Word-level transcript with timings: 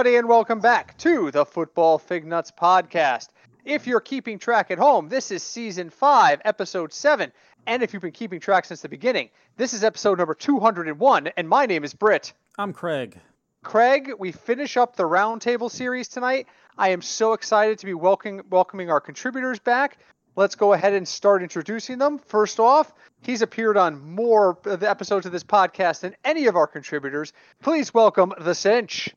everybody, 0.00 0.16
and 0.16 0.28
welcome 0.30 0.60
back 0.60 0.96
to 0.96 1.30
the 1.30 1.44
Football 1.44 1.98
Fig 1.98 2.24
Nuts 2.24 2.50
podcast. 2.50 3.28
If 3.66 3.86
you're 3.86 4.00
keeping 4.00 4.38
track 4.38 4.70
at 4.70 4.78
home, 4.78 5.10
this 5.10 5.30
is 5.30 5.42
season 5.42 5.90
five, 5.90 6.40
episode 6.46 6.90
seven. 6.90 7.30
And 7.66 7.82
if 7.82 7.92
you've 7.92 8.00
been 8.00 8.10
keeping 8.10 8.40
track 8.40 8.64
since 8.64 8.80
the 8.80 8.88
beginning, 8.88 9.28
this 9.58 9.74
is 9.74 9.84
episode 9.84 10.16
number 10.16 10.32
201, 10.32 11.26
and 11.36 11.46
my 11.46 11.66
name 11.66 11.84
is 11.84 11.92
Britt. 11.92 12.32
I'm 12.56 12.72
Craig. 12.72 13.20
Craig, 13.62 14.12
we 14.18 14.32
finish 14.32 14.78
up 14.78 14.96
the 14.96 15.02
roundtable 15.02 15.70
series 15.70 16.08
tonight. 16.08 16.46
I 16.78 16.88
am 16.88 17.02
so 17.02 17.34
excited 17.34 17.78
to 17.80 17.84
be 17.84 17.92
welcoming, 17.92 18.40
welcoming 18.48 18.90
our 18.90 19.02
contributors 19.02 19.58
back. 19.58 19.98
Let's 20.34 20.54
go 20.54 20.72
ahead 20.72 20.94
and 20.94 21.06
start 21.06 21.42
introducing 21.42 21.98
them. 21.98 22.18
First 22.18 22.58
off, 22.58 22.94
he's 23.20 23.42
appeared 23.42 23.76
on 23.76 24.00
more 24.00 24.56
of 24.64 24.80
the 24.80 24.88
episodes 24.88 25.26
of 25.26 25.32
this 25.32 25.44
podcast 25.44 26.00
than 26.00 26.16
any 26.24 26.46
of 26.46 26.56
our 26.56 26.66
contributors. 26.66 27.34
Please 27.60 27.92
welcome 27.92 28.32
the 28.40 28.54
Cinch. 28.54 29.14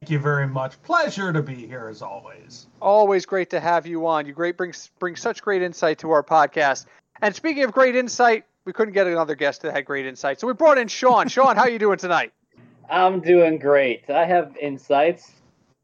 Thank 0.00 0.12
you 0.12 0.18
very 0.18 0.48
much. 0.48 0.82
Pleasure 0.82 1.30
to 1.30 1.42
be 1.42 1.66
here 1.66 1.86
as 1.90 2.00
always. 2.00 2.68
Always 2.80 3.26
great 3.26 3.50
to 3.50 3.60
have 3.60 3.86
you 3.86 4.06
on. 4.06 4.24
You 4.24 4.32
great 4.32 4.56
bring 4.56 4.72
bring 4.98 5.14
such 5.14 5.42
great 5.42 5.60
insight 5.60 5.98
to 5.98 6.10
our 6.12 6.22
podcast. 6.22 6.86
And 7.20 7.34
speaking 7.34 7.64
of 7.64 7.72
great 7.72 7.94
insight, 7.94 8.44
we 8.64 8.72
couldn't 8.72 8.94
get 8.94 9.06
another 9.06 9.34
guest 9.34 9.60
that 9.60 9.74
had 9.74 9.84
great 9.84 10.06
insight, 10.06 10.40
so 10.40 10.46
we 10.46 10.54
brought 10.54 10.78
in 10.78 10.88
Sean. 10.88 11.28
Sean, 11.34 11.54
how 11.54 11.64
are 11.64 11.68
you 11.70 11.78
doing 11.78 11.98
tonight? 11.98 12.32
I'm 12.88 13.20
doing 13.20 13.58
great. 13.58 14.08
I 14.08 14.24
have 14.24 14.56
insights. 14.56 15.32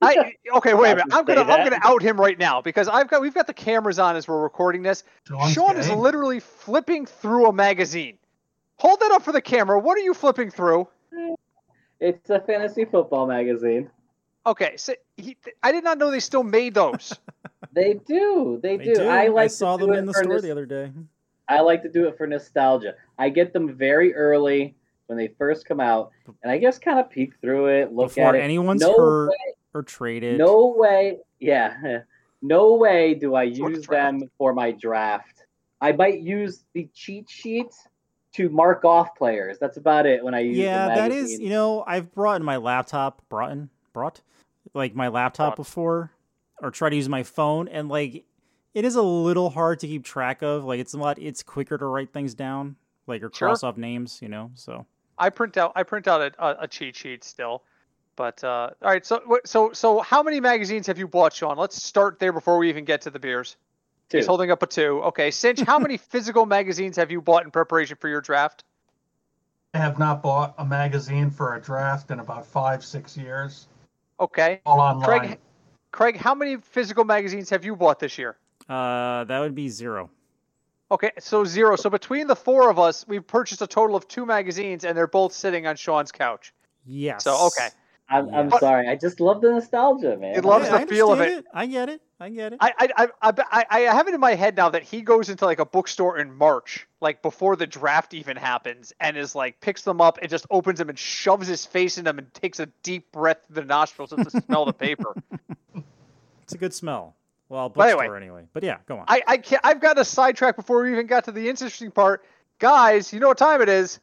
I 0.01 0.33
okay, 0.57 0.73
wait 0.73 0.93
a 0.93 0.97
minute. 0.97 1.13
I'll 1.13 1.19
I'm 1.19 1.25
gonna 1.27 1.45
just 1.45 1.51
I'm 1.51 1.69
gonna 1.69 1.81
out 1.83 2.01
him 2.01 2.19
right 2.19 2.39
now 2.39 2.63
because 2.63 2.89
I've 2.89 3.09
got 3.09 3.21
we've 3.21 3.35
got 3.35 3.47
the 3.47 3.53
cameras 3.53 3.99
on 3.99 4.17
as 4.17 4.27
we're 4.27 4.43
recording 4.43 4.83
this. 4.83 5.05
Sean's 5.29 5.53
Sean 5.53 5.77
is 5.77 5.91
literally 5.91 6.41
flipping 6.41 7.05
through 7.05 7.49
a 7.49 7.53
magazine. 7.53 8.17
Hold 8.79 8.99
that 9.01 9.11
up 9.11 9.25
for 9.25 9.33
the 9.33 9.43
camera. 9.43 9.79
What 9.79 9.99
are 9.99 10.03
you 10.03 10.15
flipping 10.15 10.51
through? 10.51 10.89
It's 12.01 12.31
a 12.31 12.41
fantasy 12.41 12.87
football 12.87 13.27
magazine. 13.27 13.91
Okay, 14.47 14.77
so 14.77 14.95
he, 15.17 15.37
I 15.63 15.73
did 15.73 15.83
not 15.85 15.99
know 15.99 16.11
they 16.11 16.21
still 16.21 16.45
made 16.45 16.75
those. 16.75 17.13
They 17.73 17.95
do. 18.07 18.59
They, 18.63 18.79
They 18.79 18.85
do. 18.85 18.95
do. 18.95 19.09
I 19.09 19.27
like 19.29 19.45
I 19.45 19.47
saw 19.49 19.77
them 19.77 19.93
in 19.93 20.07
the 20.07 20.15
store 20.15 20.35
nos- 20.35 20.43
the 20.43 20.51
other 20.51 20.65
day. 20.65 20.91
I 21.47 21.61
like 21.61 21.83
to 21.83 21.91
do 21.91 22.09
it 22.09 22.17
for 22.17 22.27
nostalgia. 22.27 22.95
I 23.19 23.29
get 23.29 23.53
them 23.53 23.75
very 23.75 24.15
early 24.15 24.75
when 25.07 25.19
they 25.19 25.29
first 25.29 25.67
come 25.67 25.79
out, 25.79 26.11
and 26.43 26.51
I 26.51 26.59
just 26.59 26.81
kind 26.81 26.99
of 26.99 27.11
peek 27.11 27.35
through 27.43 27.67
it, 27.67 27.93
look 27.93 28.09
Before 28.15 28.31
at 28.31 28.37
it. 28.37 28.41
anyone's 28.41 28.81
no 28.81 28.97
hurt 28.97 29.29
way, 29.29 29.55
or 29.75 29.83
traded. 29.83 30.39
no 30.39 30.75
way. 30.77 31.19
Yeah, 31.39 32.01
no 32.43 32.75
way 32.75 33.13
do 33.13 33.35
I 33.35 33.43
use 33.43 33.87
them 33.87 34.23
for 34.39 34.55
my 34.55 34.71
draft. 34.71 35.45
I 35.81 35.93
might 35.93 36.21
use 36.21 36.65
the 36.73 36.89
cheat 36.95 37.29
sheet 37.29 37.75
to 38.35 38.49
mark 38.49 38.87
off 38.87 39.15
players. 39.17 39.59
That's 39.59 39.77
about 39.77 40.07
it 40.07 40.25
when 40.25 40.33
I 40.35 40.41
use. 40.41 40.57
Yeah, 40.57 40.89
the 40.89 40.95
that 40.95 41.13
is. 41.13 41.39
You 41.39 41.51
know, 41.51 41.85
I've 41.87 42.11
brought 42.15 42.37
in 42.37 42.45
my 42.45 42.57
laptop, 42.57 43.21
brought 43.29 43.53
in, 43.53 43.69
brought, 43.93 44.23
like 44.77 44.95
my 44.95 45.09
laptop 45.09 45.57
Brought. 45.57 45.67
before, 45.67 46.13
or 46.63 46.71
try 46.71 46.91
to 46.91 46.97
use 46.97 47.09
my 47.09 47.23
phone, 47.23 47.67
and 47.69 47.89
like, 47.89 48.25
it 48.75 48.85
is 48.85 48.95
a 48.95 49.03
little 49.03 49.51
hard 49.51 49.81
to 49.81 49.87
keep 49.87 50.05
track 50.05 50.43
of. 50.43 50.65
Like, 50.65 50.79
it's 50.81 50.95
a 50.95 50.99
lot. 50.99 51.19
It's 51.19 51.43
quicker 51.43 51.77
to 51.79 51.87
write 51.87 52.13
things 52.13 52.35
down, 52.35 52.77
like 53.07 53.23
or 53.23 53.31
Sure. 53.35 53.49
cross 53.49 53.63
off 53.63 53.77
names. 53.77 54.21
You 54.23 54.29
know, 54.29 54.51
so 54.55 54.87
I 55.19 55.31
print 55.31 55.57
out 55.57 55.73
I 55.75 55.83
print 55.83 56.07
out 56.07 56.21
a, 56.21 56.45
a, 56.45 56.57
a 56.63 56.69
cheat 56.69 56.95
sheet 56.95 57.25
still. 57.25 57.63
But 58.17 58.43
uh, 58.45 58.71
all 58.83 58.91
right, 58.91 59.05
so 59.05 59.41
so 59.45 59.73
so 59.73 60.01
how 60.01 60.23
many 60.23 60.41
magazines 60.41 60.87
have 60.87 60.99
you 60.99 61.07
bought, 61.09 61.33
Sean? 61.35 61.59
Let's 61.59 61.83
start 61.83 62.19
there 62.19 62.33
before 62.33 62.57
we 62.59 62.69
even 62.69 62.85
get 62.85 63.03
to 63.03 63.11
the 63.11 63.19
beers. 63.19 63.57
Two. 64.09 64.19
He's 64.19 64.27
holding 64.27 64.51
up 64.51 64.63
a 64.63 64.67
two. 64.67 65.03
Okay, 65.05 65.31
Cinch, 65.31 65.61
how 65.61 65.79
many 65.79 65.97
physical 66.13 66.47
magazines 66.47 66.97
have 66.97 67.11
you 67.11 67.21
bought 67.21 67.45
in 67.45 67.51
preparation 67.51 67.97
for 68.01 68.09
your 68.09 68.21
draft? 68.21 68.65
I 69.75 69.79
have 69.79 69.99
not 69.99 70.23
bought 70.23 70.55
a 70.57 70.65
magazine 70.65 71.29
for 71.29 71.57
a 71.57 71.61
draft 71.61 72.11
in 72.11 72.21
about 72.21 72.47
five, 72.47 72.83
six 72.85 73.17
years. 73.17 73.67
Okay, 74.19 74.61
All 74.65 74.81
online. 74.81 75.21
Craig, 75.21 75.39
Craig, 75.93 76.17
how 76.17 76.35
many 76.35 76.57
physical 76.57 77.05
magazines 77.05 77.51
have 77.51 77.65
you 77.65 77.77
bought 77.77 77.99
this 77.99 78.19
year? 78.19 78.37
uh, 78.69 79.25
that 79.25 79.41
would 79.41 79.55
be 79.55 79.69
zero. 79.69 80.11
Okay, 80.91 81.11
so 81.19 81.45
zero. 81.45 81.77
So 81.77 81.91
between 81.91 82.27
the 82.27 82.37
four 82.37 82.71
of 82.71 82.79
us, 82.79 83.05
we've 83.09 83.27
purchased 83.27 83.61
a 83.61 83.67
total 83.67 83.97
of 83.97 84.07
two 84.07 84.25
magazines, 84.25 84.85
and 84.85 84.97
they're 84.97 85.07
both 85.09 85.33
sitting 85.33 85.67
on 85.67 85.77
Sean's 85.77 86.13
couch. 86.13 86.55
Yes. 86.85 87.25
So 87.25 87.47
okay, 87.49 87.69
I'm, 88.09 88.33
I'm 88.33 88.51
Yeah. 88.51 88.59
sorry. 88.59 88.89
I 88.89 88.95
just 88.97 89.19
love 89.21 89.41
the 89.41 89.51
nostalgia, 89.51 90.17
man. 90.17 90.35
He 90.35 90.41
loves 90.41 90.67
Yeah, 90.67 90.79
the 90.79 90.87
feel 90.87 91.13
of 91.13 91.21
understand 91.21 91.45
it. 91.47 91.51
I 91.53 91.67
get 91.67 91.89
it. 91.89 92.01
I 92.21 92.29
get 92.31 92.53
it. 92.53 92.59
I, 92.63 92.73
I, 92.79 93.09
I, 93.21 93.33
I, 93.51 93.65
I 93.69 93.81
have 93.95 94.07
it 94.09 94.15
in 94.15 94.21
my 94.21 94.35
head 94.35 94.57
now 94.57 94.69
that 94.71 94.83
he 94.85 95.03
goes 95.03 95.29
into 95.29 95.45
like 95.45 95.59
a 95.59 95.67
bookstore 95.67 96.19
in 96.19 96.33
March, 96.33 96.87
like 97.01 97.21
before 97.21 97.57
the 97.57 97.67
draft 97.67 98.15
even 98.15 98.37
happens, 98.37 98.93
and 99.01 99.17
is 99.17 99.35
like 99.35 99.61
picks 99.61 99.83
them 99.83 100.01
up 100.01 100.19
and 100.23 100.31
just 100.31 100.47
opens 100.51 100.79
them 100.79 100.89
and 100.89 100.99
shoves 100.99 101.47
his 101.49 101.67
face 101.67 101.99
in 101.99 102.05
them 102.05 102.19
and 102.19 102.33
takes 102.33 102.61
a 102.61 102.67
deep 102.83 103.11
breath 103.13 103.39
through 103.47 103.57
the 103.57 103.65
nostrils 103.65 104.11
just 104.11 104.31
to 104.31 104.43
smell 104.43 104.65
the 104.65 104.73
paper. 104.73 105.15
It's 106.45 106.55
a 106.55 106.59
good 106.59 106.73
smell. 106.73 107.17
Well, 107.49 107.69
But 107.69 107.89
anyway. 107.89 108.05
bookstore 108.05 108.17
anyway. 108.17 108.45
But 108.53 108.63
yeah, 108.63 108.79
go 108.87 108.99
on. 108.99 109.05
I, 109.09 109.21
I 109.27 109.37
can't, 109.37 109.61
I've 109.65 109.81
got 109.81 109.99
a 109.99 110.05
sidetrack 110.05 110.55
before 110.55 110.83
we 110.85 110.93
even 110.93 111.09
got 111.09 111.25
to 111.25 111.33
the 111.33 111.49
interesting 111.49 111.91
part. 111.91 112.25
Guys, 112.61 113.13
you 113.13 113.19
know 113.19 113.27
what 113.27 113.37
time 113.39 113.61
it 113.63 113.69
is? 113.69 113.99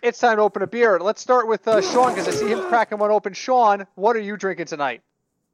Bush. 0.00 0.08
It's 0.08 0.18
time 0.18 0.36
to 0.36 0.42
open 0.42 0.62
a 0.62 0.66
beer. 0.66 0.98
Let's 0.98 1.20
start 1.20 1.48
with 1.48 1.66
uh, 1.66 1.80
Sean 1.80 2.14
because 2.14 2.28
I 2.28 2.30
see 2.32 2.48
him 2.48 2.62
cracking 2.68 2.98
one 2.98 3.10
open. 3.10 3.32
Sean, 3.32 3.86
what 3.94 4.16
are 4.16 4.20
you 4.20 4.36
drinking 4.36 4.66
tonight? 4.66 5.02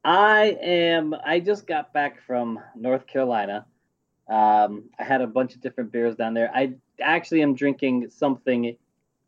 I 0.04 0.56
am. 0.60 1.14
I 1.24 1.40
just 1.40 1.66
got 1.66 1.92
back 1.92 2.20
from 2.26 2.58
North 2.74 3.06
Carolina. 3.06 3.66
Um, 4.28 4.84
I 4.98 5.04
had 5.04 5.20
a 5.20 5.26
bunch 5.26 5.54
of 5.54 5.60
different 5.60 5.92
beers 5.92 6.16
down 6.16 6.34
there. 6.34 6.50
I 6.54 6.74
actually 7.00 7.42
am 7.42 7.54
drinking 7.54 8.10
something 8.10 8.76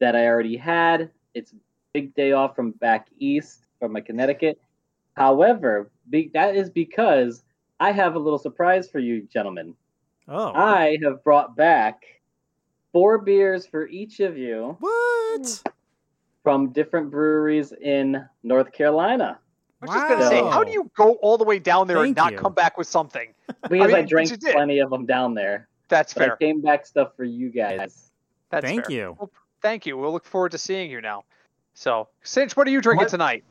that 0.00 0.16
I 0.16 0.26
already 0.26 0.56
had. 0.56 1.10
It's 1.34 1.54
big 1.92 2.14
day 2.14 2.32
off 2.32 2.56
from 2.56 2.72
back 2.72 3.08
east, 3.18 3.66
from 3.78 3.92
my 3.92 4.00
Connecticut. 4.00 4.60
However, 5.16 5.90
be, 6.10 6.30
that 6.34 6.56
is 6.56 6.70
because 6.70 7.44
I 7.78 7.92
have 7.92 8.16
a 8.16 8.18
little 8.18 8.38
surprise 8.38 8.90
for 8.90 8.98
you, 8.98 9.22
gentlemen. 9.32 9.74
Oh. 10.26 10.52
I 10.54 10.98
have 11.02 11.22
brought 11.22 11.54
back 11.54 12.02
four 12.94 13.18
beers 13.18 13.66
for 13.66 13.86
each 13.88 14.20
of 14.20 14.38
you 14.38 14.76
what? 14.80 15.62
from 16.42 16.70
different 16.70 17.10
breweries 17.10 17.72
in 17.72 18.24
North 18.42 18.72
Carolina. 18.72 19.38
I 19.82 19.86
was 19.86 19.94
just 19.94 20.08
gonna 20.08 20.28
say, 20.28 20.38
how 20.40 20.64
do 20.64 20.72
you 20.72 20.90
go 20.96 21.14
all 21.16 21.36
the 21.36 21.44
way 21.44 21.58
down 21.58 21.86
there 21.88 22.02
and 22.02 22.16
not 22.16 22.32
you. 22.32 22.38
come 22.38 22.54
back 22.54 22.78
with 22.78 22.86
something? 22.86 23.34
Because 23.46 23.70
mean, 23.88 23.94
I, 23.94 24.02
drank 24.02 24.40
plenty 24.40 24.78
of 24.78 24.88
them 24.88 25.04
down 25.04 25.34
there. 25.34 25.68
That's 25.88 26.14
But 26.14 26.22
I 26.22 26.26
fair. 26.28 26.36
came 26.36 26.62
back 26.62 26.86
stuff 26.86 27.10
for 27.16 27.24
you 27.24 27.50
guys. 27.50 28.10
That's 28.50 28.64
Thank 28.64 28.86
fair. 28.86 28.94
you. 28.96 29.16
Well, 29.18 29.30
thank 29.60 29.84
you. 29.84 29.98
We'll 29.98 30.12
look 30.12 30.24
forward 30.24 30.52
to 30.52 30.58
seeing 30.58 30.90
you 30.90 31.00
now. 31.02 31.24
So, 31.74 32.08
Cinch, 32.22 32.56
what 32.56 32.66
are 32.66 32.70
you 32.70 32.80
drinking 32.80 33.04
What? 33.04 33.10
tonight? 33.10 33.44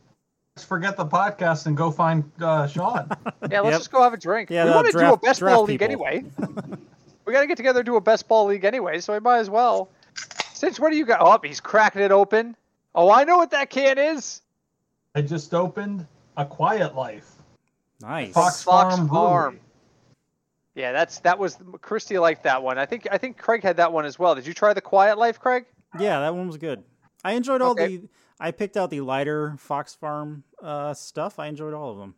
Let's 0.56 0.66
forget 0.66 0.96
the 0.98 1.06
podcast 1.06 1.66
and 1.68 1.76
go 1.78 1.92
find 1.92 2.24
uh, 2.42 2.66
Sean. 2.68 3.10
Yeah, 3.52 3.60
let's 3.60 3.74
Yep. 3.74 3.80
just 3.82 3.92
go 3.92 4.02
have 4.02 4.14
a 4.14 4.18
drink. 4.18 4.50
Yeah, 4.50 4.66
we 4.66 4.72
want 4.72 4.86
to 4.88 4.92
do 4.94 4.98
a 5.00 5.02
draft- 5.02 5.22
best 5.22 5.42
ball 5.42 5.64
league 5.66 5.82
anyway. 5.82 6.24
we 7.26 7.34
got 7.34 7.42
to 7.42 7.48
get 7.48 7.58
together 7.58 7.80
and 7.80 7.86
do 7.86 7.96
a 7.96 8.02
best 8.02 8.28
ball 8.28 8.46
league 8.46 8.66
anyway, 8.66 9.00
so 9.00 9.14
we 9.14 9.20
might 9.20 9.40
as 9.40 9.50
well. 9.50 9.90
Since 10.54 10.80
what 10.80 10.92
do 10.92 10.98
you 10.98 11.06
got? 11.06 11.20
Oh, 11.22 11.40
he's 11.48 11.60
cracking 11.60 12.02
it 12.02 12.12
open. 12.12 12.56
Oh, 12.96 13.12
I 13.12 13.24
know 13.24 13.38
what 13.38 13.52
that 13.52 13.70
can 13.70 13.98
is. 13.98 14.42
I 15.16 15.22
just 15.22 15.54
opened 15.54 16.06
a 16.38 16.46
Quiet 16.46 16.96
Life. 16.96 17.30
Nice. 18.02 18.34
Fox, 18.34 18.64
Fox 18.64 18.96
Farm 18.96 19.10
Farm. 19.10 19.60
Yeah, 20.76 20.92
that's 20.92 21.20
that 21.20 21.38
was 21.38 21.58
Christy 21.82 22.18
liked 22.18 22.44
that 22.44 22.64
one. 22.64 22.78
I 22.80 22.86
think 22.86 23.08
I 23.12 23.18
think 23.18 23.38
Craig 23.38 23.62
had 23.64 23.78
that 23.78 23.94
one 23.94 24.06
as 24.06 24.18
well. 24.18 24.34
Did 24.36 24.48
you 24.48 24.54
try 24.54 24.74
the 24.74 24.82
Quiet 24.82 25.18
Life, 25.18 25.40
Craig? 25.40 25.66
Yeah, 26.00 26.20
that 26.22 26.34
one 26.36 26.48
was 26.48 26.58
good. 26.58 26.84
I 27.24 27.34
enjoyed 27.34 27.62
all 27.62 27.72
Okay. 27.72 27.98
the. 27.98 28.10
I 28.40 28.52
picked 28.52 28.76
out 28.76 28.90
the 28.90 29.02
lighter 29.02 29.56
Fox 29.60 29.94
Farm 29.94 30.44
uh, 30.62 30.94
stuff. 30.96 31.38
I 31.40 31.48
enjoyed 31.48 31.74
all 31.74 31.92
of 31.92 31.98
them. 32.00 32.16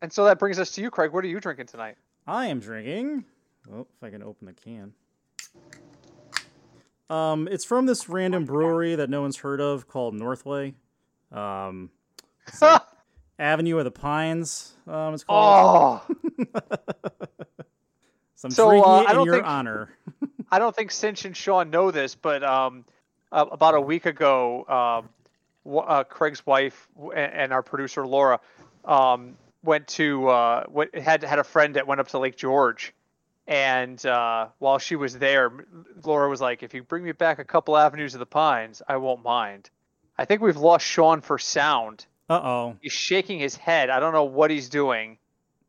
And 0.00 0.12
so 0.12 0.24
that 0.24 0.38
brings 0.38 0.58
us 0.58 0.70
to 0.72 0.80
you, 0.82 0.90
Craig. 0.90 1.12
What 1.12 1.22
are 1.24 1.28
you 1.28 1.38
drinking 1.38 1.66
tonight? 1.66 1.96
I 2.26 2.46
am 2.46 2.58
drinking. 2.58 3.26
Oh, 3.70 3.80
if 3.80 4.02
I 4.02 4.10
can 4.10 4.22
open 4.22 4.46
the 4.46 4.52
can. 4.52 4.92
Um, 7.10 7.46
it's 7.50 7.64
from 7.64 7.86
this 7.86 8.08
random 8.08 8.44
brewery 8.44 8.94
that 8.94 9.10
no 9.10 9.20
one's 9.20 9.36
heard 9.36 9.60
of 9.60 9.86
called 9.86 10.14
Northway. 10.14 10.74
Um, 11.30 11.90
like 12.60 12.82
Avenue 13.38 13.78
of 13.78 13.84
the 13.84 13.90
Pines. 13.90 14.72
Um, 14.86 15.14
it's 15.14 15.24
called. 15.24 16.00
oh, 16.54 16.60
so 18.34 18.46
I'm 18.46 18.50
So, 18.50 18.68
drinking 18.70 18.90
uh, 18.90 19.04
it 19.08 19.16
in 19.18 19.24
your 19.24 19.34
think- 19.36 19.46
honor. 19.46 19.90
I 20.50 20.58
don't 20.58 20.74
think 20.76 20.90
Cinch 20.90 21.24
and 21.24 21.34
Sean 21.36 21.70
know 21.70 21.90
this, 21.90 22.14
but 22.14 22.42
um, 22.44 22.84
uh, 23.30 23.46
about 23.50 23.74
a 23.74 23.80
week 23.80 24.04
ago, 24.04 24.66
um, 24.68 25.08
w- 25.64 25.82
uh, 25.82 26.04
Craig's 26.04 26.44
wife 26.44 26.88
w- 26.94 27.12
and, 27.12 27.54
our 27.54 27.62
producer 27.62 28.06
Laura 28.06 28.38
um, 28.84 29.34
went 29.64 29.88
to 29.88 30.28
uh, 30.28 30.64
went, 30.68 30.94
had 30.98 31.22
had 31.24 31.38
a 31.38 31.44
friend 31.44 31.76
that 31.76 31.86
went 31.86 32.02
up 32.02 32.08
to 32.08 32.18
Lake 32.18 32.36
George, 32.36 32.92
and 33.46 34.04
uh, 34.06 34.48
while 34.58 34.78
she 34.78 34.96
was 34.96 35.18
there, 35.18 35.50
Laura 36.04 36.28
was 36.28 36.40
like, 36.40 36.62
"If 36.62 36.74
you 36.74 36.82
bring 36.82 37.04
me 37.04 37.12
back 37.12 37.38
a 37.38 37.44
couple 37.44 37.76
avenues 37.76 38.14
of 38.14 38.20
the 38.20 38.26
pines, 38.26 38.82
I 38.86 38.96
won't 38.96 39.22
mind." 39.22 39.70
I 40.16 40.24
think 40.24 40.42
we've 40.42 40.56
lost 40.56 40.86
Sean 40.86 41.20
for 41.20 41.38
sound. 41.38 42.06
Uh 42.28 42.40
oh. 42.42 42.76
He's 42.80 42.92
shaking 42.92 43.38
his 43.38 43.56
head. 43.56 43.90
I 43.90 44.00
don't 44.00 44.12
know 44.12 44.24
what 44.24 44.50
he's 44.50 44.68
doing. 44.68 45.18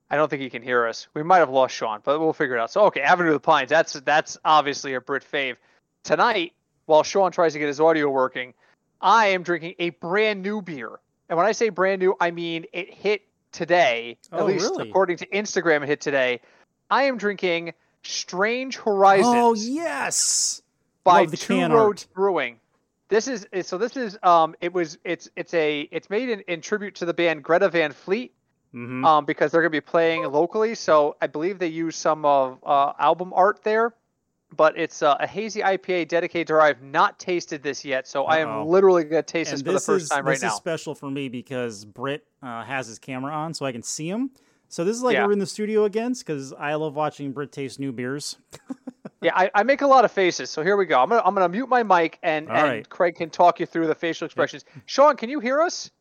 I 0.09 0.15
don't 0.15 0.29
think 0.29 0.41
he 0.41 0.49
can 0.49 0.61
hear 0.61 0.85
us. 0.85 1.07
We 1.13 1.23
might 1.23 1.39
have 1.39 1.49
lost 1.49 1.73
Sean, 1.73 2.01
but 2.03 2.19
we'll 2.19 2.33
figure 2.33 2.55
it 2.55 2.59
out. 2.59 2.71
So 2.71 2.81
okay, 2.85 3.01
Avenue 3.01 3.29
of 3.29 3.33
the 3.33 3.39
Pines. 3.39 3.69
That's 3.69 3.93
that's 3.93 4.37
obviously 4.45 4.93
a 4.93 5.01
Britt 5.01 5.23
fave. 5.29 5.55
Tonight, 6.03 6.53
while 6.85 7.03
Sean 7.03 7.31
tries 7.31 7.53
to 7.53 7.59
get 7.59 7.67
his 7.67 7.79
audio 7.79 8.09
working, 8.09 8.53
I 9.01 9.27
am 9.27 9.43
drinking 9.43 9.75
a 9.79 9.89
brand 9.89 10.43
new 10.43 10.61
beer. 10.61 10.99
And 11.29 11.37
when 11.37 11.47
I 11.47 11.53
say 11.53 11.69
brand 11.69 12.01
new, 12.01 12.15
I 12.19 12.31
mean 12.31 12.65
it 12.73 12.93
hit 12.93 13.23
today. 13.51 14.17
Oh, 14.31 14.39
at 14.39 14.45
least 14.45 14.65
really? 14.65 14.89
according 14.89 15.17
to 15.17 15.25
Instagram, 15.27 15.83
it 15.83 15.87
hit 15.87 16.01
today. 16.01 16.41
I 16.93 17.03
am 17.05 17.17
drinking 17.17 17.73
Strange 18.03 18.77
Horizons 18.77 19.25
Oh 19.27 19.55
yes. 19.55 20.61
by 21.03 21.25
the 21.25 21.37
Two 21.37 21.59
Roads 21.59 22.03
art. 22.03 22.13
Brewing. 22.13 22.59
This 23.09 23.27
is 23.27 23.47
so. 23.63 23.79
This 23.79 23.97
is 23.97 24.15
um. 24.21 24.53
It 24.61 24.73
was. 24.73 24.99
It's. 25.03 25.27
It's 25.35 25.55
a. 25.55 25.89
It's 25.91 26.11
made 26.11 26.29
in, 26.29 26.41
in 26.41 26.61
tribute 26.61 26.93
to 26.95 27.05
the 27.05 27.13
band 27.13 27.43
Greta 27.43 27.69
Van 27.69 27.93
Fleet. 27.93 28.31
Mm-hmm. 28.75 29.05
Um, 29.05 29.25
because 29.25 29.51
they're 29.51 29.61
gonna 29.61 29.71
be 29.71 29.81
playing 29.81 30.23
locally. 30.23 30.75
So 30.75 31.15
I 31.19 31.25
believe 31.25 31.57
they 31.57 31.67
use 31.67 31.95
some 31.95 32.25
of 32.25 32.59
uh, 32.63 32.93
album 32.99 33.33
art 33.33 33.63
there. 33.63 33.95
But 34.55 34.77
it's 34.77 35.01
uh, 35.01 35.17
a 35.19 35.25
hazy 35.25 35.61
IPA 35.61 36.09
dedicated 36.09 36.47
to 36.47 36.53
her. 36.53 36.61
I've 36.61 36.83
not 36.83 37.17
tasted 37.17 37.63
this 37.63 37.83
yet, 37.83 38.07
so 38.07 38.25
I 38.25 38.43
Uh-oh. 38.43 38.61
am 38.61 38.67
literally 38.67 39.03
gonna 39.03 39.23
taste 39.23 39.51
and 39.51 39.61
this 39.61 39.65
for 39.65 39.71
the 39.71 39.79
first 39.79 40.03
is, 40.03 40.09
time 40.09 40.25
right 40.25 40.39
now. 40.39 40.47
this 40.47 40.53
is 40.53 40.57
special 40.57 40.93
for 40.93 41.09
me 41.09 41.27
because 41.27 41.85
Britt 41.85 42.27
uh, 42.43 42.63
has 42.63 42.85
his 42.85 42.99
camera 42.99 43.33
on, 43.33 43.55
so 43.55 43.65
I 43.65 43.71
can 43.71 43.81
see 43.81 44.07
him. 44.07 44.29
So 44.73 44.83
this 44.83 44.97
is 44.97 45.03
like 45.03 45.13
Yeah. 45.13 45.27
we're 45.27 45.33
in 45.33 45.37
the 45.37 45.45
studio 45.45 45.83
again 45.83 46.13
because 46.13 46.51
I 46.51 46.73
love 46.73 46.95
watching 46.95 47.31
Britt 47.31 47.51
taste 47.51 47.79
new 47.79 47.91
beers. 47.91 48.37
Yeah, 49.21 49.31
I, 49.37 49.49
I 49.55 49.63
make 49.63 49.81
a 49.81 49.87
lot 49.87 50.03
of 50.03 50.11
faces, 50.11 50.49
so 50.49 50.63
here 50.63 50.75
we 50.75 50.85
go. 50.85 50.99
I'm 51.01 51.07
gonna 51.07 51.21
I'm 51.23 51.33
gonna 51.33 51.47
mute 51.47 51.69
my 51.69 51.81
mic 51.81 52.19
and, 52.23 52.49
All 52.49 52.57
and 52.57 52.67
right. 52.67 52.89
Craig 52.89 53.15
can 53.15 53.29
talk 53.29 53.57
you 53.61 53.65
through 53.65 53.87
the 53.87 53.95
facial 53.95 54.25
expressions. 54.25 54.65
Sean, 54.85 55.15
can 55.15 55.29
you 55.29 55.39
hear 55.39 55.61
us? 55.61 55.91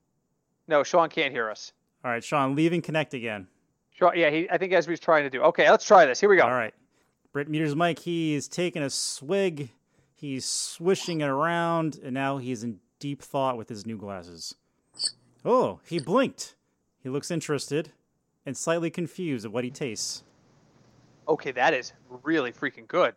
No, 0.66 0.82
Sean 0.82 1.08
can't 1.08 1.32
hear 1.32 1.48
us. 1.48 1.72
All 2.04 2.10
right, 2.10 2.24
Sean, 2.24 2.56
leave 2.56 2.72
and 2.72 2.82
connect 2.82 3.14
again. 3.14 3.46
Sean, 3.92 4.14
yeah, 4.16 4.28
he 4.28 4.50
I 4.50 4.58
think 4.58 4.72
that's 4.72 4.88
what 4.88 4.90
he's 4.90 4.98
trying 4.98 5.22
to 5.22 5.30
do. 5.30 5.40
Okay, 5.40 5.70
let's 5.70 5.86
try 5.86 6.04
this. 6.04 6.18
Here 6.18 6.28
we 6.28 6.34
go. 6.34 6.42
All 6.42 6.50
right. 6.50 6.74
Britt 7.32 7.48
meters 7.48 7.76
mic. 7.76 8.00
He's 8.00 8.48
taking 8.48 8.82
a 8.82 8.90
swig. 8.90 9.70
He's 10.16 10.44
swishing 10.44 11.20
it 11.20 11.28
around, 11.28 12.00
and 12.02 12.14
now 12.14 12.38
he's 12.38 12.64
in 12.64 12.80
deep 12.98 13.22
thought 13.22 13.56
with 13.56 13.68
his 13.68 13.86
new 13.86 13.98
glasses. 13.98 14.56
Oh, 15.44 15.78
he 15.86 16.00
blinked. 16.00 16.56
He 17.04 17.08
looks 17.08 17.30
interested 17.30 17.92
and 18.46 18.56
slightly 18.56 18.90
confused 18.90 19.44
at 19.44 19.52
what 19.52 19.64
he 19.64 19.70
tastes. 19.70 20.22
Okay, 21.28 21.52
that 21.52 21.72
is 21.74 21.92
really 22.22 22.52
freaking 22.52 22.86
good. 22.88 23.14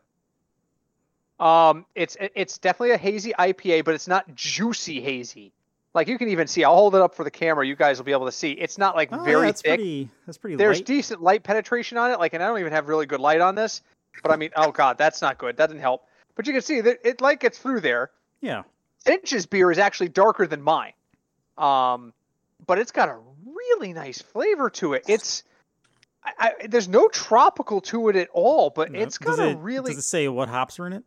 Um, 1.40 1.86
it's 1.96 2.16
it's 2.20 2.58
definitely 2.58 2.92
a 2.92 2.98
hazy 2.98 3.34
IPA, 3.38 3.84
but 3.84 3.94
it's 3.94 4.08
not 4.08 4.34
juicy 4.36 5.02
hazy. 5.02 5.52
Like 5.94 6.08
you 6.08 6.18
can 6.18 6.30
even 6.30 6.48
see. 6.48 6.64
I'll 6.64 6.76
hold 6.76 6.96
it 6.96 7.02
up 7.02 7.14
for 7.16 7.24
the 7.24 7.32
camera. 7.32 7.66
You 7.66 7.76
guys 7.76 7.98
will 7.98 8.06
be 8.06 8.12
able 8.12 8.26
to 8.26 8.32
see. 8.32 8.52
It's 8.52 8.78
not 8.78 8.96
like 8.96 9.10
Oh, 9.12 9.24
very 9.24 9.42
yeah, 9.42 9.46
that's 9.48 9.62
thick. 9.62 9.70
pretty. 9.80 10.10
That's 10.26 10.38
pretty 10.38 10.56
There's 10.56 10.78
light. 10.78 10.86
decent 10.86 11.22
light 11.22 11.44
penetration 11.44 11.98
on 11.98 12.12
it. 12.12 12.20
Like, 12.20 12.34
and 12.34 12.42
I 12.44 12.48
don't 12.48 12.60
even 12.60 12.72
have 12.72 12.88
really 12.88 13.06
good 13.06 13.20
light 13.20 13.42
on 13.42 13.56
this. 13.56 13.82
But 14.24 14.32
I 14.32 14.38
mean, 14.38 14.52
oh 14.56 14.72
god, 14.72 14.98
that's 14.98 15.22
not 15.22 15.38
good. 15.38 15.58
That 15.58 15.68
didn't 15.68 15.82
help. 15.82 16.06
But 16.36 16.48
you 16.48 16.54
can 16.54 16.62
see 16.62 16.80
that 16.82 17.00
it 17.04 17.20
light 17.22 17.40
gets 17.40 17.58
through 17.58 17.82
there. 17.82 18.12
yeah. 18.42 18.64
Cinch's 19.06 19.46
beer 19.46 19.70
is 19.72 19.78
actually 19.78 20.10
darker 20.10 20.48
than 20.48 20.62
mine. 20.64 20.94
Um, 21.60 22.12
but 22.66 22.80
it's 22.80 22.92
got 22.92 23.08
a 23.08 23.18
really 23.74 23.94
nice 23.94 24.22
flavor 24.22 24.70
to 24.72 24.94
it. 24.94 25.04
It's 25.08 25.44
I, 26.24 26.32
I, 26.62 26.68
there's 26.68 26.88
no 26.88 27.08
tropical 27.08 27.82
to 27.82 28.10
it 28.10 28.16
at 28.16 28.30
all, 28.34 28.70
but 28.70 28.92
No, 28.92 29.00
it's 29.00 29.18
does 29.18 29.38
got 29.38 29.46
a 29.48 29.52
it- 29.52 29.58
really 29.60 29.92
Does 29.94 30.00
it 30.04 30.08
say 30.08 30.28
what 30.28 30.50
hops 30.50 30.80
are 30.80 30.88
in 30.88 30.94
it? 30.94 31.04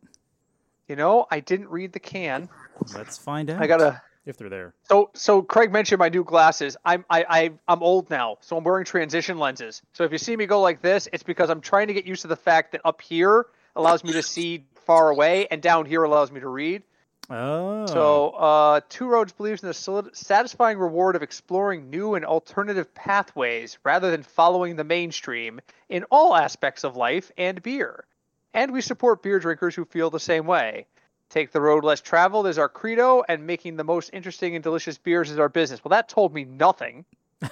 you 0.87 0.95
know 0.95 1.27
I 1.29 1.39
didn't 1.39 1.69
read 1.69 1.93
the 1.93 1.99
can. 1.99 2.49
Let's 2.95 3.17
find 3.17 3.49
out. 3.49 3.61
I 3.61 3.67
gotta 3.67 4.01
if 4.25 4.37
they're 4.37 4.49
there. 4.49 4.73
so 4.89 5.09
so 5.13 5.41
Craig 5.41 5.71
mentioned 5.71 5.99
my 5.99 6.09
new 6.09 6.23
glasses. 6.23 6.77
I'm 6.85 7.03
I, 7.09 7.25
I 7.29 7.51
I'm 7.67 7.81
old 7.83 8.09
now, 8.09 8.37
so 8.41 8.57
I'm 8.57 8.63
wearing 8.63 8.85
transition 8.85 9.37
lenses. 9.37 9.81
So 9.93 10.03
if 10.03 10.11
you 10.11 10.17
see 10.17 10.35
me 10.35 10.45
go 10.45 10.61
like 10.61 10.81
this, 10.81 11.07
it's 11.13 11.23
because 11.23 11.49
I'm 11.49 11.61
trying 11.61 11.87
to 11.87 11.93
get 11.93 12.05
used 12.05 12.21
to 12.23 12.27
the 12.27 12.35
fact 12.35 12.71
that 12.73 12.81
up 12.85 13.01
here 13.01 13.45
allows 13.75 14.03
me 14.03 14.13
to 14.13 14.23
see 14.23 14.65
far 14.85 15.09
away, 15.09 15.47
and 15.51 15.61
down 15.61 15.85
here 15.85 16.03
allows 16.03 16.31
me 16.31 16.39
to 16.39 16.47
read. 16.47 16.83
Oh. 17.29 17.85
So, 17.85 18.29
uh, 18.31 18.81
Two 18.89 19.07
Roads 19.07 19.31
believes 19.31 19.61
in 19.61 19.67
the 19.67 19.73
solid- 19.73 20.15
satisfying 20.15 20.77
reward 20.79 21.15
of 21.15 21.21
exploring 21.23 21.89
new 21.89 22.15
and 22.15 22.25
alternative 22.25 22.93
pathways 22.95 23.77
rather 23.83 24.09
than 24.09 24.23
following 24.23 24.75
the 24.75 24.83
mainstream 24.83 25.59
in 25.89 26.05
all 26.09 26.35
aspects 26.35 26.83
of 26.83 26.95
life 26.95 27.31
and 27.37 27.61
beer. 27.61 28.05
And 28.53 28.71
we 28.71 28.81
support 28.81 29.21
beer 29.21 29.39
drinkers 29.39 29.75
who 29.75 29.85
feel 29.85 30.09
the 30.09 30.19
same 30.19 30.47
way. 30.47 30.87
Take 31.29 31.51
the 31.51 31.61
road 31.61 31.83
less 31.83 32.01
traveled 32.01 32.47
is 32.47 32.57
our 32.57 32.67
credo, 32.69 33.23
and 33.29 33.45
making 33.45 33.75
the 33.75 33.83
most 33.83 34.09
interesting 34.11 34.55
and 34.55 34.63
delicious 34.63 34.97
beers 34.97 35.29
is 35.29 35.37
our 35.37 35.49
business. 35.49 35.83
Well, 35.83 35.91
that 35.91 36.09
told 36.09 36.33
me 36.33 36.45
nothing. 36.45 37.05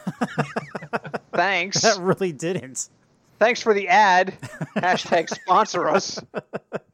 Thanks. 1.33 1.81
that 1.81 1.99
really 1.99 2.31
didn't. 2.31 2.89
Thanks 3.37 3.61
for 3.61 3.75
the 3.75 3.87
ad. 3.89 4.33
Hashtag 4.77 5.29
sponsor 5.29 5.87
us. 5.87 6.19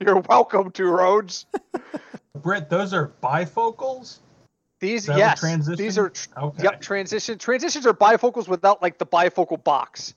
You're 0.01 0.19
welcome, 0.19 0.71
Two 0.71 0.89
Roads. 0.89 1.45
Britt, 2.41 2.69
those 2.69 2.94
are 2.94 3.12
bifocals. 3.21 4.19
These 4.80 5.01
Is 5.01 5.06
that 5.07 5.13
what 5.13 5.19
yes, 5.19 5.77
these 5.77 5.97
are 5.97 6.09
tr- 6.09 6.30
Okay. 6.35 6.63
yep 6.63 6.81
transition. 6.81 7.38
Transitions 7.38 7.85
are 7.85 7.94
bifocals 7.94 8.47
without 8.47 8.81
like 8.81 8.97
the 8.97 9.06
bifocal 9.06 9.63
box. 9.63 10.13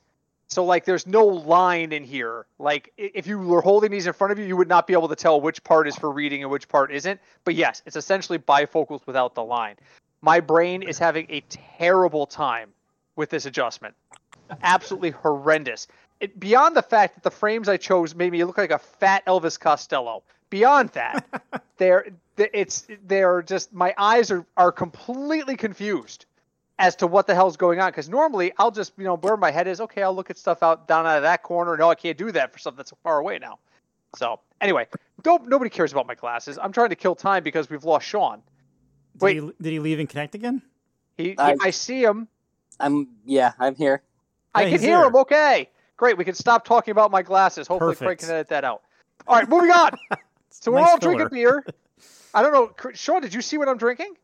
So 0.49 0.65
like 0.65 0.85
there's 0.85 1.07
no 1.07 1.25
line 1.25 1.93
in 1.93 2.03
here. 2.03 2.47
Like 2.59 2.93
if 2.97 3.27
you 3.27 3.39
were 3.39 3.61
holding 3.61 3.91
these 3.91 4.07
in 4.07 4.13
front 4.13 4.33
of 4.33 4.39
you, 4.39 4.47
you 4.47 4.57
would 4.57 4.69
not 4.69 4.87
be 4.87 4.93
able 4.93 5.09
to 5.09 5.17
tell 5.17 5.41
which 5.41 5.63
part 5.63 5.87
is 5.87 5.95
for 5.95 6.11
reading 6.11 6.43
and 6.43 6.51
which 6.51 6.69
part 6.69 6.91
isn't. 6.91 7.21
But 7.45 7.55
yes, 7.55 7.83
it's 7.87 7.97
essentially 7.97 8.39
bifocals 8.39 9.07
without 9.07 9.35
the 9.35 9.45
line. 9.45 9.77
My 10.23 10.41
brain 10.41 10.83
is 10.83 10.99
having 10.99 11.27
a 11.29 11.43
terrible 11.49 12.27
time 12.27 12.71
with 13.15 13.31
this 13.31 13.47
adjustment. 13.47 13.95
Absolutely 14.63 15.11
horrendous. 15.11 15.87
It, 16.21 16.41
beyond 16.41 16.75
the 16.75 16.83
fact 16.83 17.15
that 17.15 17.23
the 17.23 17.31
frames 17.31 17.69
I 17.69 17.77
chose 17.77 18.15
made 18.15 18.33
me 18.33 18.43
look 18.45 18.57
like 18.57 18.71
a 18.71 18.79
fat 18.79 19.25
Elvis 19.27 19.61
Costello. 19.61 20.23
Beyond 20.51 20.91
that, 20.91 21.27
they're 21.79 22.07
it's 22.37 22.87
they're 23.07 23.43
just 23.43 23.73
my 23.73 23.95
eyes 23.99 24.31
are 24.31 24.45
are 24.57 24.71
completely 24.73 25.57
confused 25.57 26.27
as 26.79 26.95
to 26.97 27.07
what 27.07 27.27
the 27.27 27.35
hell's 27.35 27.57
going 27.57 27.81
on. 27.81 27.89
Because 27.91 28.09
normally 28.09 28.53
I'll 28.59 28.71
just 28.71 28.93
you 28.97 29.05
know 29.05 29.17
where 29.17 29.37
my 29.37 29.51
head 29.51 29.67
is 29.67 29.81
okay 29.81 30.03
I'll 30.03 30.15
look 30.15 30.31
at 30.31 30.39
stuff 30.39 30.63
out 30.63 30.87
down 30.87 31.07
out 31.07 31.17
of 31.17 31.23
that 31.23 31.43
corner. 31.43 31.77
No 31.77 31.91
I 31.91 31.95
can't 31.95 32.17
do 32.19 32.31
that 32.33 32.53
for 32.53 32.59
stuff 32.59 32.77
that's 32.77 32.91
so 32.91 32.99
far 33.03 33.19
away 33.19 33.39
now. 33.39 33.59
So 34.17 34.41
anyway 34.61 34.87
don't 35.23 35.49
nobody 35.49 35.71
cares 35.71 35.93
about 35.93 36.07
my 36.07 36.15
glasses. 36.15 36.59
I'm 36.63 36.73
trying 36.73 36.91
to 36.91 36.97
kill 36.97 37.15
time 37.17 37.43
because 37.43 37.69
we've 37.69 37.85
lost 37.85 38.07
Sean. 38.07 38.43
Did 39.17 39.23
Wait. 39.23 39.43
he, 39.43 39.51
did 39.63 39.71
he 39.73 39.79
leave 39.81 39.99
and 39.99 40.09
connect 40.09 40.35
again? 40.35 40.63
he, 41.17 41.31
he 41.31 41.39
I- 41.39 41.57
I 41.61 41.71
see 41.71 42.03
him. 42.05 42.29
I'm 42.79 43.09
yeah, 43.25 43.53
I'm 43.59 43.75
here. 43.75 44.03
I 44.55 44.65
Yeah, 44.65 44.71
can 44.71 44.81
hear 44.81 44.99
there. 44.99 45.07
him. 45.07 45.17
Okay. 45.17 45.71
Great. 45.97 46.19
We 46.19 46.25
can 46.27 46.35
stop 46.35 46.65
talking 46.67 46.93
about 46.93 47.11
my 47.11 47.23
glasses. 47.23 47.67
Hopefully 47.67 47.97
Craig 47.97 48.19
can 48.19 48.29
edit 48.31 48.49
that 48.49 48.65
out. 48.65 48.83
All 49.27 49.35
right 49.37 49.49
moving 49.49 49.71
on 49.71 49.91
so 50.61 50.73
we're 50.73 50.81
Nice 50.81 50.91
all 50.91 50.99
drinking 50.99 51.29
beer 51.31 51.65
I 52.35 52.43
don't 52.43 52.53
know 52.53 52.91
Sean 52.95 53.23
did 53.23 53.33
you 53.35 53.41
see 53.43 53.59
what 53.59 53.69
I'm 53.69 53.79
drinking 53.79 54.15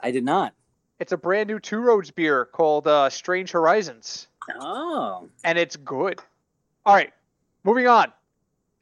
I 0.00 0.10
did 0.12 0.24
not. 0.24 0.54
It's 1.00 1.12
a 1.12 1.16
brand 1.16 1.48
new 1.48 1.58
Two 1.58 1.78
Roads 1.78 2.10
beer 2.10 2.44
called 2.44 2.86
uh, 2.86 3.10
Strange 3.10 3.50
Horizons, 3.52 4.26
Oh. 4.60 5.28
and 5.44 5.58
it's 5.58 5.76
good. 5.76 6.20
All 6.86 6.94
right, 6.94 7.12
moving 7.64 7.86
on. 7.88 8.12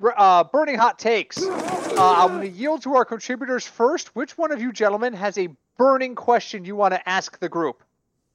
Uh, 0.03 0.45
burning 0.45 0.77
hot 0.79 0.99
takes. 0.99 1.43
Uh, 1.43 1.95
I'm 1.99 2.29
going 2.37 2.41
to 2.43 2.49
yield 2.49 2.83
to 2.83 2.95
our 2.97 3.05
contributors 3.07 3.67
first. 3.67 4.15
Which 4.15 4.37
one 4.37 4.53
of 4.53 4.61
you 4.61 4.73
gentlemen 4.73 5.13
has 5.15 5.39
a 5.39 5.49
burning 5.79 6.15
question 6.15 6.65
you 6.67 6.77
want 6.77 6.93
to 6.95 7.09
ask 7.09 7.39
the 7.39 7.49
group? 7.49 7.83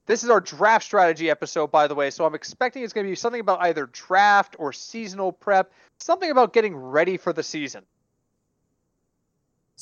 This 0.08 0.24
is 0.24 0.30
our 0.32 0.42
draft 0.42 0.84
strategy 0.86 1.30
episode, 1.30 1.72
by 1.72 1.88
the 1.88 1.94
way, 1.96 2.10
so 2.10 2.26
I'm 2.26 2.34
expecting 2.36 2.84
it's 2.84 2.94
going 2.94 3.06
to 3.06 3.12
be 3.12 3.16
something 3.16 3.42
about 3.42 3.62
either 3.62 3.86
draft 3.88 4.56
or 4.60 4.74
seasonal 4.74 5.32
prep, 5.32 5.72
something 6.00 6.32
about 6.32 6.54
getting 6.54 6.76
ready 6.76 7.18
for 7.18 7.32
the 7.32 7.44
season. 7.44 7.84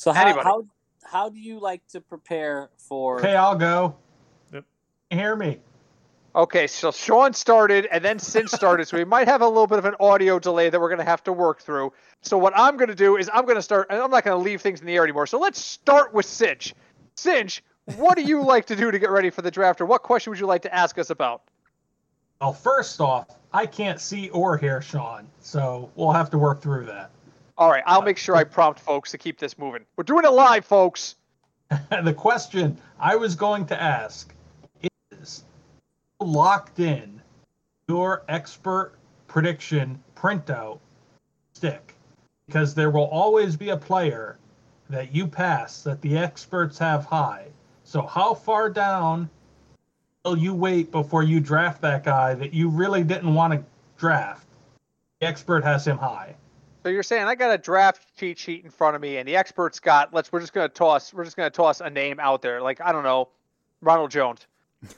So 0.00 0.12
how 0.12 0.22
Anybody. 0.24 0.44
how 0.44 0.64
how 1.04 1.28
do 1.28 1.38
you 1.38 1.60
like 1.60 1.86
to 1.88 2.00
prepare 2.00 2.70
for 2.78 3.18
Okay, 3.18 3.36
I'll 3.36 3.54
go. 3.54 3.96
Yep. 4.50 4.64
Hear 5.10 5.36
me. 5.36 5.58
Okay, 6.34 6.66
so 6.68 6.90
Sean 6.90 7.34
started 7.34 7.86
and 7.92 8.02
then 8.02 8.18
Cinch 8.18 8.48
started, 8.60 8.88
so 8.88 8.96
we 8.96 9.04
might 9.04 9.28
have 9.28 9.42
a 9.42 9.46
little 9.46 9.66
bit 9.66 9.78
of 9.78 9.84
an 9.84 9.96
audio 10.00 10.38
delay 10.38 10.70
that 10.70 10.80
we're 10.80 10.88
going 10.88 11.00
to 11.00 11.04
have 11.04 11.22
to 11.24 11.34
work 11.34 11.60
through. 11.60 11.92
So 12.22 12.38
what 12.38 12.54
I'm 12.56 12.78
going 12.78 12.88
to 12.88 12.94
do 12.94 13.18
is 13.18 13.28
I'm 13.34 13.44
going 13.44 13.56
to 13.56 13.62
start, 13.62 13.88
and 13.90 14.00
I'm 14.00 14.10
not 14.10 14.24
going 14.24 14.38
to 14.38 14.42
leave 14.42 14.62
things 14.62 14.80
in 14.80 14.86
the 14.86 14.94
air 14.94 15.04
anymore. 15.04 15.26
So 15.26 15.38
let's 15.38 15.62
start 15.62 16.14
with 16.14 16.24
Cinch. 16.24 16.74
Cinch, 17.16 17.62
what 17.96 18.16
do 18.16 18.22
you 18.22 18.42
like 18.54 18.64
to 18.66 18.76
do 18.76 18.90
to 18.90 18.98
get 18.98 19.10
ready 19.10 19.28
for 19.28 19.42
the 19.42 19.50
draft, 19.50 19.82
or 19.82 19.84
what 19.84 20.02
question 20.02 20.30
would 20.30 20.40
you 20.40 20.46
like 20.46 20.62
to 20.62 20.74
ask 20.74 20.96
us 20.96 21.10
about? 21.10 21.42
Well, 22.40 22.54
first 22.54 23.02
off, 23.02 23.36
I 23.52 23.66
can't 23.66 24.00
see 24.00 24.30
or 24.30 24.56
hear 24.56 24.80
Sean, 24.80 25.26
so 25.40 25.90
we'll 25.94 26.12
have 26.12 26.30
to 26.30 26.38
work 26.38 26.62
through 26.62 26.86
that. 26.86 27.10
All 27.60 27.70
right, 27.70 27.82
I'll 27.84 28.00
make 28.00 28.16
sure 28.16 28.34
I 28.36 28.44
prompt 28.58 28.80
folks 28.80 29.10
to 29.10 29.18
keep 29.18 29.38
this 29.38 29.58
moving. 29.58 29.84
We're 29.94 30.04
doing 30.04 30.24
it 30.24 30.32
live, 30.32 30.64
folks. 30.64 31.16
the 32.02 32.14
question 32.14 32.78
I 32.98 33.16
was 33.16 33.36
going 33.36 33.66
to 33.66 33.80
ask 33.80 34.34
is 35.20 35.44
locked 36.20 36.80
in 36.80 37.20
your 37.86 38.24
expert 38.30 38.94
prediction 39.28 40.02
printout 40.16 40.78
stick 41.52 41.94
because 42.46 42.74
there 42.74 42.90
will 42.90 43.04
always 43.04 43.56
be 43.56 43.68
a 43.68 43.76
player 43.76 44.38
that 44.88 45.14
you 45.14 45.26
pass 45.26 45.82
that 45.82 46.00
the 46.00 46.16
experts 46.16 46.78
have 46.78 47.04
high. 47.04 47.46
So 47.84 48.02
how 48.02 48.32
far 48.32 48.70
down 48.70 49.28
will 50.24 50.38
you 50.38 50.54
wait 50.54 50.90
before 50.90 51.24
you 51.24 51.40
draft 51.40 51.82
that 51.82 52.04
guy 52.04 52.32
that 52.34 52.54
you 52.54 52.70
really 52.70 53.04
didn't 53.04 53.34
want 53.34 53.52
to 53.52 53.62
draft? 53.98 54.46
The 55.20 55.26
expert 55.26 55.62
has 55.62 55.86
him 55.86 55.98
high. 55.98 56.34
So 56.82 56.88
you're 56.88 57.02
saying 57.02 57.24
I 57.24 57.34
got 57.34 57.52
a 57.52 57.58
draft 57.58 58.16
cheat 58.16 58.38
sheet 58.38 58.64
in 58.64 58.70
front 58.70 58.96
of 58.96 59.02
me, 59.02 59.18
and 59.18 59.28
the 59.28 59.36
experts 59.36 59.80
got 59.80 60.14
let's 60.14 60.32
we're 60.32 60.40
just 60.40 60.52
going 60.52 60.68
to 60.68 60.74
toss 60.74 61.12
we're 61.12 61.24
just 61.24 61.36
going 61.36 61.50
to 61.50 61.54
toss 61.54 61.80
a 61.80 61.90
name 61.90 62.18
out 62.18 62.42
there, 62.42 62.62
like 62.62 62.80
I 62.80 62.92
don't 62.92 63.04
know, 63.04 63.28
Ronald 63.80 64.10
Jones. 64.10 64.46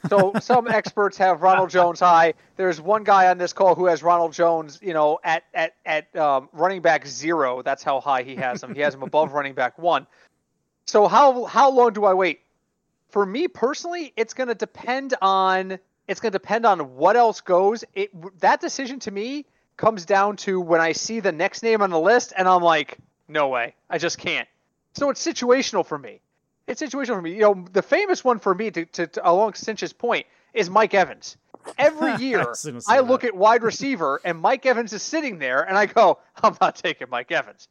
So 0.08 0.32
some 0.40 0.68
experts 0.68 1.18
have 1.18 1.42
Ronald 1.42 1.70
Jones 1.70 1.98
high. 1.98 2.34
There's 2.56 2.80
one 2.80 3.02
guy 3.02 3.28
on 3.28 3.38
this 3.38 3.52
call 3.52 3.74
who 3.74 3.86
has 3.86 4.02
Ronald 4.02 4.32
Jones, 4.32 4.78
you 4.80 4.92
know, 4.92 5.18
at 5.24 5.42
at 5.52 5.74
at 5.84 6.14
um, 6.14 6.48
running 6.52 6.82
back 6.82 7.06
zero. 7.06 7.62
That's 7.62 7.82
how 7.82 8.00
high 8.00 8.22
he 8.22 8.36
has 8.36 8.62
him. 8.62 8.74
He 8.74 8.80
has 8.82 8.94
him 8.94 9.02
above 9.02 9.32
running 9.34 9.54
back 9.54 9.76
one. 9.78 10.06
So 10.86 11.08
how 11.08 11.44
how 11.44 11.70
long 11.70 11.92
do 11.92 12.04
I 12.04 12.14
wait? 12.14 12.40
For 13.08 13.26
me 13.26 13.48
personally, 13.48 14.12
it's 14.16 14.34
going 14.34 14.48
to 14.48 14.54
depend 14.54 15.14
on 15.20 15.78
it's 16.06 16.20
going 16.20 16.32
to 16.32 16.38
depend 16.38 16.64
on 16.64 16.94
what 16.94 17.16
else 17.16 17.40
goes. 17.40 17.84
It 17.94 18.10
that 18.40 18.60
decision 18.60 19.00
to 19.00 19.10
me 19.10 19.46
comes 19.76 20.05
down 20.05 20.37
to 20.37 20.61
when 20.61 20.81
I 20.81 20.93
see 20.93 21.21
the 21.21 21.33
next 21.33 21.62
name 21.62 21.83
on 21.83 21.91
the 21.91 22.00
list 22.00 22.33
and 22.37 22.49
I'm 22.49 22.62
like, 22.62 22.99
no 23.29 23.49
way, 23.49 23.75
I 23.88 23.99
just 23.99 24.19
can't. 24.19 24.49
So 24.95 25.11
it's 25.11 25.25
situational 25.25 25.87
for 25.87 25.99
me. 25.99 26.21
It's 26.67 26.83
situational 26.83 27.17
for 27.17 27.23
me. 27.23 27.35
You 27.35 27.41
know, 27.41 27.64
the 27.73 27.83
famous 27.83 28.23
one 28.25 28.38
for 28.38 28.55
me, 28.55 28.71
to, 28.71 28.85
to, 28.85 29.07
to 29.07 29.31
along 29.31 29.55
Cinch's 29.55 29.93
point, 29.93 30.26
is 30.55 30.71
Mike 30.71 30.95
Evans. 30.95 31.37
Every 31.79 32.14
year, 32.25 32.47
was 32.49 32.87
I 32.88 33.00
look 33.00 33.25
at 33.25 33.35
wide 33.35 33.62
receiver, 33.62 34.21
and 34.25 34.38
Mike 34.38 34.67
Evans 34.67 34.93
is 34.93 35.02
sitting 35.02 35.38
there, 35.38 35.62
and 35.62 35.76
I 35.76 35.87
go, 35.87 36.19
I'm 36.43 36.57
not 36.61 36.76
taking 36.76 37.09
Mike 37.11 37.33
Evans. 37.33 37.69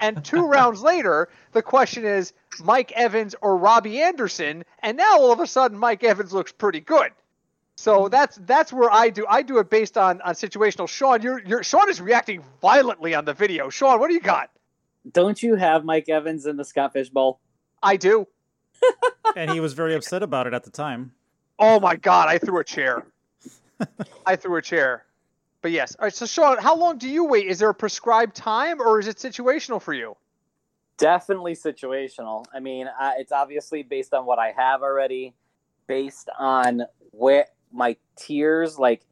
And 0.00 0.24
two 0.24 0.46
rounds 0.48 0.82
later, 0.82 1.28
the 1.52 1.62
question 1.62 2.04
is 2.04 2.32
Mike 2.62 2.92
Evans 2.92 3.34
or 3.40 3.56
Robbie 3.56 4.02
Anderson, 4.02 4.64
and 4.82 4.96
now 4.96 5.18
all 5.18 5.32
of 5.32 5.40
a 5.40 5.46
sudden, 5.46 5.78
Mike 5.78 6.04
Evans 6.04 6.32
looks 6.32 6.52
pretty 6.52 6.80
good. 6.80 7.12
So 7.76 8.08
that's 8.08 8.36
that's 8.36 8.72
where 8.72 8.90
I 8.90 9.10
do 9.10 9.26
I 9.28 9.42
do 9.42 9.58
it 9.58 9.68
based 9.68 9.98
on 9.98 10.20
on 10.22 10.34
situational. 10.34 10.88
Sean, 10.88 11.22
you're 11.22 11.42
you're 11.44 11.62
Sean 11.62 11.88
is 11.88 12.00
reacting 12.00 12.42
violently 12.60 13.14
on 13.14 13.24
the 13.24 13.34
video. 13.34 13.68
Sean, 13.68 13.98
what 13.98 14.08
do 14.08 14.14
you 14.14 14.20
got? 14.20 14.50
Don't 15.12 15.42
you 15.42 15.56
have 15.56 15.84
Mike 15.84 16.08
Evans 16.08 16.46
in 16.46 16.56
the 16.56 16.64
Scott 16.64 16.92
Fish 16.92 17.10
Bowl? 17.10 17.40
I 17.82 17.96
do. 17.96 18.26
and 19.36 19.50
he 19.50 19.60
was 19.60 19.74
very 19.74 19.94
upset 19.94 20.22
about 20.22 20.46
it 20.46 20.54
at 20.54 20.64
the 20.64 20.70
time. 20.70 21.12
Oh 21.58 21.80
my 21.80 21.96
god, 21.96 22.28
I 22.28 22.38
threw 22.38 22.58
a 22.58 22.64
chair. 22.64 23.04
I 24.26 24.36
threw 24.36 24.56
a 24.56 24.62
chair. 24.62 25.04
But 25.60 25.72
yes. 25.72 25.96
All 25.98 26.04
right, 26.04 26.14
so 26.14 26.26
Sean, 26.26 26.58
how 26.58 26.76
long 26.76 26.98
do 26.98 27.08
you 27.08 27.24
wait? 27.24 27.46
Is 27.46 27.58
there 27.58 27.70
a 27.70 27.74
prescribed 27.74 28.36
time 28.36 28.80
or 28.80 29.00
is 29.00 29.08
it 29.08 29.16
situational 29.16 29.80
for 29.80 29.94
you? 29.94 30.16
Definitely 30.96 31.54
situational. 31.54 32.44
I 32.54 32.60
mean, 32.60 32.88
I, 32.98 33.14
it's 33.18 33.32
obviously 33.32 33.82
based 33.82 34.14
on 34.14 34.26
what 34.26 34.38
I 34.38 34.52
have 34.56 34.82
already, 34.82 35.34
based 35.86 36.28
on 36.38 36.82
where 37.10 37.46
my 37.74 37.96
tiers. 38.16 38.78
Like, 38.78 39.02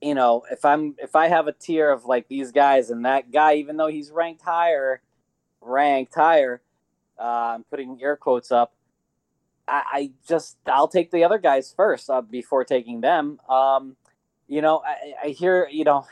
you 0.00 0.14
know, 0.14 0.44
if 0.50 0.64
I'm 0.64 0.94
if 0.98 1.16
I 1.16 1.28
have 1.28 1.48
a 1.48 1.52
tier 1.52 1.90
of 1.90 2.04
like 2.04 2.28
these 2.28 2.52
guys, 2.52 2.90
and 2.90 3.04
that 3.04 3.30
guy, 3.30 3.54
even 3.54 3.76
though 3.76 3.88
he's 3.88 4.10
ranked 4.10 4.42
higher, 4.42 5.02
ranked 5.60 6.14
higher, 6.14 6.62
uh, 7.18 7.54
I'm 7.54 7.64
putting 7.64 7.98
air 8.02 8.16
quotes 8.16 8.52
up. 8.52 8.72
I, 9.68 9.82
I 9.92 10.10
just 10.28 10.58
I'll 10.66 10.88
take 10.88 11.10
the 11.10 11.24
other 11.24 11.38
guys 11.38 11.72
first 11.76 12.08
uh, 12.08 12.22
before 12.22 12.64
taking 12.64 13.00
them. 13.00 13.40
Um, 13.48 13.96
you 14.46 14.62
know, 14.62 14.82
I, 14.86 15.26
I 15.26 15.28
hear 15.30 15.68
you 15.70 15.84
know 15.84 16.06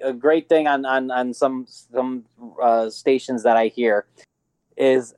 a 0.00 0.12
great 0.12 0.48
thing 0.48 0.66
on 0.66 0.84
on 0.84 1.10
on 1.10 1.34
some 1.34 1.66
some 1.68 2.24
uh, 2.60 2.88
stations 2.90 3.42
that 3.42 3.56
I 3.56 3.68
hear 3.68 4.06
is 4.76 5.14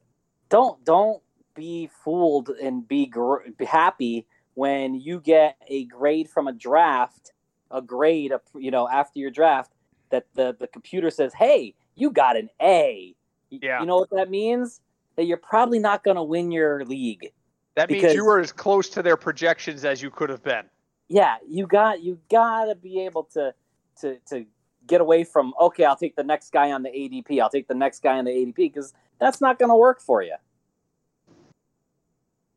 don't 0.48 0.84
don't 0.84 1.22
be 1.54 1.88
fooled 2.02 2.48
and 2.48 2.86
be, 2.86 3.06
gr- 3.06 3.48
be 3.56 3.64
happy 3.64 4.26
when 4.54 4.94
you 4.94 5.20
get 5.20 5.56
a 5.68 5.84
grade 5.86 6.28
from 6.28 6.48
a 6.48 6.52
draft, 6.52 7.32
a 7.70 7.82
grade 7.82 8.32
of 8.32 8.40
you 8.54 8.70
know 8.70 8.88
after 8.88 9.18
your 9.18 9.30
draft 9.30 9.72
that 10.10 10.26
the 10.34 10.56
the 10.58 10.66
computer 10.66 11.10
says, 11.10 11.34
"Hey, 11.34 11.74
you 11.94 12.10
got 12.10 12.36
an 12.36 12.48
A." 12.62 13.14
Yeah. 13.50 13.80
You 13.80 13.86
know 13.86 13.96
what 13.96 14.10
that 14.10 14.30
means? 14.30 14.80
That 15.16 15.24
you're 15.24 15.36
probably 15.36 15.78
not 15.78 16.02
going 16.02 16.16
to 16.16 16.22
win 16.22 16.50
your 16.50 16.84
league. 16.84 17.30
That 17.76 17.90
means 17.90 18.14
you 18.14 18.24
were 18.24 18.40
as 18.40 18.52
close 18.52 18.88
to 18.90 19.02
their 19.02 19.16
projections 19.16 19.84
as 19.84 20.02
you 20.02 20.10
could 20.10 20.30
have 20.30 20.42
been. 20.42 20.64
yeah, 21.08 21.36
you 21.46 21.66
got 21.66 22.02
you 22.02 22.18
got 22.30 22.66
to 22.66 22.74
be 22.74 23.00
able 23.04 23.24
to 23.34 23.54
to 24.00 24.18
to 24.30 24.46
get 24.86 25.00
away 25.00 25.24
from 25.24 25.54
okay, 25.60 25.84
I'll 25.84 25.96
take 25.96 26.16
the 26.16 26.24
next 26.24 26.52
guy 26.52 26.72
on 26.72 26.82
the 26.82 26.90
ADP. 26.90 27.40
I'll 27.40 27.50
take 27.50 27.68
the 27.68 27.74
next 27.74 28.02
guy 28.02 28.18
on 28.18 28.24
the 28.24 28.30
ADP 28.30 28.56
because 28.56 28.92
that's 29.18 29.40
not 29.40 29.58
going 29.58 29.70
to 29.70 29.76
work 29.76 30.00
for 30.00 30.22
you. 30.22 30.36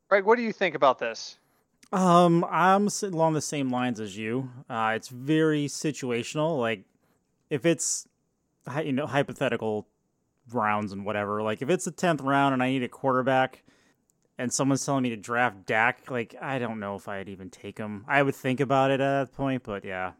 Greg, 0.09 0.23
what 0.23 0.37
do 0.37 0.41
you 0.41 0.53
think 0.53 0.75
about 0.75 0.99
this? 0.99 1.37
Um, 1.91 2.45
I'm 2.49 2.89
along 3.03 3.33
the 3.33 3.41
same 3.41 3.69
lines 3.69 3.99
as 3.99 4.17
you. 4.17 4.49
Uh, 4.69 4.93
it's 4.95 5.09
very 5.09 5.67
situational. 5.67 6.59
Like, 6.59 6.83
if 7.49 7.65
it's, 7.65 8.07
you 8.83 8.91
know, 8.91 9.07
hypothetical 9.07 9.87
rounds 10.51 10.91
and 10.91 11.05
whatever. 11.05 11.41
Like, 11.41 11.61
if 11.61 11.69
it's 11.69 11.85
the 11.85 11.91
tenth 11.91 12.21
round 12.21 12.53
and 12.53 12.63
I 12.63 12.69
need 12.69 12.83
a 12.83 12.89
quarterback, 12.89 13.63
and 14.37 14.53
someone's 14.53 14.85
telling 14.85 15.03
me 15.03 15.09
to 15.09 15.17
draft 15.17 15.65
Dak, 15.65 16.11
like, 16.11 16.35
I 16.41 16.59
don't 16.59 16.79
know 16.79 16.95
if 16.95 17.07
I'd 17.07 17.29
even 17.29 17.49
take 17.49 17.77
him. 17.77 18.05
I 18.07 18.21
would 18.21 18.35
think 18.35 18.59
about 18.59 18.91
it 18.91 18.99
at 18.99 19.25
that 19.25 19.33
point, 19.35 19.63
but 19.63 19.83
yeah, 19.83 20.11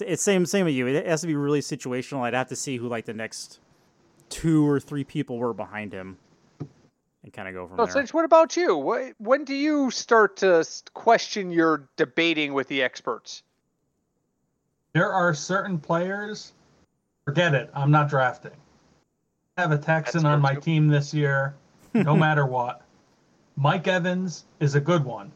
it's 0.00 0.22
same 0.22 0.46
same 0.46 0.66
with 0.66 0.74
you. 0.74 0.86
It 0.86 1.06
has 1.06 1.22
to 1.22 1.26
be 1.26 1.34
really 1.34 1.60
situational. 1.60 2.20
I'd 2.20 2.34
have 2.34 2.48
to 2.48 2.56
see 2.56 2.76
who 2.76 2.88
like 2.88 3.06
the 3.06 3.14
next 3.14 3.58
two 4.28 4.68
or 4.68 4.78
three 4.78 5.02
people 5.02 5.38
were 5.38 5.52
behind 5.52 5.92
him, 5.92 6.18
and 7.22 7.32
kind 7.32 7.48
of 7.48 7.54
go 7.54 7.66
from 7.66 7.76
So, 7.78 7.84
there. 7.84 7.92
Cinch, 7.92 8.14
what 8.14 8.24
about 8.24 8.56
you? 8.56 8.80
Wh- 8.80 9.20
When 9.20 9.44
do 9.44 9.54
you 9.54 9.90
start 9.90 10.38
to 10.38 10.66
question 10.94 11.50
your 11.50 11.88
debating 11.96 12.54
with 12.54 12.68
the 12.68 12.82
experts? 12.82 13.42
There 14.92 15.12
are 15.12 15.34
certain 15.34 15.78
players. 15.78 16.52
Forget 17.24 17.54
it. 17.54 17.70
I'm 17.74 17.90
not 17.90 18.08
drafting. 18.08 18.52
I 19.56 19.62
have 19.62 19.72
a 19.72 19.78
Texan 19.78 20.22
That's 20.22 20.32
on 20.32 20.40
my 20.40 20.54
too. 20.54 20.60
team 20.60 20.88
this 20.88 21.12
year. 21.12 21.54
No 21.94 22.16
matter 22.26 22.46
what, 22.46 22.82
Mike 23.56 23.86
Evans 23.86 24.44
is 24.58 24.74
a 24.74 24.80
good 24.80 25.04
one 25.04 25.30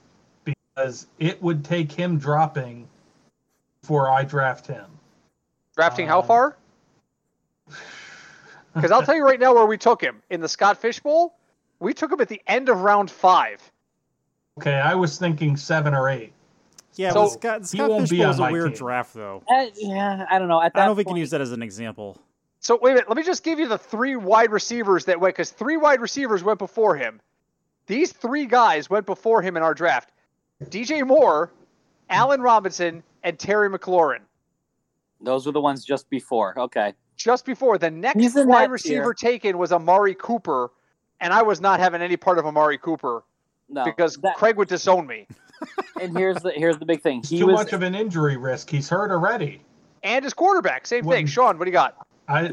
because 0.45 1.07
it 1.19 1.41
would 1.43 1.65
take 1.65 1.93
him 1.93 2.19
dropping 2.19 2.89
before 3.81 4.11
I 4.11 4.25
draft 4.25 4.67
him. 4.67 4.87
Drafting 5.77 6.07
how 6.07 6.21
Um, 6.21 6.27
far? 6.27 6.57
Because 8.75 8.91
I'll 8.91 9.05
tell 9.05 9.15
you 9.15 9.25
right 9.25 9.39
now 9.39 9.55
where 9.55 9.67
we 9.67 9.79
took 9.79 10.01
him 10.03 10.21
in 10.31 10.41
the 10.41 10.49
Scott 10.49 10.79
Fish 10.79 10.99
Bowl. 10.99 11.33
We 11.85 11.93
took 11.93 12.11
him 12.11 12.21
at 12.21 12.29
the 12.29 12.41
end 12.47 12.71
of 12.71 12.81
round 12.81 13.11
five. 13.11 13.61
Okay, 14.59 14.73
I 14.73 14.95
was 14.95 15.19
thinking 15.19 15.57
seven 15.57 15.95
or 15.95 16.09
eight. 16.09 16.33
Yeah, 16.95 17.13
So, 17.13 17.23
but 17.23 17.29
Scott, 17.29 17.67
Scott 17.67 17.91
won't 17.91 18.03
Fish 18.05 18.11
be 18.11 18.19
Bowl 18.19 18.27
on 18.27 18.33
is 18.33 18.39
a 18.39 18.51
weird 18.51 18.69
team. 18.69 18.79
draft, 18.79 19.13
though. 19.15 19.43
Uh, 19.49 19.67
yeah, 19.77 20.25
I 20.31 20.39
don't 20.39 20.49
know. 20.49 20.63
At 20.63 20.73
that 20.73 20.81
I 20.81 20.87
don't 20.87 20.89
know 20.89 20.93
if 20.93 20.99
we 20.99 21.05
can 21.05 21.17
use 21.17 21.31
that 21.31 21.41
as 21.43 21.53
an 21.53 21.63
example. 21.63 22.17
So 22.61 22.79
wait 22.81 22.93
a 22.93 22.95
minute. 22.95 23.09
Let 23.09 23.19
me 23.19 23.23
just 23.23 23.45
give 23.45 23.59
you 23.59 23.69
the 23.69 23.77
three 23.77 24.17
wide 24.17 24.51
receivers 24.51 25.05
that 25.05 25.21
went 25.21 25.35
because 25.35 25.51
three 25.51 25.77
wide 25.77 26.01
receivers 26.01 26.43
went 26.43 26.59
before 26.59 26.97
him. 26.97 27.21
These 27.87 28.13
three 28.13 28.47
guys 28.47 28.89
went 28.89 29.05
before 29.05 29.43
him 29.43 29.59
in 29.59 29.63
our 29.63 29.75
draft: 29.75 30.11
DJ 30.65 31.07
Moore, 31.07 31.53
Allen 32.09 32.41
Robinson, 32.41 33.03
and 33.25 33.39
Terry 33.39 33.69
McLaurin. 33.69 34.21
Those 35.21 35.45
were 35.45 35.53
the 35.53 35.61
ones 35.61 35.85
just 35.85 36.09
before. 36.09 36.59
Okay. 36.59 36.95
Just 37.17 37.45
before 37.45 37.77
the 37.77 37.91
next 37.91 38.35
wide 38.47 38.71
receiver 38.71 39.13
tier. 39.13 39.31
taken 39.31 39.59
was 39.59 39.71
Amari 39.73 40.15
Cooper, 40.15 40.71
and 41.21 41.33
I 41.33 41.43
was 41.43 41.61
not 41.61 41.81
having 41.81 42.03
any 42.03 42.17
part 42.17 42.39
of 42.39 42.47
Amari 42.47 42.79
Cooper 42.79 43.25
No. 43.69 43.85
because 43.85 44.17
that- 44.19 44.37
Craig 44.37 44.57
would 44.57 44.69
disown 44.69 45.07
me. 45.07 45.27
and 46.01 46.17
here's 46.17 46.43
the 46.43 46.51
here's 46.51 46.79
the 46.79 46.85
big 46.85 47.01
thing. 47.01 47.23
He 47.23 47.39
too 47.39 47.47
was 47.47 47.55
much 47.55 47.73
of 47.73 47.83
an 47.83 47.95
injury 47.95 48.37
risk. 48.37 48.69
He's 48.69 48.89
hurt 48.89 49.11
already. 49.11 49.63
And 50.03 50.25
his 50.25 50.35
quarterback, 50.35 50.87
same 50.87 51.05
What- 51.05 51.15
thing. 51.15 51.27
Sean, 51.27 51.59
what 51.59 51.65
do 51.65 51.71
you 51.71 51.73
got? 51.73 51.97
I 52.29 52.53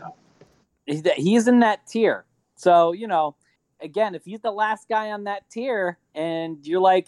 he's 0.86 1.02
he's 1.16 1.48
in 1.48 1.60
that 1.60 1.86
tier. 1.88 2.26
So 2.56 2.92
you 2.94 3.08
know, 3.08 3.36
again, 3.82 4.16
if 4.16 4.24
he's 4.24 4.42
the 4.42 4.52
last 4.52 4.88
guy 4.88 5.12
on 5.12 5.26
that 5.26 5.50
tier, 5.50 5.98
and 6.16 6.66
you're 6.66 6.80
like, 6.82 7.08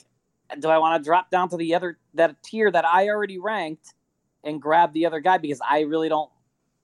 do 0.60 0.68
I 0.68 0.78
want 0.80 1.02
to 1.02 1.08
drop 1.08 1.30
down 1.30 1.50
to 1.50 1.58
the 1.58 1.76
other 1.76 1.98
that 2.16 2.42
tier 2.44 2.70
that 2.72 2.86
I 2.86 3.08
already 3.10 3.40
ranked 3.40 3.94
and 4.44 4.62
grab 4.62 4.94
the 4.94 5.06
other 5.06 5.20
guy 5.20 5.38
because 5.38 5.62
I 5.68 5.82
really 5.82 6.10
don't 6.10 6.32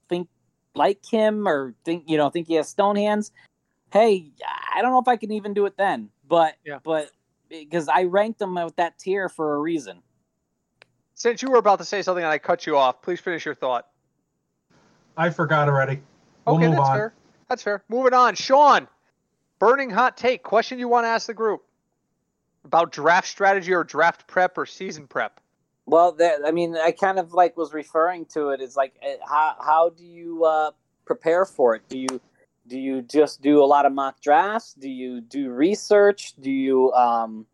think 0.08 0.30
like 0.76 1.04
him 1.06 1.48
or 1.48 1.74
think 1.84 2.06
you 2.08 2.18
know 2.18 2.30
think 2.30 2.48
he 2.48 2.54
has 2.56 2.70
stone 2.70 2.96
hands? 2.96 3.32
Hey, 3.92 4.32
I 4.76 4.82
don't 4.82 4.92
know 4.92 5.00
if 5.00 5.08
I 5.08 5.16
can 5.18 5.32
even 5.32 5.54
do 5.54 5.66
it 5.66 5.78
then, 5.78 6.10
but 6.28 6.56
Yeah. 6.64 6.80
but 6.84 7.12
because 7.50 7.88
I 7.88 8.04
ranked 8.04 8.40
them 8.40 8.56
with 8.56 8.76
that 8.76 9.00
tier 9.00 9.30
for 9.30 9.56
a 9.56 9.60
reason. 9.60 10.02
Since 11.16 11.42
you 11.42 11.50
were 11.50 11.58
about 11.58 11.80
to 11.80 11.86
say 11.86 12.02
something 12.02 12.24
and 12.24 12.32
I 12.32 12.38
cut 12.38 12.66
you 12.66 12.78
off, 12.78 13.02
please 13.02 13.20
finish 13.20 13.46
your 13.46 13.56
thought. 13.56 13.88
I 15.18 15.30
forgot 15.32 15.68
already. 15.68 16.02
We'll 16.46 16.58
Okay, 16.58 16.68
move 16.68 16.78
that's 16.78 16.90
on. 16.90 16.96
fair. 16.96 17.14
That's 17.50 17.64
fair. 17.64 17.84
Moving 17.90 18.14
on. 18.14 18.36
Sean, 18.36 18.88
burning 19.58 19.90
hot 19.90 20.16
take. 20.16 20.44
Question 20.44 20.80
you 20.80 20.88
want 20.88 21.06
to 21.06 21.10
ask 21.10 21.28
the 21.28 21.34
group 21.34 21.64
about 22.64 22.92
draft 22.92 23.28
strategy 23.28 23.74
or 23.74 23.84
draft 23.84 24.28
prep 24.28 24.58
or 24.58 24.66
season 24.66 25.08
prep. 25.08 25.42
Well, 25.86 26.12
that, 26.14 26.42
I 26.46 26.52
mean, 26.52 26.78
I 26.78 26.92
kind 26.92 27.18
of 27.18 27.34
like 27.34 27.58
was 27.58 27.74
referring 27.74 28.26
to 28.28 28.50
it. 28.50 28.62
Is 28.62 28.78
like, 28.78 28.94
eh, 29.02 29.18
how 29.28 29.56
how 29.60 29.90
do 29.90 30.06
you 30.06 30.46
uh, 30.46 30.72
prepare 31.06 31.46
for 31.46 31.76
it? 31.76 31.82
Do 31.90 31.98
you 31.98 32.22
do 32.70 32.78
you 32.80 33.02
just 33.02 33.42
do 33.42 33.64
a 33.64 33.68
lot 33.68 33.86
of 33.88 33.94
mock 33.94 34.22
drafts? 34.22 34.76
Do 34.76 34.88
you 34.90 35.22
do 35.22 35.50
research? 35.50 36.36
Do 36.40 36.52
you, 36.52 36.94
um, 36.94 37.48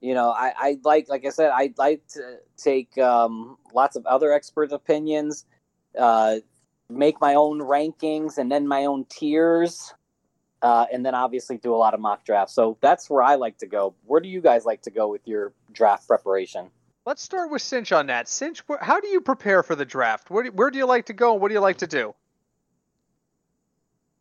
you 0.00 0.14
know, 0.14 0.30
I, 0.30 0.52
I 0.56 0.78
like 0.84 1.08
like 1.08 1.24
I 1.26 1.30
said, 1.30 1.50
I 1.50 1.72
like 1.78 2.06
to 2.14 2.38
take 2.56 2.98
um, 2.98 3.56
lots 3.74 3.96
of 3.96 4.06
other 4.06 4.30
expert 4.32 4.72
opinions, 4.72 5.46
uh, 5.98 6.36
make 6.88 7.20
my 7.20 7.34
own 7.34 7.60
rankings, 7.60 8.38
and 8.38 8.52
then 8.52 8.68
my 8.68 8.84
own 8.86 9.06
tiers. 9.08 9.94
uh, 10.62 10.86
and 10.92 11.04
then 11.04 11.14
obviously 11.14 11.58
do 11.58 11.74
a 11.74 11.76
lot 11.76 11.92
of 11.94 12.00
mock 12.00 12.24
drafts. 12.24 12.54
So 12.54 12.78
that's 12.80 13.10
where 13.10 13.22
I 13.22 13.34
like 13.34 13.58
to 13.58 13.66
go. 13.66 13.94
Where 14.04 14.20
do 14.20 14.28
you 14.28 14.40
guys 14.40 14.64
like 14.64 14.82
to 14.82 14.90
go 14.90 15.08
with 15.08 15.26
your 15.26 15.52
draft 15.72 16.06
preparation? 16.06 16.70
Let's 17.04 17.22
start 17.22 17.50
with 17.50 17.62
Cinch 17.62 17.90
on 17.90 18.06
that. 18.06 18.28
Cinch, 18.28 18.62
how 18.80 19.00
do 19.00 19.08
you 19.08 19.20
prepare 19.20 19.64
for 19.64 19.74
the 19.74 19.84
draft? 19.84 20.30
Where 20.30 20.44
do, 20.44 20.52
where 20.52 20.70
do 20.70 20.78
you 20.78 20.86
like 20.86 21.06
to 21.06 21.12
go 21.12 21.32
and 21.32 21.42
what 21.42 21.48
do 21.48 21.54
you 21.54 21.60
like 21.60 21.78
to 21.78 21.88
do? 21.88 22.14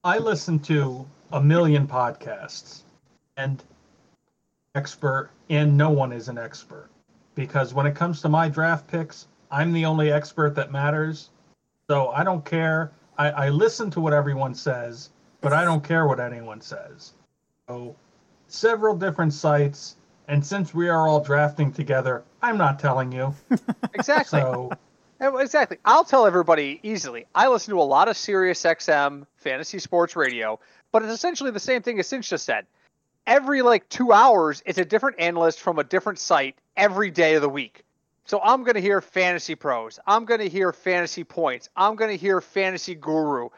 I 0.03 0.17
listen 0.17 0.58
to 0.62 1.05
a 1.31 1.39
million 1.39 1.86
podcasts 1.86 2.81
and 3.38 3.63
expert 4.74 5.29
and 5.51 5.77
no 5.77 5.91
one 5.91 6.12
is 6.12 6.27
an 6.27 6.39
expert 6.39 6.89
because 7.36 7.75
when 7.75 7.86
it 7.86 7.93
comes 7.93 8.20
to 8.22 8.29
my 8.29 8.50
draft 8.50 8.88
picks, 8.88 9.27
I'm 9.51 9.72
the 9.72 9.86
only 9.86 10.12
expert 10.12 10.55
that 10.55 10.72
matters. 10.72 11.29
So 11.88 12.10
I 12.10 12.24
don't 12.24 12.43
care. 12.43 12.91
I, 13.20 13.29
I 13.29 13.50
listen 13.50 13.91
to 13.91 14.01
what 14.01 14.12
everyone 14.12 14.55
says, 14.55 15.12
but 15.39 15.53
I 15.53 15.63
don't 15.63 15.84
care 15.84 16.08
what 16.08 16.20
anyone 16.20 16.62
says. 16.62 17.13
So 17.67 17.96
several 18.48 18.96
different 18.96 19.34
sites, 19.34 19.98
and 20.27 20.43
since 20.43 20.74
we 20.74 20.89
are 20.89 21.08
all 21.08 21.20
drafting 21.24 21.72
together, 21.72 22.24
I'm 22.41 22.58
not 22.58 22.79
telling 22.79 23.12
you. 23.12 23.36
Exactly. 23.93 24.39
So 24.39 24.72
Exactly. 25.21 25.77
I'll 25.85 26.03
tell 26.03 26.25
everybody 26.25 26.79
easily. 26.81 27.27
I 27.35 27.47
listen 27.47 27.75
to 27.75 27.79
a 27.79 27.83
lot 27.83 28.07
of 28.07 28.17
Sirius 28.17 28.63
XM 28.63 29.27
fantasy 29.37 29.77
sports 29.77 30.15
radio, 30.15 30.59
but 30.91 31.03
it's 31.03 31.13
essentially 31.13 31.51
the 31.51 31.59
same 31.59 31.83
thing 31.83 31.99
as 31.99 32.07
Cinch 32.07 32.29
just 32.29 32.43
said. 32.43 32.65
Every 33.27 33.61
like 33.61 33.87
two 33.87 34.11
hours, 34.11 34.63
it's 34.65 34.79
a 34.79 34.85
different 34.85 35.19
analyst 35.19 35.59
from 35.59 35.77
a 35.77 35.83
different 35.83 36.17
site 36.17 36.55
every 36.75 37.11
day 37.11 37.35
of 37.35 37.43
the 37.43 37.49
week. 37.49 37.83
So 38.25 38.41
I'm 38.43 38.63
going 38.63 38.73
to 38.73 38.81
hear 38.81 38.99
Fantasy 38.99 39.53
Pros. 39.53 39.99
I'm 40.07 40.25
going 40.25 40.39
to 40.39 40.49
hear 40.49 40.73
Fantasy 40.73 41.23
Points. 41.23 41.69
I'm 41.75 41.95
going 41.95 42.09
to 42.09 42.17
hear 42.17 42.41
Fantasy 42.41 42.95
Guru. 42.95 43.49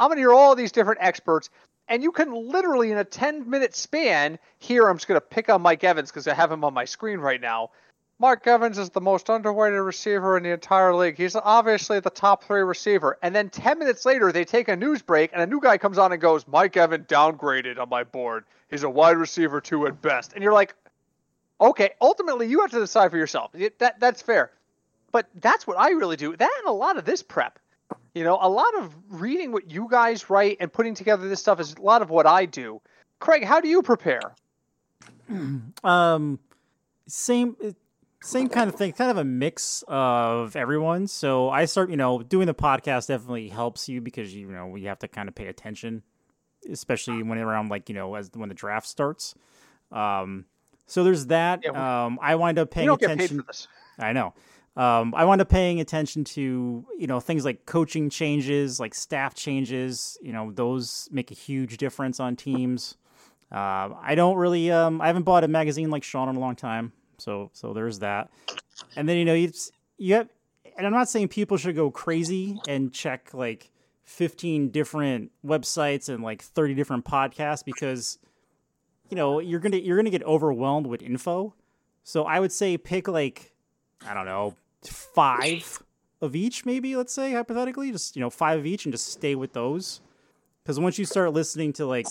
I'm 0.00 0.08
going 0.08 0.16
to 0.16 0.22
hear 0.22 0.32
all 0.32 0.56
these 0.56 0.72
different 0.72 1.02
experts. 1.02 1.50
And 1.86 2.02
you 2.02 2.10
can 2.10 2.32
literally, 2.32 2.90
in 2.90 2.98
a 2.98 3.04
10 3.04 3.48
minute 3.48 3.76
span, 3.76 4.40
hear 4.58 4.88
I'm 4.88 4.96
just 4.96 5.06
going 5.06 5.20
to 5.20 5.26
pick 5.26 5.48
on 5.48 5.62
Mike 5.62 5.84
Evans 5.84 6.10
because 6.10 6.26
I 6.26 6.34
have 6.34 6.50
him 6.50 6.64
on 6.64 6.74
my 6.74 6.84
screen 6.84 7.20
right 7.20 7.40
now. 7.40 7.70
Mike 8.18 8.46
Evans 8.46 8.78
is 8.78 8.90
the 8.90 9.00
most 9.00 9.28
underrated 9.28 9.80
receiver 9.80 10.36
in 10.36 10.44
the 10.44 10.50
entire 10.50 10.94
league. 10.94 11.16
He's 11.16 11.34
obviously 11.34 11.98
the 11.98 12.10
top 12.10 12.44
three 12.44 12.62
receiver. 12.62 13.18
And 13.22 13.34
then 13.34 13.50
10 13.50 13.78
minutes 13.78 14.06
later, 14.06 14.30
they 14.30 14.44
take 14.44 14.68
a 14.68 14.76
news 14.76 15.02
break, 15.02 15.32
and 15.32 15.42
a 15.42 15.46
new 15.46 15.60
guy 15.60 15.76
comes 15.78 15.98
on 15.98 16.12
and 16.12 16.20
goes, 16.20 16.46
Mike 16.46 16.76
Evans 16.76 17.06
downgraded 17.08 17.78
on 17.78 17.88
my 17.88 18.04
board. 18.04 18.44
He's 18.70 18.84
a 18.84 18.90
wide 18.90 19.16
receiver 19.16 19.60
two 19.60 19.86
at 19.86 20.00
best. 20.00 20.34
And 20.34 20.42
you're 20.42 20.52
like, 20.52 20.74
okay, 21.60 21.90
ultimately, 22.00 22.46
you 22.46 22.60
have 22.60 22.70
to 22.70 22.78
decide 22.78 23.10
for 23.10 23.16
yourself. 23.16 23.50
That, 23.78 23.98
that's 23.98 24.22
fair. 24.22 24.52
But 25.10 25.28
that's 25.40 25.66
what 25.66 25.78
I 25.78 25.90
really 25.90 26.16
do. 26.16 26.36
That 26.36 26.50
and 26.60 26.68
a 26.68 26.72
lot 26.72 26.96
of 26.96 27.04
this 27.04 27.22
prep. 27.22 27.58
You 28.14 28.24
know, 28.24 28.38
a 28.40 28.48
lot 28.48 28.74
of 28.78 28.94
reading 29.08 29.52
what 29.52 29.70
you 29.70 29.88
guys 29.90 30.30
write 30.30 30.58
and 30.60 30.72
putting 30.72 30.94
together 30.94 31.28
this 31.28 31.40
stuff 31.40 31.60
is 31.60 31.74
a 31.74 31.82
lot 31.82 32.02
of 32.02 32.10
what 32.10 32.26
I 32.26 32.46
do. 32.46 32.80
Craig, 33.20 33.44
how 33.44 33.60
do 33.60 33.68
you 33.68 33.82
prepare? 33.82 34.34
Um, 35.82 36.38
same 37.06 37.56
same 38.22 38.48
kind 38.48 38.68
of 38.68 38.76
thing, 38.76 38.92
kind 38.92 39.10
of 39.10 39.16
a 39.18 39.24
mix 39.24 39.84
of 39.88 40.54
everyone. 40.56 41.06
So 41.08 41.50
I 41.50 41.64
start, 41.66 41.90
you 41.90 41.96
know, 41.96 42.22
doing 42.22 42.46
the 42.46 42.54
podcast 42.54 43.08
definitely 43.08 43.48
helps 43.48 43.88
you 43.88 44.00
because 44.00 44.34
you 44.34 44.46
know 44.48 44.76
you 44.76 44.88
have 44.88 45.00
to 45.00 45.08
kind 45.08 45.28
of 45.28 45.34
pay 45.34 45.46
attention, 45.48 46.02
especially 46.70 47.22
when 47.22 47.38
around 47.38 47.68
like 47.68 47.88
you 47.88 47.94
know 47.94 48.14
as 48.14 48.30
when 48.34 48.48
the 48.48 48.54
draft 48.54 48.86
starts. 48.86 49.34
Um, 49.90 50.46
so 50.86 51.04
there's 51.04 51.26
that. 51.26 51.60
Yeah, 51.64 51.70
we- 51.72 51.76
um, 51.78 52.18
I 52.22 52.34
wind 52.36 52.58
up 52.58 52.70
paying 52.70 52.86
don't 52.86 53.00
get 53.00 53.08
paid 53.08 53.14
attention. 53.14 53.40
for 53.40 53.46
this. 53.46 53.68
I 53.98 54.12
know. 54.12 54.34
Um, 54.74 55.14
I 55.14 55.26
wound 55.26 55.42
up 55.42 55.50
paying 55.50 55.80
attention 55.80 56.24
to 56.24 56.86
you 56.98 57.06
know 57.06 57.20
things 57.20 57.44
like 57.44 57.66
coaching 57.66 58.08
changes, 58.08 58.80
like 58.80 58.94
staff 58.94 59.34
changes. 59.34 60.16
You 60.22 60.32
know 60.32 60.50
those 60.50 61.08
make 61.12 61.30
a 61.30 61.34
huge 61.34 61.76
difference 61.76 62.20
on 62.20 62.36
teams. 62.36 62.96
Uh, 63.50 63.90
I 64.00 64.14
don't 64.14 64.36
really. 64.36 64.70
Um, 64.70 65.02
I 65.02 65.08
haven't 65.08 65.24
bought 65.24 65.44
a 65.44 65.48
magazine 65.48 65.90
like 65.90 66.04
Sean 66.04 66.30
in 66.30 66.36
a 66.36 66.40
long 66.40 66.56
time, 66.56 66.92
so 67.22 67.50
so 67.52 67.72
there's 67.72 68.00
that. 68.00 68.30
And 68.96 69.08
then 69.08 69.16
you 69.16 69.24
know 69.24 69.34
you 69.34 69.52
you 69.98 70.14
have, 70.14 70.28
and 70.76 70.86
I'm 70.86 70.92
not 70.92 71.08
saying 71.08 71.28
people 71.28 71.56
should 71.56 71.76
go 71.76 71.90
crazy 71.90 72.60
and 72.66 72.92
check 72.92 73.32
like 73.32 73.70
15 74.04 74.70
different 74.70 75.30
websites 75.44 76.08
and 76.08 76.22
like 76.22 76.42
30 76.42 76.74
different 76.74 77.04
podcasts 77.04 77.64
because 77.64 78.18
you 79.08 79.16
know 79.16 79.38
you're 79.38 79.60
gonna 79.60 79.76
you're 79.76 79.96
gonna 79.96 80.10
get 80.10 80.24
overwhelmed 80.24 80.86
with 80.86 81.02
info. 81.02 81.54
So 82.04 82.24
I 82.24 82.40
would 82.40 82.52
say 82.52 82.76
pick 82.76 83.08
like 83.08 83.52
I 84.06 84.14
don't 84.14 84.26
know 84.26 84.56
five 84.84 85.82
of 86.20 86.36
each, 86.36 86.64
maybe 86.64 86.96
let's 86.96 87.12
say 87.12 87.32
hypothetically, 87.32 87.92
just 87.92 88.16
you 88.16 88.20
know 88.20 88.30
five 88.30 88.58
of 88.58 88.66
each, 88.66 88.84
and 88.84 88.92
just 88.92 89.08
stay 89.08 89.34
with 89.34 89.52
those. 89.52 90.00
Because 90.62 90.78
once 90.78 90.98
you 90.98 91.04
start 91.04 91.32
listening 91.32 91.72
to 91.74 91.86
like 91.86 92.06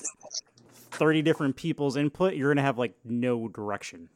thirty 0.92 1.22
different 1.22 1.56
people's 1.56 1.98
input, 1.98 2.36
you're 2.36 2.54
gonna 2.54 2.62
have 2.62 2.78
like 2.78 2.94
no 3.04 3.48
direction, 3.48 4.10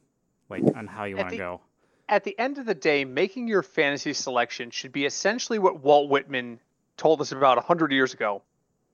like 0.48 0.62
on 0.74 0.86
how 0.86 1.04
you 1.04 1.16
want 1.16 1.30
to 1.30 1.36
go. 1.36 1.60
at 2.08 2.24
the 2.24 2.38
end 2.38 2.58
of 2.58 2.66
the 2.66 2.74
day, 2.74 3.04
making 3.04 3.48
your 3.48 3.62
fantasy 3.62 4.12
selection 4.12 4.70
should 4.70 4.92
be 4.92 5.04
essentially 5.06 5.58
what 5.58 5.80
Walt 5.82 6.08
Whitman 6.08 6.60
told 6.96 7.20
us 7.20 7.32
about 7.32 7.56
100 7.56 7.92
years 7.92 8.14
ago, 8.14 8.42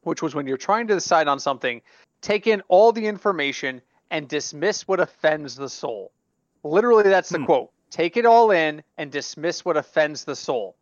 which 0.03 0.23
was 0.23 0.35
when 0.35 0.47
you're 0.47 0.57
trying 0.57 0.87
to 0.89 0.95
decide 0.95 1.29
on 1.29 1.39
something, 1.39 1.81
take 2.21 2.47
in 2.47 2.63
all 2.69 2.93
the 2.93 3.07
information 3.07 3.81
and 4.11 4.29
dismiss 4.29 4.87
what 4.89 5.01
offends 5.01 5.55
the 5.55 5.69
soul. 5.69 6.11
Literally, 6.65 7.05
that's 7.05 7.29
the 7.29 7.39
Hmm. 7.39 7.45
quote. 7.45 7.71
Take 7.91 8.17
it 8.17 8.25
all 8.25 8.51
in 8.51 8.83
and 8.97 9.11
dismiss 9.13 9.65
what 9.65 9.77
offends 9.77 10.25
the 10.25 10.35
soul. 10.37 10.75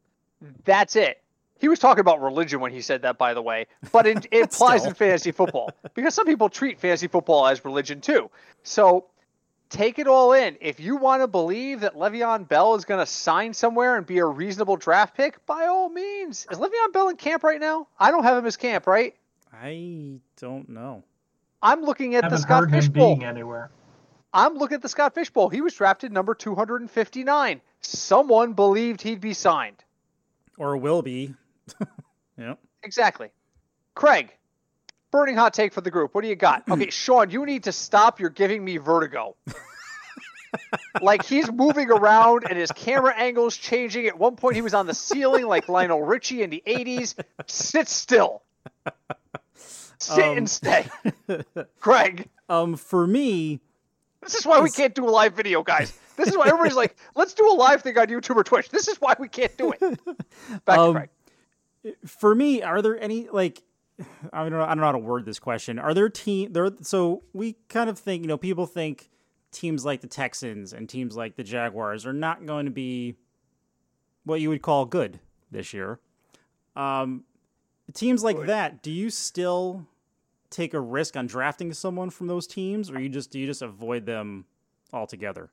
That's 0.64 0.94
it. 0.96 1.22
He 1.58 1.68
was 1.68 1.78
talking 1.78 2.00
about 2.00 2.22
religion 2.22 2.60
when 2.60 2.72
he 2.72 2.80
said 2.80 3.02
that, 3.02 3.18
by 3.18 3.34
the 3.34 3.42
way, 3.42 3.66
but 3.92 4.06
it, 4.06 4.26
it 4.32 4.44
applies 4.44 4.86
in 4.86 4.94
fantasy 4.94 5.32
football 5.32 5.70
because 5.94 6.14
some 6.14 6.24
people 6.24 6.48
treat 6.48 6.78
fantasy 6.80 7.08
football 7.08 7.46
as 7.46 7.64
religion 7.64 8.00
too. 8.00 8.30
So 8.62 9.06
take 9.70 9.98
it 9.98 10.06
all 10.06 10.32
in. 10.32 10.58
If 10.60 10.80
you 10.80 10.96
want 10.96 11.22
to 11.22 11.26
believe 11.28 11.80
that 11.80 11.94
Le'Veon 11.94 12.46
Bell 12.46 12.74
is 12.74 12.84
going 12.84 13.00
to 13.00 13.06
sign 13.06 13.54
somewhere 13.54 13.96
and 13.96 14.04
be 14.04 14.18
a 14.18 14.26
reasonable 14.26 14.76
draft 14.76 15.16
pick, 15.16 15.44
by 15.46 15.66
all 15.66 15.88
means. 15.88 16.46
Is 16.50 16.58
Le'Veon 16.58 16.92
Bell 16.92 17.08
in 17.08 17.16
camp 17.16 17.42
right 17.42 17.60
now? 17.60 17.86
I 17.98 18.10
don't 18.10 18.24
have 18.24 18.36
him 18.36 18.46
as 18.46 18.56
camp, 18.56 18.86
right? 18.86 19.14
I 19.52 20.18
don't 20.36 20.68
know. 20.68 21.04
I'm 21.62 21.82
looking 21.82 22.14
at 22.14 22.28
the 22.28 22.36
Scott 22.36 22.60
heard 22.60 22.70
him 22.70 22.80
Fishbowl. 22.80 23.16
being 23.16 23.24
anywhere. 23.24 23.70
I'm 24.32 24.54
looking 24.54 24.76
at 24.76 24.82
the 24.82 24.88
Scott 24.88 25.14
Fish 25.14 25.30
Bowl. 25.30 25.48
He 25.48 25.60
was 25.60 25.74
drafted 25.74 26.12
number 26.12 26.34
259. 26.34 27.60
Someone 27.80 28.52
believed 28.52 29.02
he'd 29.02 29.20
be 29.20 29.34
signed. 29.34 29.82
Or 30.56 30.76
will 30.76 31.02
be. 31.02 31.34
yep. 32.38 32.58
Exactly. 32.82 33.30
Craig, 33.94 34.32
burning 35.10 35.36
hot 35.36 35.52
take 35.54 35.72
for 35.72 35.80
the 35.80 35.90
group. 35.90 36.14
What 36.14 36.22
do 36.22 36.28
you 36.28 36.36
got? 36.36 36.64
Okay, 36.70 36.90
Sean, 36.90 37.30
you 37.30 37.44
need 37.46 37.64
to 37.64 37.72
stop. 37.72 38.20
You're 38.20 38.30
giving 38.30 38.64
me 38.64 38.76
vertigo. 38.78 39.36
like 41.00 41.24
he's 41.24 41.50
moving 41.50 41.90
around 41.90 42.44
and 42.48 42.58
his 42.58 42.72
camera 42.72 43.14
angle's 43.16 43.56
changing. 43.56 44.06
At 44.06 44.18
one 44.18 44.36
point, 44.36 44.56
he 44.56 44.62
was 44.62 44.74
on 44.74 44.86
the 44.86 44.94
ceiling 44.94 45.46
like 45.46 45.68
Lionel 45.68 46.02
Richie 46.02 46.42
in 46.42 46.50
the 46.50 46.62
80s. 46.66 47.14
Sit 47.46 47.88
still. 47.88 48.42
Sit 49.54 50.24
Um, 50.24 50.38
and 50.38 50.50
stay. 50.50 50.86
Craig, 51.80 52.28
Um, 52.48 52.76
for 52.76 53.06
me, 53.06 53.60
this 54.22 54.34
is 54.34 54.44
why 54.46 54.60
we 54.60 54.70
can't 54.70 54.94
do 54.94 55.06
a 55.08 55.10
live 55.10 55.34
video, 55.34 55.62
guys. 55.62 55.96
This 56.16 56.28
is 56.28 56.36
why 56.36 56.48
everybody's 56.48 56.74
like, 56.76 56.96
let's 57.14 57.34
do 57.34 57.46
a 57.50 57.54
live 57.54 57.82
thing 57.82 57.96
on 57.98 58.06
YouTube 58.08 58.36
or 58.36 58.44
Twitch. 58.44 58.68
This 58.70 58.88
is 58.88 58.96
why 59.00 59.14
we 59.18 59.28
can't 59.28 59.56
do 59.56 59.72
it. 59.72 59.80
Back 60.64 60.78
Um, 60.78 60.94
to 60.94 61.00
Craig. 61.00 61.96
for 62.06 62.34
me, 62.34 62.62
are 62.62 62.82
there 62.82 63.00
any 63.00 63.28
like 63.30 63.62
I 64.32 64.42
don't 64.42 64.52
know, 64.52 64.62
I 64.62 64.68
don't 64.68 64.78
know 64.78 64.84
how 64.84 64.92
to 64.92 64.98
word 64.98 65.24
this 65.24 65.38
question. 65.38 65.78
Are 65.78 65.94
there 65.94 66.08
team 66.08 66.52
there? 66.52 66.70
So 66.82 67.22
we 67.32 67.56
kind 67.68 67.90
of 67.90 67.98
think 67.98 68.22
you 68.22 68.28
know 68.28 68.38
people 68.38 68.66
think 68.66 69.10
teams 69.52 69.84
like 69.84 70.00
the 70.00 70.06
Texans 70.06 70.72
and 70.72 70.88
teams 70.88 71.16
like 71.16 71.36
the 71.36 71.44
Jaguars 71.44 72.06
are 72.06 72.12
not 72.12 72.46
going 72.46 72.66
to 72.66 72.70
be 72.70 73.16
what 74.24 74.40
you 74.40 74.48
would 74.48 74.62
call 74.62 74.84
good 74.84 75.20
this 75.50 75.72
year. 75.72 75.98
Um, 76.76 77.24
teams 77.92 78.22
like 78.22 78.46
that, 78.46 78.82
do 78.82 78.90
you 78.90 79.10
still 79.10 79.86
take 80.50 80.74
a 80.74 80.80
risk 80.80 81.16
on 81.16 81.26
drafting 81.26 81.72
someone 81.72 82.10
from 82.10 82.26
those 82.26 82.46
teams, 82.46 82.90
or 82.90 83.00
you 83.00 83.08
just 83.08 83.30
do 83.30 83.38
you 83.38 83.46
just 83.46 83.62
avoid 83.62 84.06
them 84.06 84.44
altogether? 84.92 85.50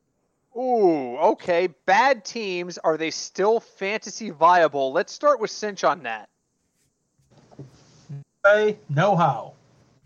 Ooh, 0.56 1.18
okay. 1.18 1.68
Bad 1.86 2.26
teams, 2.26 2.80
are 2.80 2.98
they 2.98 3.12
still 3.12 3.60
fantasy 3.60 4.32
viable? 4.32 4.92
Let's 4.92 5.14
start 5.14 5.40
with 5.40 5.52
Cinch 5.52 5.84
on 5.84 6.04
that. 6.04 6.30
Way, 8.48 8.80
no 8.90 9.16
how. 9.16 9.54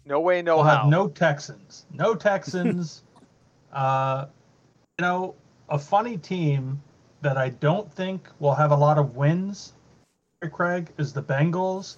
No 0.06 0.20
way, 0.20 0.42
no 0.42 0.58
we'll 0.58 0.66
how. 0.66 0.78
have 0.78 0.88
no 0.88 1.08
Texans. 1.08 1.86
No 1.94 2.16
Texans. 2.16 3.04
uh, 3.74 4.26
you 4.98 5.04
know, 5.04 5.36
a 5.70 5.78
funny 5.78 6.18
team 6.18 6.82
that 7.22 7.38
I 7.38 7.50
don't 7.50 7.92
think 7.94 8.28
will 8.40 8.56
have 8.56 8.72
a 8.72 8.76
lot 8.76 8.98
of 8.98 9.16
wins, 9.16 9.74
Craig, 10.52 10.90
is 10.98 11.14
the 11.14 11.22
Bengals. 11.22 11.98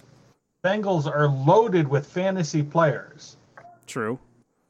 Bengals 0.62 1.06
are 1.06 1.28
loaded 1.28 1.88
with 1.88 2.06
fantasy 2.06 2.62
players. 2.62 3.36
True. 3.86 4.18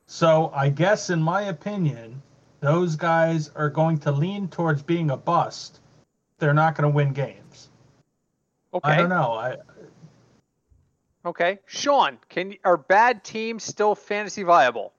So 0.06 0.52
I 0.54 0.68
guess, 0.68 1.10
in 1.10 1.20
my 1.20 1.42
opinion, 1.42 2.22
those 2.60 2.96
guys 2.96 3.50
are 3.50 3.68
going 3.68 3.98
to 4.00 4.12
lean 4.12 4.48
towards 4.48 4.82
being 4.82 5.10
a 5.10 5.16
bust. 5.16 5.80
They're 6.38 6.54
not 6.54 6.76
going 6.76 6.90
to 6.90 6.94
win 6.94 7.12
games. 7.12 7.68
okay. 8.72 8.92
I 8.92 8.96
don't 8.96 9.08
know. 9.08 9.32
I 9.32 9.56
Okay, 11.26 11.58
Sean, 11.66 12.18
can 12.28 12.54
are 12.64 12.76
bad 12.76 13.24
teams 13.24 13.64
still 13.64 13.94
fantasy 13.94 14.42
viable? 14.42 14.92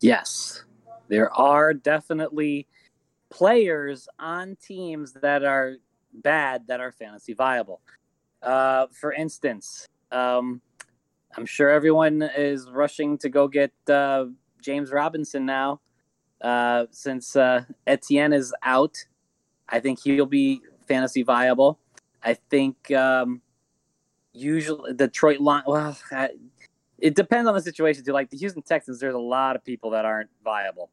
Yes, 0.00 0.64
there 1.08 1.32
are 1.32 1.72
definitely 1.72 2.66
players 3.30 4.08
on 4.18 4.56
teams 4.56 5.12
that 5.12 5.44
are 5.44 5.76
bad 6.12 6.66
that 6.66 6.80
are 6.80 6.90
fantasy 6.90 7.34
viable. 7.34 7.80
Uh, 8.42 8.86
for 8.90 9.12
instance, 9.12 9.86
um, 10.10 10.60
I'm 11.36 11.46
sure 11.46 11.70
everyone 11.70 12.22
is 12.22 12.68
rushing 12.70 13.16
to 13.18 13.28
go 13.28 13.46
get 13.46 13.72
uh, 13.88 14.26
James 14.60 14.90
Robinson 14.90 15.46
now, 15.46 15.80
uh, 16.40 16.86
since 16.90 17.36
uh, 17.36 17.62
Etienne 17.86 18.32
is 18.32 18.52
out. 18.62 18.96
I 19.68 19.80
think 19.80 20.00
he'll 20.00 20.26
be 20.26 20.62
fantasy 20.86 21.22
viable. 21.22 21.78
I 22.22 22.34
think 22.34 22.90
um, 22.90 23.40
usually 24.34 24.92
Detroit 24.92 25.40
line. 25.40 25.62
Well, 25.66 25.96
I, 26.12 26.30
it 26.98 27.14
depends 27.14 27.48
on 27.48 27.54
the 27.54 27.62
situation 27.62 28.04
too. 28.04 28.12
Like 28.12 28.30
the 28.30 28.36
Houston 28.36 28.62
Texans, 28.62 29.00
there's 29.00 29.14
a 29.14 29.18
lot 29.18 29.56
of 29.56 29.64
people 29.64 29.90
that 29.90 30.04
aren't 30.04 30.30
viable, 30.44 30.90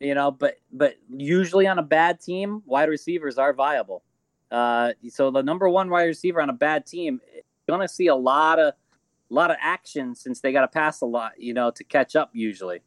you 0.00 0.14
know. 0.14 0.30
But 0.30 0.56
but 0.72 0.94
usually 1.10 1.66
on 1.66 1.78
a 1.78 1.82
bad 1.82 2.20
team, 2.20 2.62
wide 2.66 2.88
receivers 2.88 3.38
are 3.38 3.52
viable. 3.52 4.02
Uh, 4.50 4.92
so 5.08 5.30
the 5.30 5.42
number 5.42 5.68
one 5.68 5.90
wide 5.90 6.04
receiver 6.04 6.40
on 6.40 6.48
a 6.48 6.54
bad 6.54 6.86
team, 6.86 7.20
gonna 7.68 7.88
see 7.88 8.06
a 8.06 8.14
lot 8.14 8.58
of 8.58 8.74
a 9.30 9.34
lot 9.34 9.50
of 9.50 9.56
action 9.60 10.14
since 10.14 10.40
they 10.40 10.52
got 10.52 10.60
to 10.60 10.68
pass 10.68 11.00
a 11.00 11.06
lot, 11.06 11.32
you 11.38 11.54
know, 11.54 11.70
to 11.70 11.82
catch 11.82 12.14
up 12.14 12.30
usually. 12.32 12.80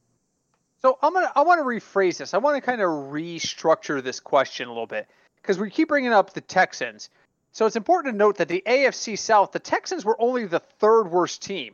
So 0.81 0.97
I'm 1.01 1.13
gonna 1.13 1.31
I 1.35 1.41
want 1.41 1.59
to 1.59 1.63
rephrase 1.63 2.17
this. 2.17 2.33
I 2.33 2.37
want 2.37 2.55
to 2.55 2.61
kind 2.61 2.81
of 2.81 2.87
restructure 2.87 4.03
this 4.03 4.19
question 4.19 4.67
a 4.67 4.71
little 4.71 4.87
bit 4.87 5.07
because 5.41 5.57
we 5.57 5.69
keep 5.69 5.87
bringing 5.87 6.13
up 6.13 6.33
the 6.33 6.41
Texans. 6.41 7.09
So 7.57 7.65
it's 7.65 7.75
important 7.75 8.13
to 8.13 8.17
note 8.19 8.37
that 8.37 8.49
the 8.49 8.61
AFC 8.67 9.17
South, 9.17 9.51
the 9.51 9.57
Texans 9.57 10.05
were 10.05 10.21
only 10.21 10.45
the 10.45 10.59
third 10.59 11.05
worst 11.09 11.41
team. 11.41 11.73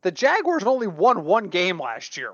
The 0.00 0.10
Jaguars 0.10 0.62
only 0.64 0.86
won 0.86 1.26
one 1.26 1.48
game 1.48 1.78
last 1.78 2.16
year. 2.16 2.32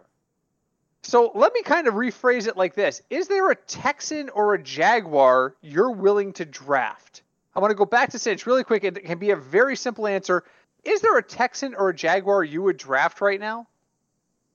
So 1.03 1.33
let 1.35 1.53
me 1.53 1.63
kind 1.65 1.89
of 1.89 1.95
rephrase 1.95 2.47
it 2.47 2.57
like 2.57 2.77
this 2.77 3.03
Is 3.11 3.27
there 3.27 3.51
a 3.51 3.57
Texan 3.57 4.29
or 4.29 4.55
a 4.55 4.63
Jaguar 4.63 5.57
you're 5.63 5.91
willing 5.91 6.33
to 6.35 6.45
draft? 6.45 7.23
I 7.57 7.59
want 7.59 7.73
to 7.73 7.75
go 7.75 7.87
back 7.87 8.11
to 8.11 8.21
Cinch 8.21 8.47
really 8.47 8.63
quick. 8.63 8.85
It 8.85 9.05
can 9.05 9.19
be 9.19 9.33
a 9.33 9.37
very 9.37 9.75
simple 9.75 10.07
answer. 10.07 10.45
Is 10.85 11.01
there 11.01 11.19
a 11.19 11.25
Texan 11.25 11.75
or 11.75 11.89
a 11.89 11.95
Jaguar 11.95 12.45
you 12.45 12.63
would 12.63 12.77
draft 12.77 13.21
right 13.21 13.41
now? 13.41 13.67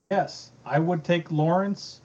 Yes, 0.10 0.54
I 0.65 0.80
would 0.80 1.04
take 1.04 1.34
Lawrence 1.34 2.00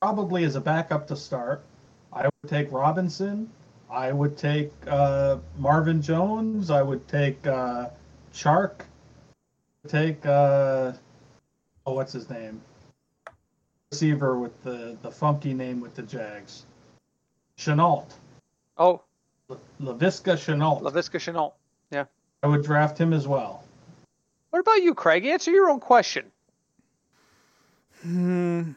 probably 0.00 0.44
as 0.44 0.54
a 0.54 0.62
backup 0.62 1.08
to 1.08 1.16
start. 1.16 1.62
I 2.10 2.22
would 2.22 2.48
take 2.48 2.72
Robinson. 2.72 3.50
I 3.90 4.12
would 4.12 4.36
take 4.36 4.72
uh, 4.86 5.38
Marvin 5.56 6.02
Jones. 6.02 6.70
I 6.70 6.82
would 6.82 7.06
take 7.08 7.46
uh, 7.46 7.88
Chark. 8.34 8.80
Take 9.86 10.24
uh, 10.26 10.92
oh, 11.86 11.94
what's 11.94 12.12
his 12.12 12.28
name? 12.28 12.60
Receiver 13.90 14.38
with 14.38 14.62
the 14.62 14.98
the 15.02 15.10
funky 15.10 15.54
name 15.54 15.80
with 15.80 15.94
the 15.94 16.02
Jags. 16.02 16.66
Shenault. 17.56 18.06
Oh, 18.76 19.02
La- 19.48 19.56
Laviska 19.80 20.34
Shenault. 20.34 20.82
Laviska 20.82 21.18
Shenault. 21.18 21.52
Yeah. 21.90 22.04
I 22.42 22.46
would 22.46 22.62
draft 22.62 22.98
him 22.98 23.12
as 23.12 23.26
well. 23.26 23.64
What 24.50 24.60
about 24.60 24.82
you, 24.82 24.94
Craig? 24.94 25.24
Answer 25.26 25.50
your 25.50 25.70
own 25.70 25.80
question. 25.80 26.30
Hmm, 28.02 28.72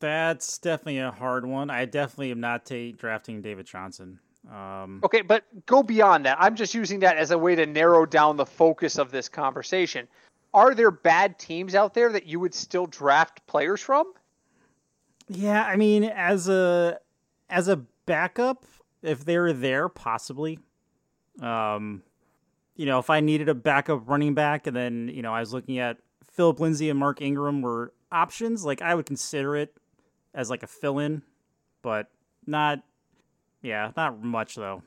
that's 0.00 0.58
definitely 0.58 0.98
a 0.98 1.10
hard 1.10 1.46
one. 1.46 1.70
I 1.70 1.84
definitely 1.84 2.30
am 2.32 2.40
not 2.40 2.64
ta- 2.66 2.90
drafting 2.96 3.40
David 3.40 3.66
Johnson. 3.66 4.18
Um, 4.50 5.00
Okay, 5.04 5.22
but 5.22 5.44
go 5.66 5.82
beyond 5.82 6.26
that. 6.26 6.36
I'm 6.40 6.54
just 6.54 6.74
using 6.74 7.00
that 7.00 7.16
as 7.16 7.30
a 7.30 7.38
way 7.38 7.54
to 7.54 7.66
narrow 7.66 8.04
down 8.06 8.36
the 8.36 8.46
focus 8.46 8.98
of 8.98 9.10
this 9.10 9.28
conversation. 9.28 10.06
Are 10.52 10.74
there 10.74 10.90
bad 10.90 11.38
teams 11.38 11.74
out 11.74 11.94
there 11.94 12.12
that 12.12 12.26
you 12.26 12.38
would 12.40 12.54
still 12.54 12.86
draft 12.86 13.44
players 13.46 13.80
from? 13.80 14.12
Yeah, 15.28 15.64
I 15.64 15.76
mean, 15.76 16.04
as 16.04 16.48
a 16.48 16.98
as 17.48 17.68
a 17.68 17.76
backup, 18.06 18.64
if 19.02 19.24
they're 19.24 19.52
there, 19.52 19.88
possibly. 19.88 20.58
Um, 21.40 22.02
you 22.76 22.86
know, 22.86 22.98
if 22.98 23.10
I 23.10 23.20
needed 23.20 23.48
a 23.48 23.54
backup 23.54 24.08
running 24.08 24.34
back, 24.34 24.66
and 24.66 24.76
then 24.76 25.10
you 25.12 25.22
know 25.22 25.32
I 25.32 25.40
was 25.40 25.52
looking 25.52 25.78
at 25.78 25.96
Philip 26.32 26.60
Lindsay 26.60 26.90
and 26.90 26.98
Mark 26.98 27.20
Ingram 27.20 27.62
were 27.62 27.92
options, 28.12 28.64
like 28.64 28.82
I 28.82 28.94
would 28.94 29.06
consider 29.06 29.56
it 29.56 29.74
as 30.34 30.50
like 30.50 30.62
a 30.62 30.68
fill-in, 30.68 31.22
but 31.82 32.08
not. 32.46 32.80
Yeah, 33.64 33.92
not 33.96 34.22
much 34.22 34.56
though. 34.56 34.82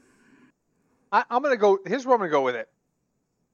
I, 1.11 1.23
I'm 1.31 1.41
going 1.41 1.53
to 1.53 1.57
go. 1.57 1.79
Here's 1.83 2.05
where 2.05 2.15
I'm 2.15 2.21
to 2.21 2.29
go 2.29 2.43
with 2.43 2.55
it. 2.55 2.69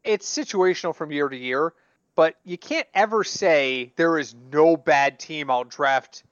It's 0.04 0.30
situational 0.30 0.94
from 0.94 1.14
year 1.14 1.30
to 1.30 1.38
year, 1.38 1.74
but 2.14 2.36
you 2.44 2.58
can't 2.58 2.88
ever 2.94 3.24
say 3.24 3.94
there 3.96 4.20
is 4.20 4.36
no 4.52 4.76
bad 4.76 5.20
team 5.20 5.50
I'll 5.50 5.64
draft. 5.64 6.24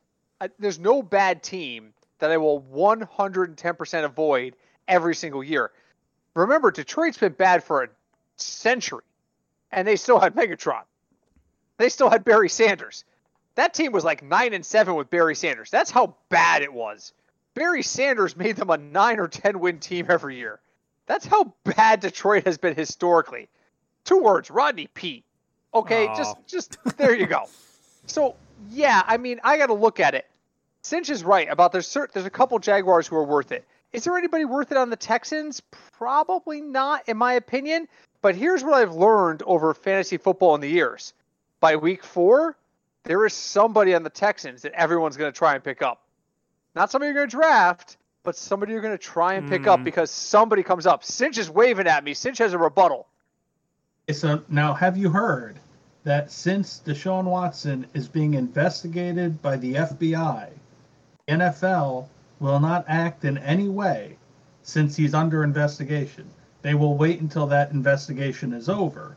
Uh, 0.41 0.49
There's 0.59 0.77
no 0.77 1.01
bad 1.01 1.41
team 1.41 1.93
that 2.19 2.31
I 2.31 2.37
will 2.37 2.61
110% 2.61 4.03
avoid 4.03 4.57
every 4.89 5.15
single 5.15 5.41
year. 5.41 5.71
Remember, 6.33 6.69
Detroit's 6.69 7.17
been 7.17 7.31
bad 7.31 7.63
for 7.63 7.83
a 7.83 7.87
century, 8.35 9.03
and 9.71 9.87
they 9.87 9.95
still 9.95 10.19
had 10.19 10.35
Megatron. 10.35 10.83
They 11.77 11.87
still 11.87 12.09
had 12.09 12.25
Barry 12.25 12.49
Sanders. 12.49 13.05
That 13.55 13.73
team 13.73 13.93
was 13.93 14.03
like 14.03 14.21
nine 14.21 14.53
and 14.53 14.65
seven 14.65 14.95
with 14.95 15.09
Barry 15.09 15.35
Sanders. 15.35 15.69
That's 15.69 15.91
how 15.91 16.17
bad 16.27 16.61
it 16.61 16.73
was. 16.73 17.13
Barry 17.53 17.83
Sanders 17.83 18.35
made 18.35 18.55
them 18.55 18.69
a 18.69 18.77
nine 18.77 19.19
or 19.19 19.27
ten 19.27 19.59
win 19.59 19.79
team 19.79 20.07
every 20.09 20.37
year. 20.37 20.59
That's 21.05 21.25
how 21.25 21.53
bad 21.63 21.99
Detroit 21.99 22.45
has 22.45 22.57
been 22.57 22.75
historically. 22.75 23.49
Two 24.05 24.19
words, 24.19 24.49
Rodney 24.49 24.87
Peete. 24.87 25.25
Okay, 25.73 26.07
Aw. 26.07 26.15
just 26.15 26.37
just 26.47 26.97
there 26.97 27.15
you 27.15 27.27
go. 27.27 27.45
So 28.07 28.35
yeah, 28.69 29.03
I 29.05 29.17
mean, 29.17 29.39
I 29.43 29.57
got 29.59 29.67
to 29.67 29.75
look 29.75 29.99
at 29.99 30.15
it. 30.15 30.25
Cinch 30.81 31.11
is 31.11 31.23
right 31.23 31.47
about 31.49 31.71
there's 31.71 31.87
cert, 31.87 32.11
there's 32.11 32.25
a 32.25 32.31
couple 32.31 32.57
Jaguars 32.57 33.07
who 33.07 33.15
are 33.15 33.23
worth 33.23 33.51
it. 33.51 33.63
Is 33.93 34.03
there 34.03 34.17
anybody 34.17 34.43
worth 34.43 34.71
it 34.71 34.77
on 34.77 34.89
the 34.89 34.95
Texans? 34.95 35.61
Probably 35.91 36.61
not, 36.61 37.07
in 37.07 37.15
my 37.15 37.33
opinion. 37.33 37.87
But 38.21 38.35
here's 38.35 38.63
what 38.63 38.73
I've 38.73 38.95
learned 38.95 39.43
over 39.43 39.73
fantasy 39.73 40.17
football 40.17 40.55
in 40.55 40.61
the 40.61 40.69
years. 40.69 41.13
By 41.59 41.75
week 41.75 42.03
four, 42.03 42.57
there 43.03 43.25
is 43.25 43.33
somebody 43.33 43.93
on 43.93 44.03
the 44.03 44.09
Texans 44.09 44.63
that 44.63 44.73
everyone's 44.73 45.17
going 45.17 45.31
to 45.31 45.37
try 45.37 45.55
and 45.55 45.63
pick 45.63 45.81
up. 45.81 46.00
Not 46.75 46.91
somebody 46.91 47.07
you're 47.07 47.15
going 47.15 47.29
to 47.29 47.35
draft, 47.35 47.97
but 48.23 48.35
somebody 48.35 48.71
you're 48.73 48.81
going 48.81 48.97
to 48.97 49.03
try 49.03 49.33
and 49.33 49.49
pick 49.49 49.67
up 49.67 49.79
Mhm. 49.81 49.83
because 49.83 50.11
somebody 50.11 50.63
comes 50.63 50.85
up. 50.85 51.03
Cinch 51.03 51.37
is 51.37 51.49
waving 51.49 51.87
at 51.87 52.03
me. 52.03 52.13
Cinch 52.13 52.37
has 52.37 52.53
a 52.53 52.57
rebuttal. 52.57 53.07
So 54.11 54.41
now, 54.49 54.73
have 54.73 54.97
you 54.97 55.09
heard 55.09 55.59
that 56.03 56.31
since 56.31 56.81
Deshaun 56.85 57.25
Watson 57.25 57.85
is 57.93 58.07
being 58.07 58.33
investigated 58.33 59.41
by 59.41 59.57
the 59.57 59.75
FBI, 59.77 60.49
NFL 61.27 62.09
will 62.39 62.59
not 62.59 62.85
act 62.87 63.23
in 63.23 63.37
any 63.37 63.69
way 63.69 64.17
since 64.63 64.95
he's 64.95 65.13
under 65.13 65.43
investigation. 65.43 66.29
They 66.61 66.73
will 66.73 66.97
wait 66.97 67.21
until 67.21 67.47
that 67.47 67.71
investigation 67.71 68.53
is 68.53 68.69
over. 68.69 69.15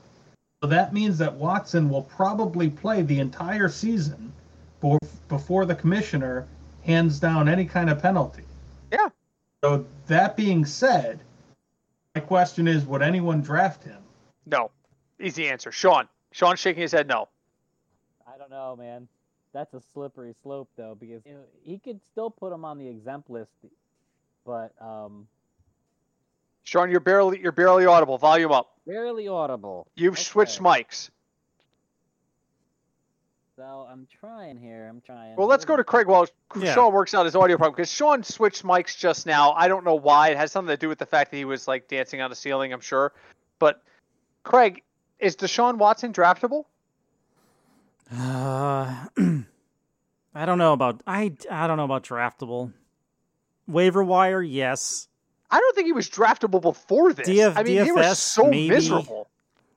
So 0.62 0.68
that 0.68 0.92
means 0.94 1.18
that 1.18 1.34
Watson 1.34 1.90
will 1.90 2.02
probably 2.02 2.70
play 2.70 3.02
the 3.02 3.20
entire 3.20 3.68
season 3.68 4.32
before, 4.80 4.98
before 5.28 5.66
the 5.66 5.74
commissioner 5.74 6.46
hands 6.84 7.18
down 7.18 7.48
any 7.48 7.64
kind 7.64 7.90
of 7.90 8.00
penalty. 8.00 8.44
Yeah. 8.92 9.08
So 9.62 9.86
that 10.06 10.36
being 10.36 10.64
said, 10.64 11.20
my 12.14 12.20
question 12.20 12.68
is 12.68 12.84
would 12.84 13.02
anyone 13.02 13.40
draft 13.40 13.82
him? 13.82 14.02
No. 14.46 14.70
Easy 15.20 15.48
answer. 15.48 15.72
Sean. 15.72 16.08
Sean 16.32 16.56
shaking 16.56 16.82
his 16.82 16.92
head 16.92 17.08
no. 17.08 17.28
I 18.26 18.36
don't 18.38 18.50
know, 18.50 18.76
man. 18.76 19.08
That's 19.52 19.72
a 19.74 19.80
slippery 19.92 20.34
slope, 20.42 20.68
though, 20.76 20.96
because 20.98 21.22
you 21.24 21.34
know, 21.34 21.44
he 21.62 21.78
could 21.78 22.00
still 22.04 22.28
put 22.28 22.52
him 22.52 22.64
on 22.64 22.78
the 22.78 22.88
exempt 22.88 23.30
list, 23.30 23.52
but 24.44 24.72
um, 24.80 25.28
Sean, 26.64 26.90
you're 26.90 27.00
barely 27.00 27.40
you're 27.40 27.52
barely 27.52 27.86
audible. 27.86 28.18
Volume 28.18 28.50
up. 28.50 28.72
barely 28.86 29.28
audible. 29.28 29.86
You've 29.94 30.18
switched 30.18 30.60
mics. 30.60 31.10
So 33.56 33.86
I'm 33.88 34.08
trying 34.20 34.56
here. 34.56 34.88
I'm 34.88 35.00
trying. 35.00 35.36
Well, 35.36 35.46
let's 35.46 35.64
go 35.64 35.76
to 35.76 35.84
Craig 35.84 36.08
while 36.08 36.26
Yeah. 36.56 36.74
Sean 36.74 36.92
works 36.92 37.14
out 37.14 37.24
his 37.24 37.36
audio 37.36 37.56
problem 37.56 37.76
because 37.76 37.90
Sean 37.90 38.24
switched 38.24 38.64
mics 38.64 38.98
just 38.98 39.26
now. 39.26 39.52
I 39.52 39.68
don't 39.68 39.84
know 39.84 39.94
why. 39.94 40.30
It 40.30 40.36
has 40.36 40.50
something 40.50 40.72
to 40.72 40.76
do 40.76 40.88
with 40.88 40.98
the 40.98 41.06
fact 41.06 41.30
that 41.30 41.36
he 41.36 41.44
was 41.44 41.68
like 41.68 41.86
dancing 41.86 42.20
on 42.20 42.30
the 42.30 42.36
ceiling, 42.36 42.72
I'm 42.72 42.80
sure. 42.80 43.12
But 43.60 43.80
Craig, 44.42 44.82
is 45.20 45.36
Deshaun 45.36 45.76
Watson 45.78 46.12
draftable? 46.12 46.64
Uh, 48.12 49.06
I 50.34 50.46
don't 50.46 50.58
know 50.58 50.72
about 50.72 51.02
I 51.06 51.32
I 51.48 51.68
don't 51.68 51.76
know 51.76 51.84
about 51.84 52.02
draftable. 52.02 52.72
Waiver 53.68 54.02
wire, 54.02 54.42
yes. 54.42 55.06
I 55.48 55.60
don't 55.60 55.76
think 55.76 55.86
he 55.86 55.92
was 55.92 56.10
draftable 56.10 56.60
before 56.60 57.12
this. 57.12 57.28
DF 57.28 57.52
I 57.56 57.62
mean, 57.62 57.84
he 57.84 57.92
was 57.92 58.18
so 58.18 58.48
maybe. 58.48 58.70
miserable. 58.70 59.28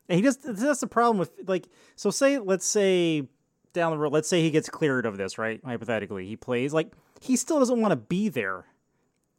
And 0.10 0.16
he 0.16 0.24
just 0.24 0.40
that's 0.44 0.80
the 0.80 0.88
problem 0.88 1.20
with 1.20 1.32
like 1.46 1.68
so 1.96 2.10
say 2.10 2.40
let's 2.40 2.66
say 2.66 3.28
down 3.74 3.92
the 3.92 3.98
road 3.98 4.14
let's 4.14 4.28
say 4.28 4.42
he 4.42 4.50
gets 4.52 4.70
cleared 4.70 5.06
of 5.06 5.18
this 5.18 5.38
right 5.38 5.60
hypothetically 5.64 6.26
he 6.26 6.36
plays 6.36 6.74
like 6.74 6.92
he 7.22 7.36
still 7.36 7.60
doesn't 7.60 7.80
want 7.82 7.92
to 7.92 7.96
be 7.96 8.30
there 8.30 8.66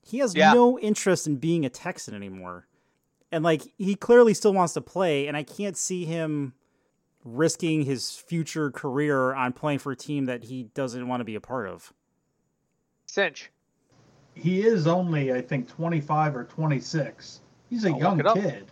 he 0.03 0.19
has 0.19 0.35
Yeah. 0.35 0.53
no 0.53 0.79
interest 0.79 1.27
in 1.27 1.37
being 1.37 1.65
a 1.65 1.71
texan 1.71 2.15
anymore 2.15 2.67
and 3.33 3.43
like 3.45 3.63
he 3.79 3.95
clearly 3.95 4.35
still 4.35 4.53
wants 4.53 4.75
to 4.75 4.81
play 4.81 5.27
and 5.27 5.37
i 5.37 5.43
can't 5.43 5.77
see 5.77 6.05
him 6.05 6.55
risking 7.25 7.83
his 7.83 8.13
future 8.17 8.71
career 8.71 9.35
on 9.35 9.53
playing 9.53 9.79
for 9.81 9.93
a 9.93 9.97
team 9.97 10.27
that 10.27 10.45
he 10.45 10.65
doesn't 10.75 11.09
want 11.09 11.21
to 11.21 11.25
be 11.25 11.35
a 11.35 11.41
part 11.41 11.69
of. 11.69 11.93
Cinch. 13.07 13.51
He 14.35 14.63
is 14.63 14.87
only, 14.87 15.33
I 15.33 15.43
think, 15.43 15.69
25 15.69 16.37
or 16.37 16.45
26. 16.45 17.41
He's 17.69 17.85
a 17.85 17.91
I'll 17.91 17.99
young 17.99 18.23
kid. 18.35 18.67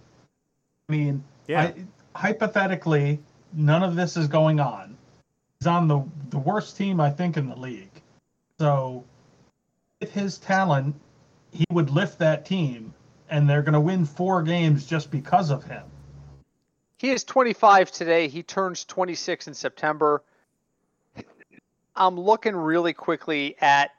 I 0.88 0.92
mean, 0.92 1.25
Yeah. 1.49 1.62
I, 1.62 1.75
hypothetically, 2.14 3.19
none 3.53 3.83
of 3.83 3.97
this 3.97 4.16
is 4.16 4.29
going 4.29 4.61
on. 4.61 4.96
He's 5.61 5.66
on 5.66 5.88
the 5.88 6.05
the 6.31 6.38
worst 6.38 6.77
team 6.77 7.01
I 7.01 7.11
think 7.11 7.37
in 7.37 7.49
the 7.49 7.57
league. 7.57 8.03
So, 8.59 9.05
with 10.01 10.12
his 10.12 10.38
talent, 10.38 10.95
he 11.51 11.64
would 11.71 11.90
lift 11.90 12.19
that 12.19 12.45
team, 12.47 12.92
and 13.29 13.49
they're 13.49 13.62
going 13.62 13.75
to 13.75 13.81
win 13.81 14.05
four 14.05 14.42
games 14.42 14.87
just 14.87 15.11
because 15.11 15.51
of 15.51 15.64
him. 15.64 15.85
He 16.99 17.11
is 17.11 17.25
25 17.25 17.90
today. 17.90 18.29
He 18.29 18.42
turns 18.42 18.85
26 18.85 19.49
in 19.49 19.55
September. 19.55 20.23
I'm 21.95 22.19
looking 22.19 22.55
really 22.57 22.92
quickly 22.92 23.57
at 23.61 23.90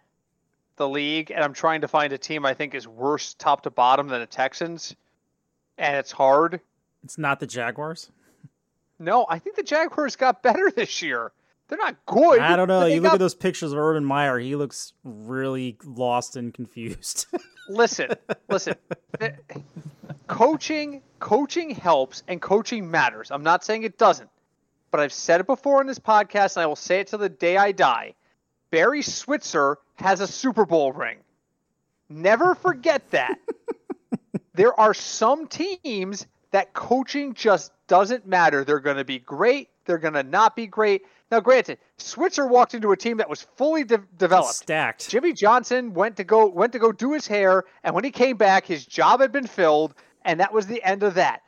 the 0.78 0.88
league, 0.88 1.32
and 1.32 1.43
I'm 1.43 1.54
trying 1.54 1.82
to 1.82 1.88
find 1.88 2.13
a 2.13 2.17
team 2.17 2.46
I 2.46 2.54
think 2.54 2.76
is 2.76 2.88
worse 2.88 3.34
top 3.34 3.63
to 3.63 3.72
bottom 3.72 4.08
than 4.08 4.22
the 4.22 4.28
Texans, 4.28 4.96
and 5.78 5.96
it's 5.98 6.12
hard. 6.12 6.62
It's 7.04 7.17
not 7.17 7.39
the 7.39 7.48
Jaguars. 7.48 8.12
No, 9.00 9.26
I 9.30 9.39
think 9.39 9.56
the 9.56 9.63
Jaguars 9.63 10.15
got 10.15 10.41
better 10.41 10.72
this 10.72 11.02
year. 11.02 11.32
They're 11.68 11.78
not 11.78 11.98
good. 12.06 12.40
I 12.40 12.56
don't 12.56 12.68
know. 12.68 12.86
You 12.86 12.96
look 12.96 13.04
got- 13.04 13.14
at 13.16 13.20
those 13.20 13.36
pictures 13.36 13.72
of 13.74 13.78
Urban 13.78 14.06
Meyer. 14.06 14.40
He 14.40 14.56
looks 14.56 14.94
really 15.04 15.78
lost 15.84 16.36
and 16.36 16.54
confused. 16.54 17.26
listen, 17.70 18.12
listen. 18.50 18.76
Coaching, 20.28 21.02
coaching 21.20 21.70
helps, 21.72 22.24
and 22.28 22.42
coaching 22.42 22.90
matters. 22.90 23.32
I'm 23.32 23.44
not 23.44 23.64
saying 23.64 23.84
it 23.84 23.98
doesn't, 23.98 24.30
but 24.92 25.00
I've 25.00 25.14
said 25.14 25.42
it 25.42 25.48
before 25.48 25.82
in 25.82 25.88
this 25.88 26.00
podcast, 26.00 26.56
and 26.56 26.64
I 26.64 26.66
will 26.68 26.76
say 26.76 27.00
it 27.02 27.08
till 27.08 27.20
the 27.20 27.30
day 27.30 27.58
I 27.58 27.72
die. 27.72 28.14
Barry 28.72 29.02
Switzer 29.02 29.78
has 29.96 30.20
a 30.22 30.28
Super 30.28 30.66
Bowl 30.66 30.92
ring. 30.92 31.18
Never 32.10 32.56
forget 32.56 33.10
that. 33.12 33.38
there 34.54 34.78
are 34.80 34.94
some 34.94 35.48
teams 35.48 36.28
that 36.52 36.74
coaching 36.74 37.34
just 37.34 37.72
doesn't 37.88 38.26
matter. 38.26 38.64
They're 38.64 38.80
going 38.80 38.98
to 38.98 39.06
be 39.06 39.20
great. 39.20 39.70
They're 39.86 39.98
going 39.98 40.14
to 40.14 40.24
not 40.24 40.56
be 40.56 40.68
great. 40.68 41.04
Now, 41.30 41.42
granted, 41.42 41.78
Switzer 41.98 42.48
walked 42.48 42.74
into 42.74 42.92
a 42.92 42.98
team 42.98 43.18
that 43.18 43.30
was 43.30 43.42
fully 43.42 43.84
de- 43.84 44.02
developed. 44.18 44.56
Stacked. 44.56 45.10
Jimmy 45.10 45.34
Johnson 45.34 45.94
went 45.94 46.16
to 46.18 46.24
go 46.24 46.48
went 46.48 46.72
to 46.74 46.80
go 46.80 46.92
do 46.92 47.13
his 47.13 47.28
hair, 47.28 47.66
and 47.84 47.94
when 47.94 48.04
he 48.04 48.12
came 48.12 48.38
back, 48.38 48.66
his 48.66 48.86
job 48.86 49.20
had 49.20 49.32
been 49.32 49.48
filled, 49.48 49.94
and 50.24 50.40
that 50.40 50.54
was 50.54 50.68
the 50.68 50.82
end 50.84 51.04
of 51.04 51.16
that. 51.16 51.42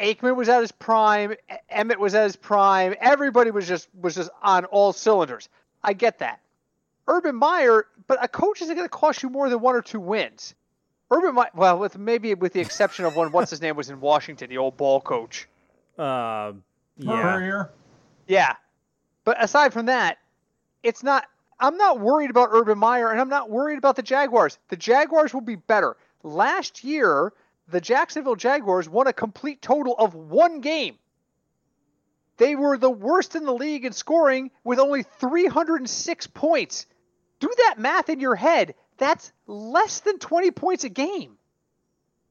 Aikman 0.00 0.36
was 0.36 0.48
at 0.48 0.60
his 0.60 0.72
prime, 0.72 1.34
Emmitt 1.72 1.98
was 1.98 2.14
at 2.14 2.24
his 2.24 2.36
prime. 2.36 2.94
Everybody 3.00 3.50
was 3.50 3.66
just 3.68 3.88
was 4.00 4.16
just 4.16 4.30
on 4.42 4.64
all 4.66 4.92
cylinders. 4.92 5.48
I 5.84 5.92
get 5.92 6.18
that. 6.18 6.40
Urban 7.08 7.34
Meyer, 7.34 7.86
but 8.06 8.22
a 8.22 8.28
coach 8.28 8.62
isn't 8.62 8.74
going 8.74 8.86
to 8.86 8.90
cost 8.90 9.22
you 9.22 9.28
more 9.28 9.48
than 9.48 9.60
one 9.60 9.74
or 9.74 9.82
two 9.82 10.00
wins. 10.00 10.54
Urban 11.10 11.34
Meyer, 11.34 11.50
well, 11.54 11.78
with 11.78 11.98
maybe 11.98 12.34
with 12.34 12.52
the 12.52 12.60
exception 12.60 13.04
of 13.04 13.16
when 13.16 13.30
what's 13.32 13.50
his 13.50 13.60
name 13.60 13.76
was 13.76 13.90
in 13.90 14.00
Washington, 14.00 14.48
the 14.48 14.58
old 14.58 14.76
ball 14.76 15.00
coach. 15.00 15.48
Uh, 15.98 16.52
yeah. 16.96 17.20
Spurrier, 17.20 17.70
Yeah. 18.26 18.54
But 19.24 19.42
aside 19.42 19.72
from 19.72 19.86
that, 19.86 20.18
it's 20.82 21.02
not 21.02 21.26
I'm 21.60 21.76
not 21.76 22.00
worried 22.00 22.30
about 22.30 22.48
Urban 22.52 22.78
Meyer 22.78 23.10
and 23.10 23.20
I'm 23.20 23.28
not 23.28 23.48
worried 23.48 23.78
about 23.78 23.96
the 23.96 24.02
Jaguars. 24.02 24.58
The 24.68 24.76
Jaguars 24.76 25.32
will 25.32 25.42
be 25.42 25.56
better. 25.56 25.96
Last 26.24 26.82
year, 26.82 27.32
the 27.68 27.80
Jacksonville 27.80 28.34
Jaguars 28.34 28.88
won 28.88 29.06
a 29.06 29.12
complete 29.12 29.62
total 29.62 29.94
of 29.96 30.14
one 30.14 30.60
game. 30.60 30.98
They 32.36 32.56
were 32.56 32.76
the 32.76 32.90
worst 32.90 33.36
in 33.36 33.44
the 33.44 33.54
league 33.54 33.84
in 33.84 33.92
scoring 33.92 34.50
with 34.64 34.80
only 34.80 35.04
306 35.04 36.26
points. 36.28 36.86
Do 37.38 37.52
that 37.58 37.78
math 37.78 38.08
in 38.08 38.18
your 38.18 38.34
head. 38.34 38.74
That's 38.98 39.32
less 39.46 40.00
than 40.00 40.18
20 40.18 40.50
points 40.50 40.84
a 40.84 40.88
game. 40.88 41.36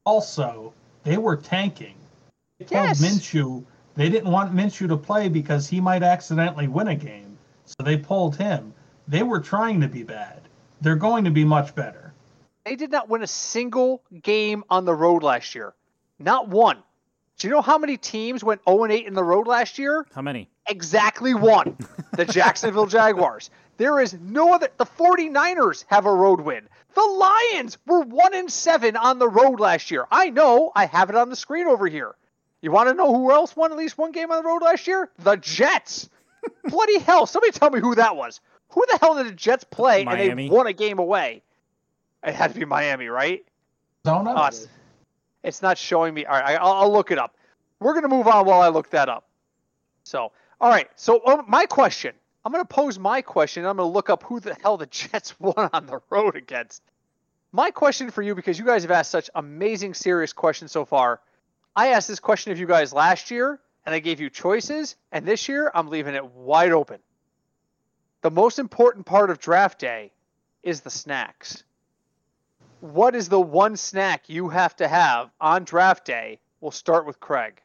also, 0.05 0.73
they 1.03 1.17
were 1.17 1.37
tanking. 1.37 1.95
They 2.57 2.65
Yes. 2.69 3.01
Minshew 3.01 3.65
they 3.95 4.09
didn't 4.09 4.31
want 4.31 4.53
Minshew 4.53 4.87
to 4.87 4.97
play 4.97 5.27
because 5.29 5.67
he 5.67 5.81
might 5.81 6.03
accidentally 6.03 6.67
win 6.67 6.87
a 6.87 6.95
game, 6.95 7.37
so 7.65 7.75
they 7.83 7.97
pulled 7.97 8.35
him. 8.35 8.73
They 9.07 9.23
were 9.23 9.39
trying 9.39 9.81
to 9.81 9.87
be 9.87 10.03
bad. 10.03 10.41
They're 10.79 10.95
going 10.95 11.25
to 11.25 11.31
be 11.31 11.43
much 11.43 11.75
better. 11.75 12.13
They 12.65 12.75
did 12.75 12.91
not 12.91 13.09
win 13.09 13.23
a 13.23 13.27
single 13.27 14.03
game 14.21 14.63
on 14.69 14.85
the 14.85 14.93
road 14.93 15.23
last 15.23 15.55
year. 15.55 15.73
Not 16.19 16.47
one. 16.47 16.77
Do 17.37 17.47
you 17.47 17.53
know 17.53 17.61
how 17.61 17.77
many 17.79 17.97
teams 17.97 18.43
went 18.43 18.61
0 18.69 18.85
8 18.85 19.07
in 19.07 19.13
the 19.13 19.23
road 19.23 19.47
last 19.47 19.79
year? 19.79 20.05
How 20.13 20.21
many? 20.21 20.47
Exactly 20.67 21.33
one. 21.33 21.75
The 22.11 22.25
Jacksonville 22.37 22.85
Jaguars. 22.85 23.49
There 23.77 23.99
is 23.99 24.13
no 24.13 24.53
other. 24.53 24.69
The 24.77 24.85
49ers 24.85 25.85
have 25.87 26.05
a 26.05 26.13
road 26.13 26.41
win. 26.41 26.67
The 26.93 27.01
Lions 27.01 27.79
were 27.87 28.01
1 28.01 28.35
and 28.35 28.51
7 28.51 28.95
on 28.95 29.17
the 29.17 29.27
road 29.27 29.59
last 29.59 29.89
year. 29.89 30.05
I 30.11 30.29
know. 30.29 30.71
I 30.75 30.85
have 30.85 31.09
it 31.09 31.15
on 31.15 31.29
the 31.29 31.35
screen 31.35 31.65
over 31.65 31.87
here. 31.87 32.15
You 32.61 32.71
want 32.71 32.89
to 32.89 32.93
know 32.95 33.13
who 33.13 33.31
else 33.31 33.55
won 33.55 33.71
at 33.71 33.77
least 33.77 33.97
one 33.97 34.11
game 34.11 34.31
on 34.31 34.41
the 34.43 34.47
road 34.47 34.61
last 34.61 34.87
year? 34.87 35.09
The 35.19 35.35
Jets. 35.35 36.09
Bloody 36.65 36.99
hell. 36.99 37.25
Somebody 37.25 37.51
tell 37.51 37.69
me 37.69 37.79
who 37.79 37.95
that 37.95 38.15
was. 38.15 38.39
Who 38.69 38.83
the 38.89 38.97
hell 38.99 39.15
did 39.15 39.27
the 39.27 39.31
Jets 39.31 39.63
play 39.63 40.01
and 40.01 40.05
Miami. 40.05 40.47
they 40.47 40.53
won 40.53 40.67
a 40.67 40.73
game 40.73 40.99
away? 40.99 41.43
It 42.23 42.35
had 42.35 42.53
to 42.53 42.59
be 42.59 42.65
Miami, 42.65 43.07
right? 43.07 43.43
Zona? 44.05 44.31
Uh, 44.31 44.47
it's- 44.47 44.67
it's 45.43 45.61
not 45.63 45.75
showing 45.79 46.13
me. 46.13 46.23
All 46.25 46.39
right, 46.39 46.51
I- 46.55 46.61
I'll, 46.61 46.73
I'll 46.83 46.91
look 46.93 47.09
it 47.09 47.17
up. 47.17 47.35
We're 47.79 47.93
going 47.93 48.03
to 48.03 48.09
move 48.15 48.27
on 48.27 48.45
while 48.45 48.61
I 48.61 48.67
look 48.67 48.91
that 48.91 49.09
up. 49.09 49.25
So, 50.03 50.31
all 50.59 50.69
right. 50.69 50.87
So, 50.95 51.25
um, 51.25 51.45
my 51.47 51.65
question 51.65 52.13
I'm 52.45 52.51
going 52.51 52.63
to 52.63 52.67
pose 52.67 52.99
my 52.99 53.21
question. 53.23 53.65
I'm 53.65 53.77
going 53.77 53.89
to 53.89 53.93
look 53.93 54.09
up 54.11 54.21
who 54.23 54.39
the 54.39 54.55
hell 54.61 54.77
the 54.77 54.85
Jets 54.91 55.39
won 55.39 55.69
on 55.73 55.87
the 55.87 55.99
road 56.11 56.35
against. 56.35 56.83
My 57.51 57.71
question 57.71 58.11
for 58.11 58.21
you, 58.21 58.35
because 58.35 58.57
you 58.59 58.65
guys 58.65 58.83
have 58.83 58.91
asked 58.91 59.09
such 59.11 59.29
amazing, 59.35 59.95
serious 59.95 60.31
questions 60.31 60.71
so 60.71 60.85
far. 60.85 61.19
I 61.75 61.89
asked 61.89 62.07
this 62.07 62.19
question 62.19 62.51
of 62.51 62.59
you 62.59 62.67
guys 62.67 62.93
last 62.93 63.31
year, 63.31 63.59
and 63.85 63.95
I 63.95 63.99
gave 63.99 64.19
you 64.19 64.29
choices, 64.29 64.95
and 65.11 65.25
this 65.25 65.47
year 65.47 65.71
I'm 65.73 65.89
leaving 65.89 66.15
it 66.15 66.25
wide 66.25 66.71
open. 66.71 66.99
The 68.21 68.31
most 68.31 68.59
important 68.59 69.05
part 69.05 69.29
of 69.29 69.39
draft 69.39 69.79
day 69.79 70.11
is 70.63 70.81
the 70.81 70.89
snacks 70.89 71.63
what 72.81 73.15
is 73.15 73.29
the 73.29 73.39
one 73.39 73.77
snack 73.77 74.27
you 74.27 74.49
have 74.49 74.75
to 74.77 74.87
have 74.87 75.29
on 75.39 75.63
draft 75.63 76.05
day? 76.05 76.39
We'll 76.59 76.71
start 76.71 77.05
with 77.05 77.19
Craig. 77.19 77.61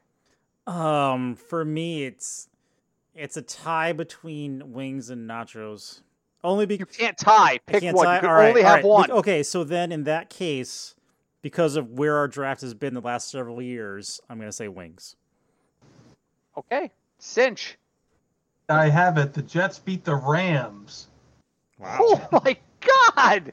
Um, 0.67 1.35
for 1.37 1.65
me, 1.65 2.05
it's 2.05 2.49
it's 3.15 3.37
a 3.37 3.43
tie 3.43 3.93
between 3.93 4.73
wings 4.73 5.11
and 5.11 5.29
nachos. 5.29 6.03
Only 6.45 6.67
because 6.67 6.99
You 6.99 7.07
can't 7.07 7.19
tie. 7.19 7.59
Pick 7.67 7.83
one. 7.83 8.15
You 8.15 8.21
can 8.21 8.29
All 8.29 8.37
right, 8.37 8.49
only 8.51 8.63
all 8.63 8.69
have 8.69 8.77
right. 8.77 8.85
one. 8.85 9.11
Okay, 9.11 9.43
so 9.43 9.65
then 9.65 9.91
in 9.91 10.05
that 10.05 10.29
case, 10.31 10.95
because 11.47 11.77
of 11.77 11.93
where 11.93 12.17
our 12.17 12.27
draft 12.27 12.61
has 12.61 12.75
been 12.75 12.93
the 12.93 13.01
last 13.01 13.31
several 13.31 13.63
years, 13.63 14.21
I'm 14.29 14.37
gonna 14.41 14.51
say 14.51 14.67
wings. 14.67 15.15
Okay. 16.59 16.91
Cinch. 17.21 17.79
I 18.69 18.89
have 18.89 19.17
it. 19.17 19.33
The 19.33 19.43
Jets 19.43 19.79
beat 19.79 20.05
the 20.05 20.17
Rams. 20.17 21.07
Wow, 21.79 21.99
Oh 22.01 22.29
my 22.45 22.57
God! 23.15 23.53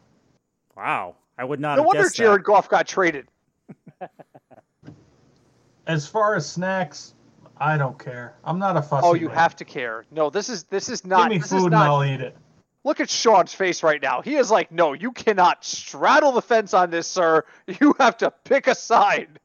wow! 0.75 1.17
I 1.37 1.43
would 1.43 1.59
not 1.59 1.75
No 1.75 1.83
have 1.83 1.85
wonder 1.85 2.09
Jared 2.09 2.39
that. 2.39 2.45
Goff 2.45 2.67
got 2.67 2.87
traded. 2.87 3.27
As 5.85 6.07
far 6.07 6.35
as 6.35 6.49
snacks, 6.49 7.13
I 7.57 7.77
don't 7.77 7.99
care. 7.99 8.33
I'm 8.43 8.57
not 8.57 8.75
a 8.75 8.81
fussy. 8.81 9.05
Oh, 9.05 9.13
you 9.13 9.27
man. 9.27 9.35
have 9.35 9.55
to 9.57 9.65
care. 9.65 10.05
No, 10.09 10.31
this 10.31 10.49
is 10.49 10.63
this 10.63 10.89
is 10.89 11.05
not. 11.05 11.17
Give 11.17 11.23
not. 11.25 11.29
me 11.29 11.37
this 11.37 11.49
food 11.51 11.57
is 11.57 11.63
and 11.65 11.71
not. 11.73 11.87
I'll 11.87 12.03
eat 12.03 12.21
it. 12.21 12.35
Look 12.83 12.99
at 12.99 13.09
Sean's 13.09 13.53
face 13.53 13.81
right 13.81 14.01
now. 14.01 14.21
He 14.21 14.35
is 14.35 14.51
like, 14.51 14.71
no, 14.71 14.93
you 14.93 15.11
cannot 15.13 15.63
straddle 15.63 16.33
the 16.33 16.41
fence 16.41 16.73
on 16.73 16.89
this, 16.89 17.07
sir. 17.07 17.45
You 17.79 17.95
have 17.99 18.17
to 18.17 18.31
pick 18.31 18.67
a 18.67 18.75
side. 18.75 19.39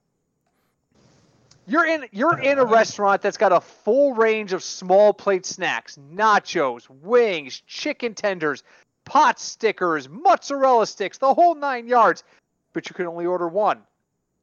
You're 1.67 1.87
in 1.87 2.07
you're 2.13 2.39
in 2.39 2.59
a 2.59 2.65
restaurant 2.65 3.21
that's 3.21 3.37
got 3.37 3.53
a 3.53 3.61
full 3.61 4.15
range 4.15 4.55
of 4.55 4.63
small 4.63 5.13
plate 5.13 5.45
snacks, 5.45 5.99
nachos, 6.15 6.89
wings, 6.89 7.63
chicken 7.67 8.15
tenders, 8.15 8.63
pot 9.05 9.39
stickers, 9.39 10.09
mozzarella 10.09 10.87
sticks, 10.87 11.19
the 11.19 11.33
whole 11.35 11.55
nine 11.55 11.87
yards. 11.87 12.25
But 12.73 12.89
you 12.89 12.95
can 12.95 13.07
only 13.07 13.27
order 13.27 13.47
one. 13.47 13.83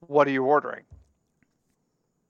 What 0.01 0.27
are 0.27 0.31
you 0.31 0.43
ordering? 0.43 0.83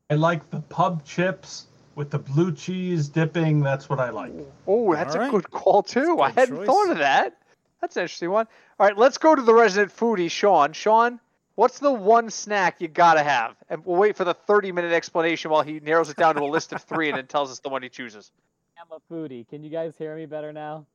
I 0.10 0.14
like 0.14 0.50
the 0.50 0.62
pub 0.62 1.04
chips 1.04 1.68
with 1.96 2.12
the 2.12 2.20
blue 2.20 2.52
cheese 2.52 3.08
dipping. 3.08 3.62
That's 3.62 3.90
what 3.90 4.00
I 4.00 4.10
like. 4.10 4.34
Oh, 4.68 4.94
that's 4.94 5.16
All 5.16 5.22
a 5.22 5.24
right. 5.24 5.32
good 5.32 5.50
call 5.50 5.82
too. 5.84 6.20
I 6.22 6.30
hadn't 6.30 6.58
choice. 6.58 6.68
thought 6.68 6.92
of 6.92 6.98
that. 7.00 7.38
That's 7.82 7.96
an 7.98 8.04
interesting 8.04 8.32
one. 8.32 8.48
All 8.80 8.88
right, 8.88 8.98
let's 8.98 9.18
go 9.18 9.36
to 9.36 9.42
the 9.42 9.54
resident 9.54 9.96
foodie, 9.96 10.30
Sean. 10.30 10.74
Sean, 10.74 11.20
what's 11.56 11.80
the 11.80 11.92
one 11.92 12.30
snack 12.30 12.82
you 12.82 12.88
gotta 12.88 13.24
have? 13.24 13.56
And 13.70 13.86
we'll 13.86 13.98
wait 13.98 14.16
for 14.18 14.24
the 14.24 14.36
30-minute 14.36 14.92
explanation 14.92 15.52
while 15.52 15.62
he 15.62 15.80
narrows 15.80 16.10
it 16.10 16.18
down 16.18 16.36
to 16.36 16.42
a 16.42 16.46
list 16.46 16.74
of 16.74 16.82
three 16.84 17.10
and 17.10 17.18
then 17.18 17.28
tells 17.28 17.52
us 17.52 17.60
the 17.60 17.70
one 17.70 17.84
he 17.84 17.90
chooses. 17.90 18.32
I'm 18.80 18.98
a 18.98 19.14
foodie. 19.14 19.48
Can 19.48 19.64
you 19.64 19.70
guys 19.70 19.96
hear 19.98 20.16
me 20.16 20.26
better 20.26 20.52
now? 20.52 20.86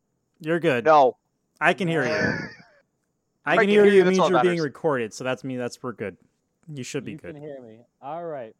You're 0.40 0.60
good. 0.60 0.84
No. 0.84 1.16
I 1.60 1.74
can 1.74 1.88
hear 1.88 2.04
you. 2.04 2.50
I 3.46 3.52
I 3.52 3.56
can 3.56 3.60
can 3.62 3.70
hear 3.70 3.84
hear 3.84 3.92
you, 3.92 4.02
you. 4.02 4.06
It 4.06 4.10
means 4.10 4.28
you're 4.28 4.30
that 4.38 4.42
being 4.42 4.60
recorded, 4.60 5.14
so 5.14 5.24
that's 5.24 5.44
me. 5.44 5.56
That's 5.56 5.82
we're 5.82 5.92
good. 5.92 6.16
You 6.72 6.84
should 6.84 7.04
be 7.04 7.12
you 7.12 7.18
good. 7.18 7.34
You 7.34 7.40
can 7.40 7.42
hear 7.42 7.60
me. 7.60 7.78
All 8.02 8.24
right. 8.24 8.54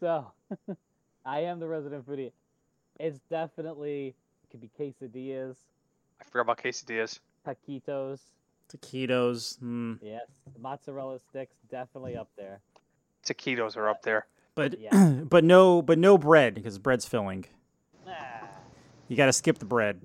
So, 0.00 0.30
I 1.24 1.40
am 1.40 1.58
the 1.60 1.66
resident 1.68 2.06
foodie. 2.06 2.32
It's 2.98 3.18
definitely 3.30 4.14
it 4.44 4.50
could 4.50 4.60
be 4.60 4.70
quesadillas, 4.78 5.56
I 6.20 6.24
forgot 6.24 6.42
about 6.42 6.58
quesadillas. 6.58 7.18
taquitos. 7.46 8.20
Taquitos. 8.72 9.58
Hmm. 9.58 9.94
Yes, 10.00 10.26
mozzarella 10.58 11.18
sticks 11.18 11.56
definitely 11.70 12.16
up 12.16 12.28
there. 12.36 12.60
Taquitos 13.26 13.76
are 13.76 13.88
up 13.88 14.02
there. 14.02 14.26
But 14.54 14.78
Yeah. 14.78 15.20
but 15.24 15.44
no 15.44 15.82
but 15.82 15.98
no 15.98 16.16
bread 16.18 16.54
because 16.54 16.78
bread's 16.78 17.06
filling. 17.06 17.44
Ah, 18.06 18.48
You 19.08 19.16
got 19.16 19.26
to 19.26 19.32
skip 19.32 19.58
the 19.58 19.64
bread. 19.64 20.00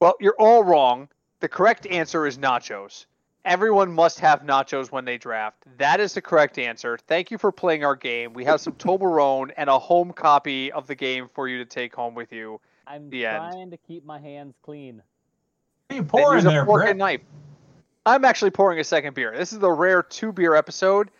Well, 0.00 0.14
you're 0.20 0.36
all 0.38 0.64
wrong. 0.64 1.08
The 1.40 1.48
correct 1.48 1.86
answer 1.86 2.26
is 2.26 2.38
nachos. 2.38 3.06
Everyone 3.44 3.92
must 3.92 4.20
have 4.20 4.42
nachos 4.42 4.90
when 4.90 5.04
they 5.04 5.18
draft. 5.18 5.64
That 5.76 6.00
is 6.00 6.14
the 6.14 6.22
correct 6.22 6.58
answer. 6.58 6.96
Thank 7.06 7.30
you 7.30 7.36
for 7.36 7.52
playing 7.52 7.84
our 7.84 7.94
game. 7.94 8.32
We 8.32 8.44
have 8.46 8.60
some 8.60 8.72
Toblerone 8.74 9.50
and 9.56 9.68
a 9.68 9.78
home 9.78 10.12
copy 10.12 10.72
of 10.72 10.86
the 10.86 10.94
game 10.94 11.28
for 11.34 11.46
you 11.46 11.58
to 11.58 11.66
take 11.66 11.94
home 11.94 12.14
with 12.14 12.32
you. 12.32 12.60
I'm 12.86 13.10
The 13.10 13.26
end. 13.26 13.52
trying 13.52 13.70
to 13.70 13.76
keep 13.76 14.04
my 14.04 14.18
hands 14.18 14.54
clean. 14.62 15.02
What 15.88 15.94
are 15.94 15.96
you 15.96 16.04
pouring 16.04 16.38
use 16.38 16.46
a 16.46 16.48
there, 16.48 16.64
fork 16.64 16.80
Britt? 16.82 16.90
and 16.90 16.98
knife. 16.98 17.20
I'm 18.06 18.24
actually 18.24 18.50
pouring 18.50 18.78
a 18.80 18.84
second 18.84 19.14
beer. 19.14 19.34
This 19.36 19.52
is 19.52 19.58
the 19.58 19.70
rare 19.70 20.02
two 20.02 20.32
beer 20.32 20.54
episode. 20.54 21.10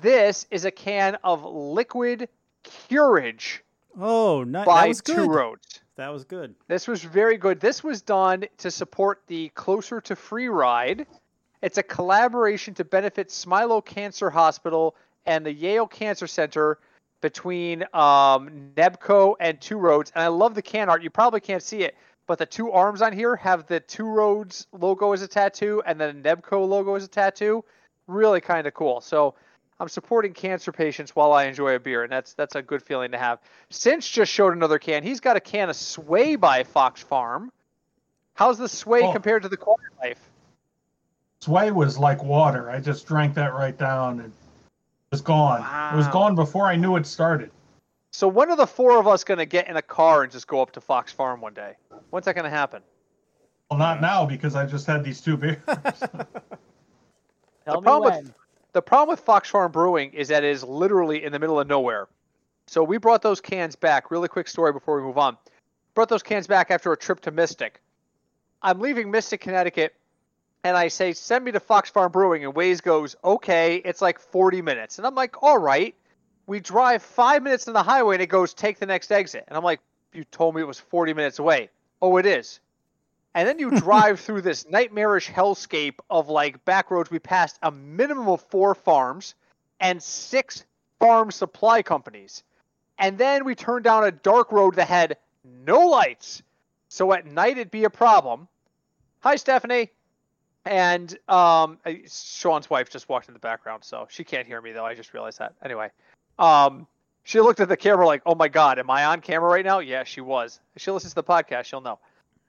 This 0.00 0.46
is 0.50 0.64
a 0.64 0.70
can 0.70 1.16
of 1.24 1.44
liquid 1.44 2.28
Curage 2.64 3.62
Oh, 3.98 4.42
ni- 4.44 4.52
that 4.52 4.66
by 4.66 4.88
was 4.88 5.00
Two 5.02 5.14
good. 5.14 5.28
Roads. 5.30 5.80
That 5.96 6.08
was 6.08 6.24
good. 6.24 6.54
This 6.68 6.86
was 6.88 7.02
very 7.02 7.36
good. 7.38 7.60
This 7.60 7.82
was 7.84 8.02
done 8.02 8.44
to 8.58 8.70
support 8.70 9.22
the 9.26 9.48
Closer 9.50 10.00
to 10.02 10.16
Free 10.16 10.48
ride. 10.48 11.06
It's 11.66 11.78
a 11.78 11.82
collaboration 11.82 12.74
to 12.74 12.84
benefit 12.84 13.28
Smilow 13.28 13.84
Cancer 13.84 14.30
Hospital 14.30 14.94
and 15.24 15.44
the 15.44 15.52
Yale 15.52 15.88
Cancer 15.88 16.28
Center 16.28 16.78
between 17.20 17.82
um, 17.92 18.70
Nebco 18.76 19.34
and 19.40 19.60
Two 19.60 19.76
Roads. 19.76 20.12
And 20.14 20.22
I 20.22 20.28
love 20.28 20.54
the 20.54 20.62
can 20.62 20.88
art. 20.88 21.02
You 21.02 21.10
probably 21.10 21.40
can't 21.40 21.64
see 21.64 21.82
it, 21.82 21.96
but 22.28 22.38
the 22.38 22.46
two 22.46 22.70
arms 22.70 23.02
on 23.02 23.12
here 23.12 23.34
have 23.34 23.66
the 23.66 23.80
Two 23.80 24.06
Roads 24.06 24.68
logo 24.70 25.12
as 25.12 25.22
a 25.22 25.26
tattoo 25.26 25.82
and 25.84 26.00
then 26.00 26.22
the 26.22 26.28
Nebco 26.36 26.68
logo 26.68 26.94
as 26.94 27.02
a 27.02 27.08
tattoo. 27.08 27.64
Really 28.06 28.40
kind 28.40 28.68
of 28.68 28.74
cool. 28.74 29.00
So 29.00 29.34
I'm 29.80 29.88
supporting 29.88 30.34
cancer 30.34 30.70
patients 30.70 31.16
while 31.16 31.32
I 31.32 31.46
enjoy 31.46 31.74
a 31.74 31.80
beer, 31.80 32.04
and 32.04 32.12
that's 32.12 32.32
that's 32.34 32.54
a 32.54 32.62
good 32.62 32.80
feeling 32.80 33.10
to 33.10 33.18
have. 33.18 33.40
Cinch 33.70 34.12
just 34.12 34.30
showed 34.30 34.52
another 34.52 34.78
can. 34.78 35.02
He's 35.02 35.18
got 35.18 35.36
a 35.36 35.40
can 35.40 35.68
of 35.68 35.74
Sway 35.74 36.36
by 36.36 36.62
Fox 36.62 37.02
Farm. 37.02 37.50
How's 38.34 38.56
the 38.56 38.68
Sway 38.68 39.02
Oh. 39.02 39.12
compared 39.12 39.42
to 39.42 39.48
the 39.48 39.56
Quiet 39.56 39.80
Life? 40.00 40.30
Sway 41.40 41.70
was 41.70 41.98
like 41.98 42.22
water. 42.22 42.70
I 42.70 42.80
just 42.80 43.06
drank 43.06 43.34
that 43.34 43.54
right 43.54 43.76
down 43.76 44.20
and 44.20 44.28
it 44.28 45.12
was 45.12 45.20
gone. 45.20 45.60
It 45.92 45.96
was 45.96 46.08
gone 46.08 46.34
before 46.34 46.66
I 46.66 46.76
knew 46.76 46.96
it 46.96 47.06
started. 47.06 47.50
So 48.12 48.26
when 48.26 48.50
are 48.50 48.56
the 48.56 48.66
four 48.66 48.98
of 48.98 49.06
us 49.06 49.24
going 49.24 49.38
to 49.38 49.46
get 49.46 49.68
in 49.68 49.76
a 49.76 49.82
car 49.82 50.22
and 50.22 50.32
just 50.32 50.46
go 50.46 50.62
up 50.62 50.72
to 50.72 50.80
Fox 50.80 51.12
Farm 51.12 51.40
one 51.40 51.54
day? 51.54 51.74
When's 52.10 52.24
that 52.24 52.34
going 52.34 52.44
to 52.44 52.50
happen? 52.50 52.82
Well, 53.70 53.78
not 53.78 54.00
now 54.00 54.24
because 54.24 54.54
I 54.54 54.64
just 54.64 54.86
had 54.86 55.04
these 55.04 55.20
two 55.20 55.36
beers. 55.36 55.58
Tell 55.66 57.80
me 57.80 57.82
problem 57.82 58.04
with- 58.04 58.24
when. 58.24 58.34
The 58.72 58.82
problem 58.82 59.14
with 59.14 59.20
Fox 59.20 59.48
Farm 59.48 59.72
Brewing 59.72 60.12
is 60.12 60.28
that 60.28 60.44
it 60.44 60.50
is 60.50 60.62
literally 60.62 61.24
in 61.24 61.32
the 61.32 61.38
middle 61.38 61.58
of 61.58 61.66
nowhere. 61.66 62.08
So 62.66 62.82
we 62.82 62.98
brought 62.98 63.22
those 63.22 63.40
cans 63.40 63.74
back. 63.74 64.10
Really 64.10 64.28
quick 64.28 64.48
story 64.48 64.70
before 64.70 64.96
we 64.96 65.02
move 65.02 65.16
on. 65.16 65.38
Brought 65.94 66.10
those 66.10 66.22
cans 66.22 66.46
back 66.46 66.70
after 66.70 66.92
a 66.92 66.96
trip 66.96 67.20
to 67.20 67.30
Mystic. 67.30 67.80
I'm 68.60 68.78
leaving 68.78 69.10
Mystic, 69.10 69.40
Connecticut, 69.40 69.94
and 70.66 70.76
I 70.76 70.88
say, 70.88 71.12
send 71.12 71.44
me 71.44 71.52
to 71.52 71.60
Fox 71.60 71.90
Farm 71.90 72.10
Brewing. 72.10 72.44
And 72.44 72.52
Waze 72.52 72.82
goes, 72.82 73.14
okay, 73.22 73.76
it's 73.76 74.02
like 74.02 74.18
40 74.18 74.62
minutes. 74.62 74.98
And 74.98 75.06
I'm 75.06 75.14
like, 75.14 75.40
all 75.40 75.58
right. 75.58 75.94
We 76.48 76.58
drive 76.58 77.04
five 77.04 77.44
minutes 77.44 77.68
on 77.68 77.74
the 77.74 77.84
highway, 77.84 78.16
and 78.16 78.22
it 78.22 78.26
goes, 78.26 78.52
take 78.52 78.80
the 78.80 78.86
next 78.86 79.12
exit. 79.12 79.44
And 79.46 79.56
I'm 79.56 79.62
like, 79.62 79.78
you 80.12 80.24
told 80.24 80.56
me 80.56 80.62
it 80.62 80.66
was 80.66 80.80
40 80.80 81.14
minutes 81.14 81.38
away. 81.38 81.70
Oh, 82.02 82.16
it 82.16 82.26
is. 82.26 82.58
And 83.32 83.46
then 83.46 83.60
you 83.60 83.70
drive 83.80 84.18
through 84.18 84.42
this 84.42 84.68
nightmarish 84.68 85.30
hellscape 85.30 85.98
of 86.10 86.28
like 86.28 86.64
back 86.64 86.90
roads. 86.90 87.12
We 87.12 87.20
passed 87.20 87.58
a 87.62 87.70
minimum 87.70 88.28
of 88.28 88.40
four 88.42 88.74
farms 88.74 89.36
and 89.78 90.02
six 90.02 90.64
farm 90.98 91.30
supply 91.30 91.82
companies. 91.82 92.42
And 92.98 93.18
then 93.18 93.44
we 93.44 93.54
turned 93.54 93.84
down 93.84 94.02
a 94.02 94.10
dark 94.10 94.50
road 94.50 94.76
that 94.76 94.88
had 94.88 95.16
no 95.44 95.86
lights. 95.86 96.42
So 96.88 97.12
at 97.12 97.24
night 97.24 97.52
it'd 97.52 97.70
be 97.70 97.84
a 97.84 97.90
problem. 97.90 98.48
Hi, 99.20 99.36
Stephanie. 99.36 99.90
And 100.66 101.16
um, 101.28 101.78
Sean's 102.08 102.68
wife 102.68 102.90
just 102.90 103.08
walked 103.08 103.28
in 103.28 103.34
the 103.34 103.40
background, 103.40 103.84
so 103.84 104.08
she 104.10 104.24
can't 104.24 104.48
hear 104.48 104.60
me 104.60 104.72
though. 104.72 104.84
I 104.84 104.94
just 104.94 105.14
realized 105.14 105.38
that. 105.38 105.54
Anyway, 105.64 105.90
um, 106.40 106.88
she 107.22 107.40
looked 107.40 107.60
at 107.60 107.68
the 107.68 107.76
camera 107.76 108.04
like, 108.04 108.22
"Oh 108.26 108.34
my 108.34 108.48
God, 108.48 108.80
am 108.80 108.90
I 108.90 109.04
on 109.04 109.20
camera 109.20 109.48
right 109.48 109.64
now?" 109.64 109.78
Yeah, 109.78 110.02
she 110.02 110.20
was. 110.20 110.58
If 110.74 110.82
she 110.82 110.90
listens 110.90 111.12
to 111.12 111.22
the 111.22 111.24
podcast, 111.24 111.64
she'll 111.64 111.80
know. 111.80 112.00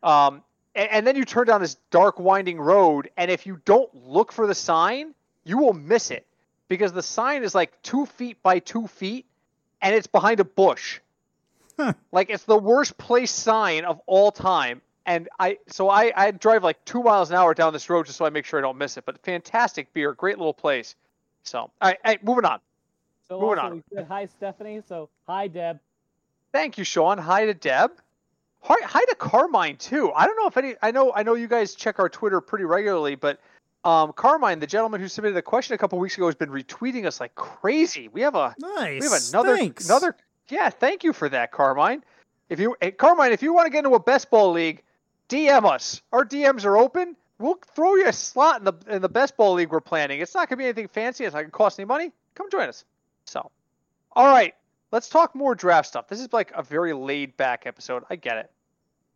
Um, 0.01 0.41
and, 0.73 0.89
and 0.89 1.07
then 1.07 1.15
you 1.15 1.25
turn 1.25 1.45
down 1.45 1.61
this 1.61 1.75
dark, 1.91 2.19
winding 2.19 2.59
road, 2.59 3.11
and 3.17 3.29
if 3.29 3.45
you 3.45 3.61
don't 3.65 3.93
look 4.07 4.31
for 4.31 4.47
the 4.47 4.55
sign, 4.55 5.13
you 5.43 5.59
will 5.59 5.73
miss 5.73 6.09
it 6.09 6.25
because 6.69 6.93
the 6.93 7.03
sign 7.03 7.43
is 7.43 7.53
like 7.53 7.79
two 7.83 8.07
feet 8.07 8.41
by 8.41 8.57
two 8.57 8.87
feet, 8.87 9.27
and 9.79 9.93
it's 9.93 10.07
behind 10.07 10.39
a 10.39 10.43
bush. 10.43 10.99
Huh. 11.77 11.93
Like 12.11 12.31
it's 12.31 12.45
the 12.45 12.57
worst 12.57 12.97
place 12.97 13.29
sign 13.29 13.85
of 13.85 14.01
all 14.07 14.31
time. 14.31 14.81
And 15.07 15.29
I, 15.39 15.57
so 15.67 15.89
I, 15.89 16.11
I 16.15 16.31
drive 16.31 16.63
like 16.63 16.83
two 16.83 17.01
miles 17.01 17.31
an 17.31 17.37
hour 17.37 17.53
down 17.53 17.71
this 17.73 17.89
road 17.89 18.05
just 18.05 18.17
so 18.17 18.25
I 18.25 18.29
make 18.29 18.45
sure 18.45 18.59
I 18.59 18.61
don't 18.61 18.77
miss 18.77 18.97
it. 18.97 19.05
But 19.05 19.17
fantastic 19.23 19.91
beer, 19.93 20.13
great 20.13 20.37
little 20.37 20.53
place. 20.53 20.95
So, 21.43 21.59
all 21.59 21.71
right, 21.81 21.97
hey, 22.03 22.17
moving 22.21 22.43
on. 22.43 22.59
So 23.27 23.39
moving 23.39 23.59
on. 23.59 23.83
said 23.93 24.05
hi, 24.07 24.25
Stephanie. 24.25 24.81
So 24.87 25.09
hi, 25.25 25.47
Deb. 25.47 25.79
Thank 26.51 26.77
you, 26.77 26.83
Sean. 26.83 27.17
Hi 27.17 27.45
to 27.45 27.53
Deb. 27.53 27.91
Hi, 28.61 28.75
hi 28.83 29.03
to 29.05 29.15
Carmine 29.15 29.77
too. 29.77 30.11
I 30.13 30.25
don't 30.25 30.35
know 30.35 30.47
if 30.47 30.57
any. 30.57 30.75
I 30.81 30.91
know. 30.91 31.13
I 31.13 31.23
know 31.23 31.35
you 31.35 31.47
guys 31.47 31.73
check 31.73 31.99
our 31.99 32.09
Twitter 32.09 32.41
pretty 32.41 32.65
regularly, 32.65 33.15
but 33.15 33.39
um, 33.83 34.11
Carmine, 34.13 34.59
the 34.59 34.67
gentleman 34.67 34.99
who 34.99 35.07
submitted 35.07 35.35
the 35.35 35.41
question 35.41 35.73
a 35.73 35.77
couple 35.77 35.99
weeks 35.99 36.15
ago, 36.15 36.25
has 36.25 36.35
been 36.35 36.49
retweeting 36.49 37.05
us 37.05 37.19
like 37.19 37.35
crazy. 37.35 38.07
We 38.09 38.21
have 38.21 38.35
a 38.35 38.55
Nice. 38.59 39.01
we 39.01 39.07
have 39.07 39.21
another 39.29 39.57
Thanks. 39.57 39.85
another. 39.85 40.15
Yeah, 40.49 40.69
thank 40.69 41.03
you 41.03 41.13
for 41.13 41.29
that, 41.29 41.51
Carmine. 41.51 42.03
If 42.49 42.59
you 42.59 42.75
hey, 42.81 42.91
Carmine, 42.91 43.31
if 43.31 43.41
you 43.41 43.53
want 43.53 43.67
to 43.67 43.69
get 43.69 43.79
into 43.79 43.95
a 43.95 43.99
best 43.99 44.29
ball 44.29 44.51
league, 44.51 44.83
DM 45.29 45.65
us. 45.65 46.01
Our 46.11 46.25
DMs 46.25 46.65
are 46.65 46.77
open. 46.77 47.15
We'll 47.39 47.59
throw 47.75 47.95
you 47.95 48.07
a 48.07 48.13
slot 48.13 48.59
in 48.59 48.65
the 48.65 48.73
in 48.87 49.01
the 49.01 49.09
best 49.09 49.37
ball 49.37 49.53
league 49.53 49.71
we're 49.71 49.81
planning. 49.81 50.21
It's 50.21 50.33
not 50.33 50.49
gonna 50.49 50.57
be 50.57 50.65
anything 50.65 50.87
fancy. 50.87 51.25
It's 51.25 51.33
not 51.33 51.41
gonna 51.41 51.51
cost 51.51 51.79
any 51.79 51.85
money. 51.85 52.11
Come 52.35 52.49
join 52.49 52.69
us. 52.69 52.85
So, 53.25 53.51
all 54.13 54.27
right, 54.27 54.55
let's 54.91 55.09
talk 55.09 55.35
more 55.35 55.53
draft 55.53 55.87
stuff. 55.87 56.07
This 56.07 56.19
is 56.19 56.31
like 56.33 56.51
a 56.55 56.63
very 56.63 56.93
laid 56.93 57.37
back 57.37 57.67
episode. 57.67 58.03
I 58.09 58.15
get 58.15 58.37
it. 58.37 58.51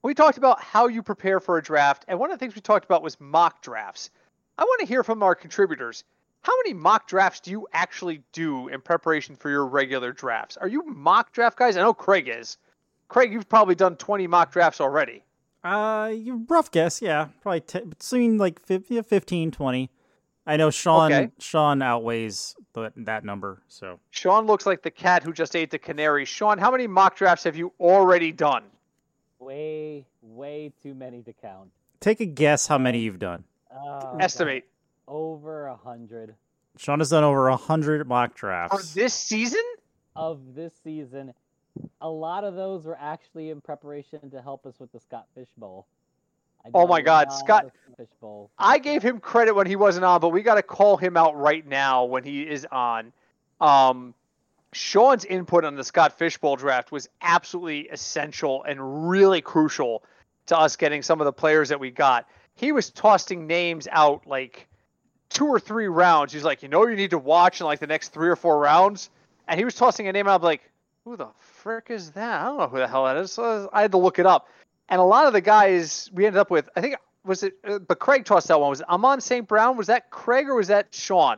We 0.03 0.13
talked 0.13 0.37
about 0.37 0.61
how 0.61 0.87
you 0.87 1.03
prepare 1.03 1.39
for 1.39 1.57
a 1.57 1.63
draft, 1.63 2.05
and 2.07 2.19
one 2.19 2.31
of 2.31 2.37
the 2.37 2.43
things 2.43 2.55
we 2.55 2.61
talked 2.61 2.85
about 2.85 3.03
was 3.03 3.19
mock 3.19 3.61
drafts. 3.61 4.09
I 4.57 4.63
want 4.63 4.81
to 4.81 4.87
hear 4.87 5.03
from 5.03 5.23
our 5.23 5.35
contributors. 5.35 6.03
How 6.41 6.53
many 6.63 6.73
mock 6.73 7.07
drafts 7.07 7.39
do 7.39 7.51
you 7.51 7.67
actually 7.71 8.23
do 8.31 8.67
in 8.67 8.81
preparation 8.81 9.35
for 9.35 9.49
your 9.49 9.65
regular 9.65 10.11
drafts? 10.11 10.57
Are 10.57 10.67
you 10.67 10.83
mock 10.83 11.31
draft 11.33 11.57
guys? 11.57 11.77
I 11.77 11.81
know 11.81 11.93
Craig 11.93 12.27
is. 12.27 12.57
Craig, 13.07 13.31
you've 13.31 13.47
probably 13.47 13.75
done 13.75 13.95
20 13.95 14.25
mock 14.25 14.51
drafts 14.51 14.81
already. 14.81 15.23
Uh, 15.63 16.11
rough 16.47 16.71
guess, 16.71 17.01
yeah, 17.01 17.27
probably 17.41 17.61
t- 17.61 17.81
between 17.81 18.37
like 18.37 18.59
50, 18.65 18.95
yeah, 18.95 19.01
15, 19.01 19.51
20. 19.51 19.89
I 20.47 20.57
know 20.57 20.71
Sean. 20.71 21.13
Okay. 21.13 21.31
Sean 21.39 21.81
outweighs 21.83 22.55
the, 22.73 22.91
that 22.97 23.23
number. 23.23 23.61
So 23.67 23.99
Sean 24.09 24.47
looks 24.47 24.65
like 24.65 24.81
the 24.81 24.89
cat 24.91 25.21
who 25.21 25.31
just 25.33 25.55
ate 25.55 25.69
the 25.69 25.77
canary. 25.77 26.25
Sean, 26.25 26.57
how 26.57 26.71
many 26.71 26.87
mock 26.87 27.15
drafts 27.15 27.43
have 27.43 27.55
you 27.55 27.71
already 27.79 28.31
done? 28.31 28.63
Way, 29.39 30.05
way 30.21 30.71
too 30.81 30.93
many 30.95 31.21
to 31.23 31.33
count. 31.33 31.69
take 31.99 32.19
a 32.21 32.25
guess 32.25 32.65
how 32.67 32.77
many 32.79 32.99
you've 32.99 33.19
done. 33.19 33.43
Oh, 33.73 34.17
Estimate. 34.19 34.63
God. 35.07 35.13
Over 35.13 35.67
a 35.67 35.75
hundred 35.75 36.35
Sean 36.77 36.99
has 36.99 37.09
done 37.09 37.23
over 37.23 37.49
a 37.49 37.57
hundred 37.57 38.07
mock 38.07 38.31
For 38.33 38.37
drafts. 38.47 38.93
this 38.93 39.13
season? 39.13 39.61
of 40.15 40.55
this 40.55 40.73
season. 40.83 41.33
A 42.01 42.09
lot 42.09 42.43
of 42.43 42.55
those 42.55 42.85
were 42.85 42.97
actually 42.99 43.49
in 43.49 43.61
preparation 43.61 44.29
to 44.31 44.41
help 44.41 44.65
us 44.65 44.79
with 44.79 44.91
the 44.91 44.99
Scott 44.99 45.27
Fish 45.35 45.49
Bowl. 45.57 45.85
Oh 46.73 46.87
my 46.87 47.01
God, 47.01 47.31
Scott- 47.31 47.71
Fish 47.97 48.09
Bowl. 48.19 48.51
I 48.57 48.77
gave 48.77 49.01
him 49.01 49.19
credit 49.19 49.53
when 49.53 49.67
he 49.67 49.75
wasn't 49.75 50.05
on, 50.05 50.21
but 50.21 50.29
we 50.29 50.41
got 50.41 50.55
to 50.55 50.63
call 50.63 50.97
him 50.97 51.17
out 51.17 51.35
right 51.37 51.65
now 51.65 52.05
when 52.05 52.23
he 52.23 52.43
is 52.43 52.65
on. 52.71 53.11
Um, 53.59 54.13
Sean's 54.73 55.25
input 55.25 55.65
on 55.65 55.75
the 55.75 55.83
Scott 55.83 56.17
Fishbowl 56.17 56.55
draft 56.55 56.91
was 56.91 57.09
absolutely 57.21 57.89
essential 57.89 58.63
and 58.63 59.09
really 59.09 59.41
crucial 59.41 60.03
to 60.47 60.57
us 60.57 60.75
getting 60.75 61.01
some 61.01 61.19
of 61.19 61.25
the 61.25 61.33
players 61.33 61.69
that 61.69 61.79
we 61.79 61.91
got. 61.91 62.27
He 62.55 62.71
was 62.71 62.89
tossing 62.89 63.47
names 63.47 63.87
out 63.91 64.25
like 64.27 64.67
two 65.29 65.47
or 65.47 65.59
three 65.59 65.87
rounds. 65.87 66.31
He's 66.33 66.43
like, 66.43 66.63
you 66.63 66.69
know, 66.69 66.87
you 66.87 66.95
need 66.95 67.11
to 67.11 67.17
watch 67.17 67.59
in 67.59 67.65
like 67.65 67.79
the 67.79 67.87
next 67.87 68.09
three 68.09 68.29
or 68.29 68.35
four 68.35 68.59
rounds, 68.59 69.09
and 69.47 69.57
he 69.59 69.65
was 69.65 69.75
tossing 69.75 70.07
a 70.07 70.11
name 70.13 70.27
out 70.27 70.41
like, 70.41 70.61
who 71.05 71.15
the 71.17 71.27
frick 71.39 71.87
is 71.89 72.11
that? 72.11 72.41
I 72.41 72.45
don't 72.45 72.57
know 72.57 72.67
who 72.67 72.77
the 72.77 72.87
hell 72.87 73.05
that 73.05 73.17
is. 73.17 73.31
So 73.31 73.69
I 73.73 73.81
had 73.81 73.91
to 73.91 73.97
look 73.97 74.19
it 74.19 74.25
up, 74.25 74.47
and 74.89 74.99
a 74.99 75.03
lot 75.03 75.25
of 75.27 75.33
the 75.33 75.41
guys 75.41 76.09
we 76.13 76.25
ended 76.25 76.39
up 76.39 76.51
with, 76.51 76.69
I 76.75 76.81
think 76.81 76.95
was 77.23 77.43
it, 77.43 77.53
uh, 77.67 77.79
but 77.79 77.99
Craig 77.99 78.25
tossed 78.25 78.47
that 78.47 78.59
one. 78.59 78.69
Was 78.69 78.81
it 78.81 78.89
Amon 78.89 79.21
St. 79.21 79.47
Brown? 79.47 79.77
Was 79.77 79.87
that 79.87 80.09
Craig 80.09 80.47
or 80.47 80.55
was 80.55 80.67
that 80.67 80.87
Sean? 80.93 81.37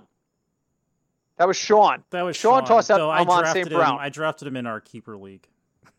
That 1.38 1.47
was 1.47 1.57
Sean. 1.57 2.03
that 2.11 2.22
was 2.22 2.36
Sean 2.38 2.61
Sean. 2.61 2.68
tossed 2.68 2.91
out 2.91 3.01
I 3.01 3.20
Amon 3.20 3.39
drafted 3.39 3.64
St. 3.64 3.72
him. 3.74 3.78
Brown. 3.80 3.97
I 3.99 4.09
drafted 4.09 4.47
him 4.47 4.55
in 4.55 4.66
our 4.68 4.80
keeper 4.80 5.18
league. 5.18 5.47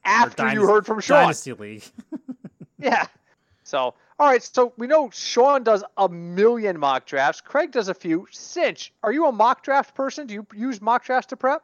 after 0.05 0.53
you 0.53 0.67
heard 0.67 0.87
from 0.87 1.01
Sean. 1.01 1.23
Dynasty 1.23 1.53
League. 1.53 1.85
Yeah. 2.77 3.07
So, 3.63 3.79
all 3.79 4.29
right. 4.29 4.43
So 4.43 4.75
we 4.77 4.87
know 4.87 5.09
Sean 5.11 5.63
does 5.63 5.83
a 5.97 6.07
million 6.07 6.79
mock 6.79 7.07
drafts. 7.07 7.41
Craig 7.41 7.71
does 7.73 7.89
a 7.89 7.95
few. 7.95 8.27
Cinch, 8.31 8.93
are 9.03 9.11
you 9.11 9.27
a 9.27 9.33
mock 9.33 9.63
draft 9.63 9.95
person? 9.95 10.27
Do 10.27 10.35
you 10.35 10.47
use 10.55 10.83
mock 10.83 11.03
drafts 11.05 11.29
to 11.29 11.37
prep? 11.37 11.63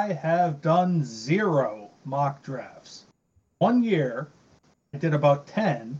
I 0.00 0.12
have 0.12 0.62
done 0.62 1.02
zero 1.02 1.90
mock 2.04 2.44
drafts. 2.44 3.06
One 3.58 3.82
year, 3.82 4.28
I 4.94 4.98
did 4.98 5.12
about 5.12 5.48
10. 5.48 5.98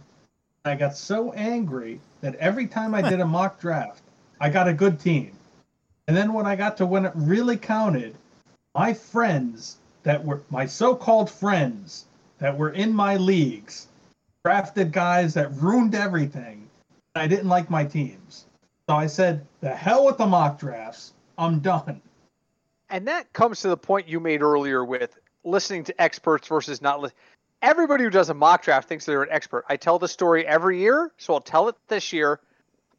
I 0.64 0.76
got 0.76 0.96
so 0.96 1.32
angry 1.32 2.00
that 2.20 2.36
every 2.36 2.68
time 2.68 2.94
I 2.94 3.02
did 3.02 3.18
a 3.18 3.26
mock 3.26 3.60
draft, 3.60 4.02
I 4.40 4.50
got 4.50 4.68
a 4.68 4.72
good 4.72 5.00
team. 5.00 5.32
And 6.06 6.16
then 6.16 6.32
when 6.32 6.46
I 6.46 6.54
got 6.54 6.76
to 6.76 6.86
when 6.86 7.06
it 7.06 7.12
really 7.16 7.56
counted, 7.56 8.14
my 8.72 8.94
friends 8.94 9.78
that 10.04 10.24
were 10.24 10.42
my 10.48 10.64
so 10.64 10.94
called 10.94 11.28
friends 11.28 12.06
that 12.38 12.56
were 12.56 12.70
in 12.70 12.94
my 12.94 13.16
leagues 13.16 13.88
drafted 14.44 14.92
guys 14.92 15.34
that 15.34 15.52
ruined 15.54 15.96
everything. 15.96 16.68
I 17.16 17.26
didn't 17.26 17.48
like 17.48 17.68
my 17.68 17.84
teams. 17.84 18.46
So 18.88 18.94
I 18.94 19.08
said, 19.08 19.44
the 19.60 19.74
hell 19.74 20.06
with 20.06 20.18
the 20.18 20.26
mock 20.26 20.56
drafts. 20.60 21.14
I'm 21.36 21.58
done. 21.58 22.00
And 22.90 23.08
that 23.08 23.32
comes 23.32 23.60
to 23.60 23.68
the 23.68 23.76
point 23.76 24.08
you 24.08 24.20
made 24.20 24.42
earlier 24.42 24.84
with 24.84 25.18
listening 25.44 25.84
to 25.84 26.00
experts 26.00 26.48
versus 26.48 26.80
not 26.80 27.00
listening. 27.00 27.20
Everybody 27.60 28.04
who 28.04 28.10
does 28.10 28.30
a 28.30 28.34
mock 28.34 28.62
draft 28.62 28.88
thinks 28.88 29.04
they're 29.04 29.22
an 29.22 29.30
expert. 29.32 29.64
I 29.68 29.76
tell 29.76 29.98
the 29.98 30.08
story 30.08 30.46
every 30.46 30.78
year, 30.78 31.12
so 31.16 31.34
I'll 31.34 31.40
tell 31.40 31.68
it 31.68 31.74
this 31.88 32.12
year. 32.12 32.40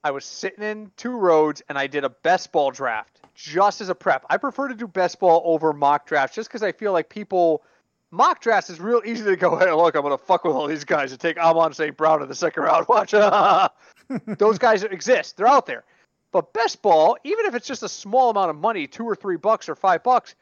I 0.04 0.12
was 0.12 0.26
sitting 0.26 0.64
in 0.64 0.92
two 0.98 1.12
roads 1.12 1.62
and 1.70 1.78
I 1.78 1.88
did 1.88 2.04
a 2.04 2.10
best 2.10 2.52
ball 2.52 2.72
draft 2.72 3.20
just 3.36 3.82
as 3.82 3.90
a 3.90 3.96
prep. 3.96 4.26
I 4.30 4.38
prefer 4.38 4.68
to 4.68 4.76
do 4.76 4.88
best 4.88 5.20
ball 5.20 5.42
over 5.46 5.74
mock 5.74 6.06
drafts 6.06 6.36
just 6.36 6.50
because 6.50 6.64
I 6.64 6.72
feel 6.72 6.94
like 6.94 7.10
people 7.10 7.64
mock 8.12 8.42
drafts 8.42 8.70
is 8.70 8.80
real 8.80 9.02
easy 9.06 9.24
to 9.24 9.36
go, 9.36 9.58
hey, 9.58 9.72
look, 9.72 9.96
I'm 9.96 10.04
gonna 10.04 10.18
fuck 10.18 10.44
with 10.44 10.56
all 10.56 10.68
these 10.68 10.84
guys 10.84 11.12
and 11.12 11.20
take 11.20 11.38
Amon 11.38 11.74
St. 11.74 11.96
Brown 11.96 12.22
in 12.22 12.28
the 12.28 12.36
second 12.36 12.64
round. 12.64 12.88
Watch. 12.90 13.12
Those 14.38 14.58
guys 14.58 14.84
exist. 14.84 15.38
They're 15.38 15.48
out 15.48 15.66
there. 15.66 15.84
But 16.32 16.54
best 16.54 16.82
ball, 16.82 17.18
even 17.24 17.46
if 17.46 17.56
it's 17.56 17.68
just 17.68 17.82
a 17.84 17.90
small 17.90 18.30
amount 18.30 18.52
of 18.52 18.56
money, 18.56 18.86
two 18.88 19.04
or 19.04 19.16
three 19.16 19.38
bucks 19.38 19.68
or 19.68 19.76
five 19.76 20.04
bucks, 20.04 20.36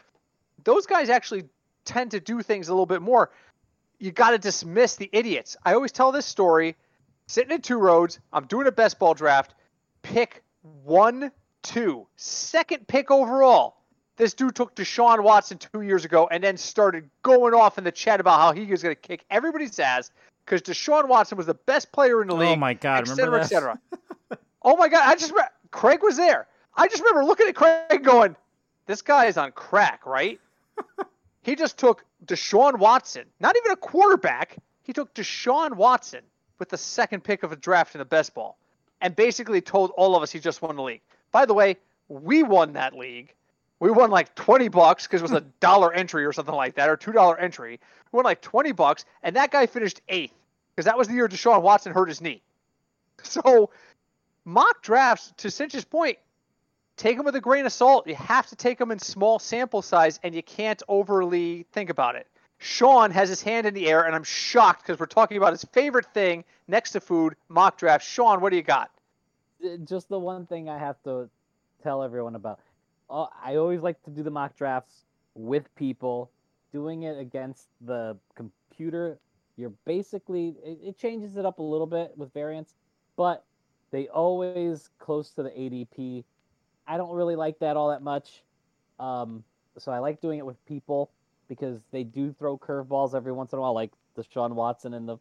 those 0.63 0.85
guys 0.85 1.09
actually 1.09 1.45
tend 1.85 2.11
to 2.11 2.19
do 2.19 2.41
things 2.41 2.67
a 2.67 2.73
little 2.73 2.85
bit 2.85 3.01
more. 3.01 3.31
You 3.99 4.11
got 4.11 4.31
to 4.31 4.37
dismiss 4.37 4.97
the 4.97 5.09
idiots. 5.13 5.55
I 5.63 5.73
always 5.73 5.91
tell 5.91 6.11
this 6.11 6.25
story 6.25 6.75
sitting 7.27 7.51
in 7.51 7.61
two 7.61 7.77
roads, 7.77 8.19
I'm 8.33 8.45
doing 8.45 8.67
a 8.67 8.71
best 8.71 8.99
ball 8.99 9.13
draft, 9.13 9.53
pick 10.01 10.43
one, 10.83 11.31
two, 11.63 12.07
second 12.17 12.87
pick 12.87 13.09
overall. 13.09 13.77
This 14.17 14.33
dude 14.33 14.55
took 14.55 14.75
Deshaun 14.75 15.23
Watson 15.23 15.57
two 15.57 15.81
years 15.81 16.03
ago 16.03 16.27
and 16.31 16.43
then 16.43 16.57
started 16.57 17.09
going 17.21 17.53
off 17.53 17.77
in 17.77 17.83
the 17.83 17.91
chat 17.91 18.19
about 18.19 18.39
how 18.39 18.51
he 18.51 18.65
was 18.65 18.81
going 18.83 18.95
to 18.95 19.01
kick 19.01 19.23
everybody's 19.29 19.77
ass 19.79 20.11
because 20.43 20.61
Deshaun 20.63 21.07
Watson 21.07 21.37
was 21.37 21.45
the 21.45 21.53
best 21.53 21.91
player 21.91 22.21
in 22.21 22.27
the 22.27 22.33
oh 22.33 22.37
league 22.37 22.49
Oh 22.49 22.55
my 22.55 22.73
god! 22.73 23.07
et 23.07 23.09
Remember 23.11 23.43
cetera, 23.43 23.79
et 23.79 23.87
cetera. 24.31 24.39
oh 24.63 24.75
my 24.75 24.89
god! 24.89 25.03
I 25.07 25.15
just 25.15 25.31
re- 25.33 25.43
Craig 25.71 25.99
was 26.01 26.17
there. 26.17 26.47
I 26.75 26.87
just 26.87 27.01
remember 27.01 27.25
looking 27.25 27.47
at 27.47 27.55
Craig 27.55 28.03
going, 28.03 28.35
"This 28.85 29.01
guy 29.01 29.25
is 29.25 29.37
on 29.37 29.51
crack, 29.51 30.05
right?" 30.05 30.39
he 31.41 31.55
just 31.55 31.77
took 31.77 32.05
Deshaun 32.25 32.77
Watson, 32.77 33.25
not 33.39 33.55
even 33.57 33.71
a 33.71 33.75
quarterback. 33.75 34.57
He 34.83 34.93
took 34.93 35.13
Deshaun 35.13 35.75
Watson 35.75 36.21
with 36.59 36.69
the 36.69 36.77
second 36.77 37.23
pick 37.23 37.43
of 37.43 37.51
a 37.51 37.55
draft 37.55 37.95
in 37.95 37.99
the 37.99 38.05
best 38.05 38.33
ball, 38.33 38.57
and 39.01 39.15
basically 39.15 39.61
told 39.61 39.91
all 39.97 40.15
of 40.15 40.23
us 40.23 40.31
he 40.31 40.39
just 40.39 40.61
won 40.61 40.75
the 40.75 40.83
league. 40.83 41.01
By 41.31 41.45
the 41.45 41.53
way, 41.53 41.77
we 42.07 42.43
won 42.43 42.73
that 42.73 42.93
league. 42.93 43.33
We 43.79 43.91
won 43.91 44.09
like 44.09 44.33
twenty 44.35 44.67
bucks 44.67 45.07
because 45.07 45.21
it 45.21 45.29
was 45.29 45.31
a 45.33 45.41
dollar 45.59 45.93
entry 45.93 46.25
or 46.25 46.33
something 46.33 46.55
like 46.55 46.75
that, 46.75 46.89
or 46.89 46.97
two 46.97 47.11
dollar 47.11 47.37
entry. 47.37 47.79
We 48.11 48.17
won 48.17 48.25
like 48.25 48.41
twenty 48.41 48.71
bucks, 48.71 49.05
and 49.23 49.35
that 49.35 49.51
guy 49.51 49.65
finished 49.65 50.01
eighth 50.09 50.33
because 50.75 50.85
that 50.85 50.97
was 50.97 51.07
the 51.07 51.15
year 51.15 51.27
Deshaun 51.27 51.61
Watson 51.63 51.91
hurt 51.93 52.09
his 52.09 52.21
knee. 52.21 52.41
So, 53.23 53.71
mock 54.47 54.81
drafts, 54.81 55.33
to 55.37 55.51
Cinch's 55.51 55.83
point, 55.83 56.17
take 56.95 57.17
them 57.17 57.25
with 57.25 57.35
a 57.35 57.41
grain 57.41 57.65
of 57.65 57.73
salt. 57.73 58.07
You 58.07 58.15
have 58.15 58.47
to 58.47 58.55
take 58.55 58.79
them 58.79 58.91
in 58.91 58.97
small 58.97 59.37
sample 59.39 59.81
size, 59.81 60.19
and 60.23 60.33
you 60.33 60.41
can't 60.41 60.81
overly 60.87 61.67
think 61.73 61.89
about 61.89 62.15
it. 62.15 62.25
Sean 62.57 63.11
has 63.11 63.29
his 63.29 63.41
hand 63.41 63.67
in 63.67 63.73
the 63.73 63.87
air, 63.87 64.03
and 64.03 64.15
I'm 64.15 64.23
shocked 64.23 64.81
because 64.81 64.99
we're 64.99 65.05
talking 65.05 65.37
about 65.37 65.51
his 65.51 65.63
favorite 65.65 66.07
thing 66.13 66.43
next 66.67 66.91
to 66.91 67.01
food, 67.01 67.35
mock 67.49 67.77
draft. 67.77 68.05
Sean, 68.05 68.41
what 68.41 68.49
do 68.49 68.55
you 68.55 68.63
got? 68.63 68.89
Uh, 69.63 69.77
just 69.85 70.09
the 70.09 70.17
one 70.17 70.45
thing 70.47 70.69
I 70.69 70.77
have 70.79 70.95
to 71.03 71.29
tell 71.83 72.01
everyone 72.01 72.35
about. 72.35 72.59
Uh, 73.09 73.27
I 73.43 73.57
always 73.57 73.81
like 73.81 74.01
to 74.03 74.09
do 74.09 74.23
the 74.23 74.31
mock 74.31 74.55
drafts 74.57 75.03
with 75.35 75.73
people. 75.75 76.31
Doing 76.73 77.03
it 77.03 77.17
against 77.17 77.67
the 77.81 78.17
computer, 78.35 79.17
you're 79.55 79.71
basically 79.85 80.53
it, 80.63 80.79
it 80.83 80.97
changes 80.97 81.37
it 81.37 81.45
up 81.45 81.59
a 81.59 81.63
little 81.63 81.87
bit 81.87 82.11
with 82.17 82.31
variants, 82.33 82.73
but 83.15 83.43
they 83.91 84.07
always 84.07 84.89
close 84.99 85.31
to 85.31 85.43
the 85.43 85.49
ADP. 85.49 86.23
I 86.87 86.97
don't 86.97 87.11
really 87.11 87.35
like 87.35 87.59
that 87.59 87.77
all 87.77 87.89
that 87.89 88.01
much. 88.01 88.43
Um, 88.99 89.43
so 89.77 89.91
I 89.91 89.99
like 89.99 90.21
doing 90.21 90.39
it 90.39 90.45
with 90.45 90.63
people 90.65 91.11
because 91.47 91.79
they 91.91 92.03
do 92.03 92.33
throw 92.33 92.57
curveballs 92.57 93.15
every 93.15 93.31
once 93.31 93.53
in 93.53 93.59
a 93.59 93.61
while, 93.61 93.73
like 93.73 93.91
Deshaun 94.17 94.51
Watson 94.51 94.93
in 94.93 95.05
the 95.05 95.17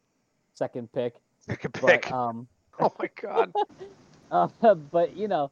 second 0.55 0.93
pick. 0.93 1.17
A 1.49 1.57
pick. 1.57 1.73
But 1.81 2.13
um, 2.13 2.49
oh 2.81 2.93
my 2.99 3.11
god. 3.21 3.53
uh, 4.31 4.75
but 4.75 5.17
you 5.17 5.29
know, 5.29 5.51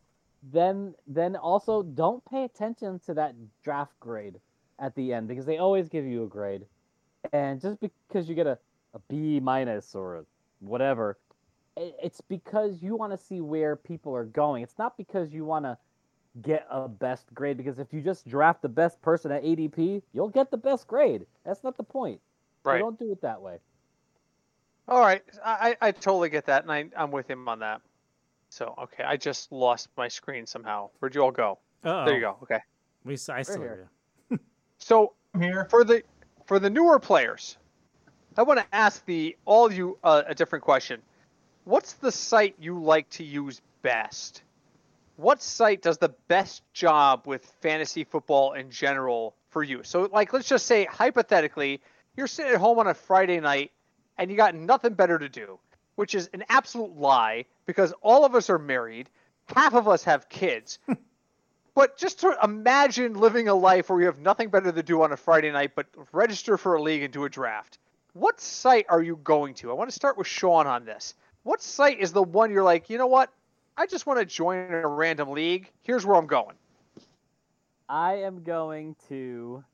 then 0.53 0.95
then 1.07 1.37
also 1.37 1.83
don't 1.83 2.25
pay 2.25 2.45
attention 2.45 2.99
to 3.07 3.15
that 3.15 3.35
draft 3.63 3.99
grade 4.01 4.41
at 4.79 4.95
the 4.95 5.13
end 5.13 5.29
because 5.29 5.47
they 5.47 5.59
always 5.59 5.89
give 5.89 6.05
you 6.05 6.25
a 6.25 6.27
grade, 6.27 6.65
and 7.33 7.61
just 7.61 7.79
because 7.81 8.29
you 8.29 8.35
get 8.35 8.47
a, 8.47 8.59
a 8.95 8.99
B 9.09 9.41
minus 9.41 9.95
or 9.95 10.17
a 10.17 10.25
whatever, 10.61 11.19
it's 11.77 12.21
because 12.21 12.83
you 12.83 12.97
want 12.97 13.13
to 13.13 13.19
see 13.19 13.41
where 13.41 13.77
people 13.77 14.15
are 14.15 14.25
going. 14.25 14.63
It's 14.63 14.79
not 14.79 14.97
because 14.97 15.33
you 15.33 15.45
want 15.45 15.65
to 15.65 15.77
get 16.43 16.67
a 16.71 16.89
best 16.89 17.33
grade 17.35 17.57
because 17.57 17.79
if 17.79 17.93
you 17.93 18.01
just 18.01 18.27
draft 18.29 18.63
the 18.63 18.69
best 18.69 19.01
person 19.03 19.31
at 19.33 19.43
ADP, 19.43 20.03
you'll 20.13 20.29
get 20.29 20.51
the 20.51 20.57
best 20.57 20.87
grade. 20.87 21.27
That's 21.45 21.63
not 21.65 21.77
the 21.77 21.83
point. 21.85 22.21
So 22.65 22.71
Right. 22.71 22.79
don't 22.81 22.99
do 22.99 23.11
it 23.13 23.21
that 23.23 23.41
way. 23.41 23.59
All 24.87 25.01
right, 25.01 25.23
I, 25.45 25.77
I 25.81 25.89
I 25.89 25.93
totally 25.93 26.29
get 26.29 26.45
that, 26.47 26.63
and 26.63 26.71
I, 26.71 26.85
I'm 26.97 27.11
with 27.11 27.29
him 27.29 27.49
on 27.49 27.59
that. 27.61 27.81
So 28.51 28.75
okay, 28.83 29.03
I 29.03 29.17
just 29.17 29.51
lost 29.51 29.89
my 29.97 30.09
screen 30.09 30.47
somehow. 30.47 30.91
Where'd 30.99 31.15
you 31.15 31.23
all 31.23 31.31
go? 31.31 31.59
Uh-oh. 31.85 32.05
There 32.05 32.15
you 32.15 32.21
go. 32.21 32.37
Okay. 32.43 32.59
We 33.05 33.15
s- 33.15 33.29
I 33.31 33.43
still 33.43 33.63
hear 33.63 33.89
you. 34.31 34.39
So 34.79 35.15
I'm 35.35 35.41
here. 35.41 35.67
for 35.71 35.85
the 35.85 36.03
for 36.45 36.59
the 36.59 36.69
newer 36.69 36.99
players, 36.99 37.57
I 38.37 38.43
want 38.43 38.61
to 38.61 38.67
ask 38.73 39.05
the 39.07 39.35
all 39.47 39.65
of 39.65 39.73
you 39.75 39.97
uh, 40.05 40.23
a 40.27 40.35
different 40.35 40.63
question. 40.65 41.01
What's 41.65 41.95
the 41.95 42.13
site 42.13 42.57
you 42.59 42.79
like 42.83 43.09
to 43.11 43.25
use 43.25 43.63
best? 43.81 44.43
What 45.17 45.41
site 45.41 45.81
does 45.81 45.97
the 45.97 46.15
best 46.29 46.63
job 46.75 47.27
with 47.27 47.45
fantasy 47.63 48.05
football 48.05 48.53
in 48.53 48.71
general 48.71 49.35
for 49.49 49.63
you? 49.63 49.83
So, 49.83 50.09
like, 50.13 50.33
let's 50.33 50.49
just 50.49 50.67
say 50.67 50.85
hypothetically, 50.85 51.81
you're 52.17 52.27
sitting 52.27 52.53
at 52.53 52.61
home 52.61 52.79
on 52.81 52.87
a 52.87 52.95
Friday 52.95 53.41
night 53.41 53.73
and 54.19 54.31
you 54.31 54.37
got 54.37 54.55
nothing 54.55 54.93
better 54.93 55.19
to 55.19 55.29
do, 55.29 55.59
which 55.95 56.15
is 56.15 56.29
an 56.35 56.45
absolute 56.51 56.99
lie 56.99 57.47
because 57.65 57.95
all 58.03 58.27
of 58.27 58.35
us 58.35 58.51
are 58.51 58.59
married, 58.59 59.09
half 59.47 59.75
of 59.75 59.89
us 59.89 60.05
have 60.05 60.29
kids. 60.29 60.79
But 61.75 61.97
just 61.97 62.21
to 62.21 62.37
imagine 62.43 63.15
living 63.15 63.49
a 63.49 63.55
life 63.55 63.91
where 63.91 63.99
you 63.99 64.07
have 64.07 64.21
nothing 64.21 64.49
better 64.49 64.71
to 64.71 64.83
do 64.83 65.03
on 65.03 65.11
a 65.11 65.17
Friday 65.17 65.51
night 65.51 65.73
but 65.75 65.87
register 66.13 66.57
for 66.57 66.75
a 66.75 66.83
league 66.83 67.03
and 67.03 67.13
do 67.13 67.25
a 67.25 67.29
draft. 67.29 67.79
What 68.13 68.41
site 68.41 68.87
are 68.89 69.03
you 69.03 69.17
going 69.17 69.55
to? 69.55 69.73
I 69.73 69.75
want 69.75 69.91
to 69.91 69.95
start 69.95 70.17
with 70.17 70.29
Sean 70.29 70.69
on 70.69 70.85
this. 70.85 71.15
What 71.45 71.63
site 71.63 72.01
is 72.01 72.13
the 72.13 72.23
one 72.23 72.51
you're 72.51 72.65
like, 72.65 72.91
you 72.91 72.99
know 72.99 73.07
what? 73.07 73.31
I 73.77 73.87
just 73.87 74.07
want 74.07 74.21
to 74.21 74.27
join 74.27 74.73
a 74.73 74.87
random 74.89 75.31
league. 75.31 75.71
Here's 75.83 76.05
where 76.07 76.17
I'm 76.17 76.27
going. 76.27 76.57
I 77.89 78.15
am 78.15 78.43
going 78.43 78.97
to 79.09 79.65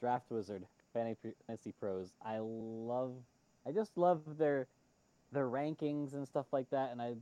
Draft 0.00 0.30
Wizard 0.30 0.66
Fantasy 0.92 1.72
Pros. 1.78 2.12
I 2.24 2.38
love, 2.40 3.14
I 3.66 3.72
just 3.72 3.96
love 3.96 4.22
their 4.38 4.66
their 5.32 5.48
rankings 5.48 6.14
and 6.14 6.26
stuff 6.26 6.46
like 6.52 6.70
that. 6.70 6.90
And 6.92 7.00
I 7.02 7.14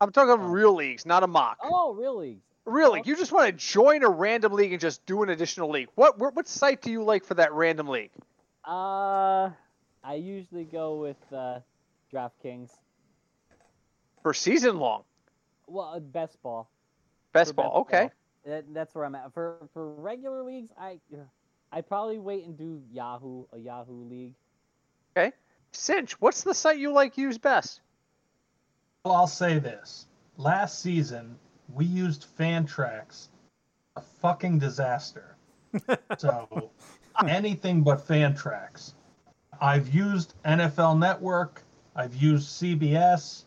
I'm 0.00 0.12
talking 0.12 0.44
Oh. 0.44 0.48
real 0.48 0.74
leagues, 0.74 1.06
not 1.06 1.22
a 1.22 1.26
mock. 1.28 1.58
oh 1.62 1.94
real 1.94 2.16
leagues. 2.16 2.44
really? 2.66 2.90
Real 2.90 2.92
league. 2.92 3.06
You 3.06 3.16
just 3.16 3.32
want 3.32 3.46
to 3.46 3.52
join 3.52 4.02
a 4.02 4.08
random 4.08 4.52
league 4.52 4.72
and 4.72 4.80
just 4.80 5.04
do 5.06 5.22
an 5.22 5.30
additional 5.30 5.70
league. 5.70 5.88
What 5.94 6.18
what, 6.18 6.34
what 6.34 6.46
site 6.48 6.82
do 6.82 6.90
you 6.90 7.02
like 7.04 7.24
for 7.24 7.34
that 7.34 7.52
random 7.52 7.88
league? 7.88 8.10
Uh, 8.64 9.50
I 10.02 10.14
usually 10.14 10.64
go 10.64 10.96
with 10.96 11.32
uh, 11.32 11.60
DraftKings. 12.12 12.70
For 14.24 14.32
season 14.32 14.78
long. 14.78 15.04
Well, 15.66 15.92
uh, 15.94 16.00
best 16.00 16.42
ball. 16.42 16.70
Best 17.34 17.50
for 17.50 17.62
ball. 17.62 17.80
Okay. 17.82 18.08
That, 18.46 18.64
that's 18.72 18.94
where 18.94 19.04
I'm 19.04 19.14
at. 19.14 19.32
For 19.34 19.58
for 19.74 19.92
regular 19.92 20.42
leagues, 20.42 20.72
I 20.78 20.98
I'd 21.70 21.86
probably 21.86 22.18
wait 22.18 22.46
and 22.46 22.56
do 22.56 22.82
Yahoo 22.90 23.44
a 23.52 23.58
Yahoo 23.58 24.08
league. 24.08 24.32
Okay, 25.14 25.32
Cinch, 25.72 26.18
what's 26.22 26.42
the 26.42 26.54
site 26.54 26.78
you 26.78 26.92
like 26.92 27.18
use 27.18 27.36
best? 27.36 27.82
Well, 29.04 29.14
I'll 29.14 29.26
say 29.26 29.58
this. 29.58 30.06
Last 30.38 30.80
season, 30.80 31.36
we 31.74 31.84
used 31.84 32.26
Fantrax. 32.38 33.28
A 33.96 34.00
fucking 34.00 34.58
disaster. 34.58 35.36
So, 36.18 36.70
anything 37.26 37.82
but 37.82 38.06
Fantrax. 38.06 38.94
I've 39.60 39.92
used 39.92 40.34
NFL 40.44 40.98
Network, 40.98 41.62
I've 41.96 42.14
used 42.14 42.48
CBS, 42.48 43.44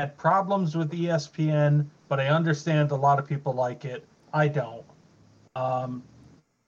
had 0.00 0.16
problems 0.16 0.76
with 0.76 0.90
ESPN, 0.92 1.86
but 2.08 2.18
I 2.18 2.28
understand 2.28 2.90
a 2.90 2.96
lot 2.96 3.18
of 3.18 3.28
people 3.28 3.52
like 3.52 3.84
it. 3.84 4.04
I 4.32 4.48
don't. 4.48 4.84
Um, 5.54 6.02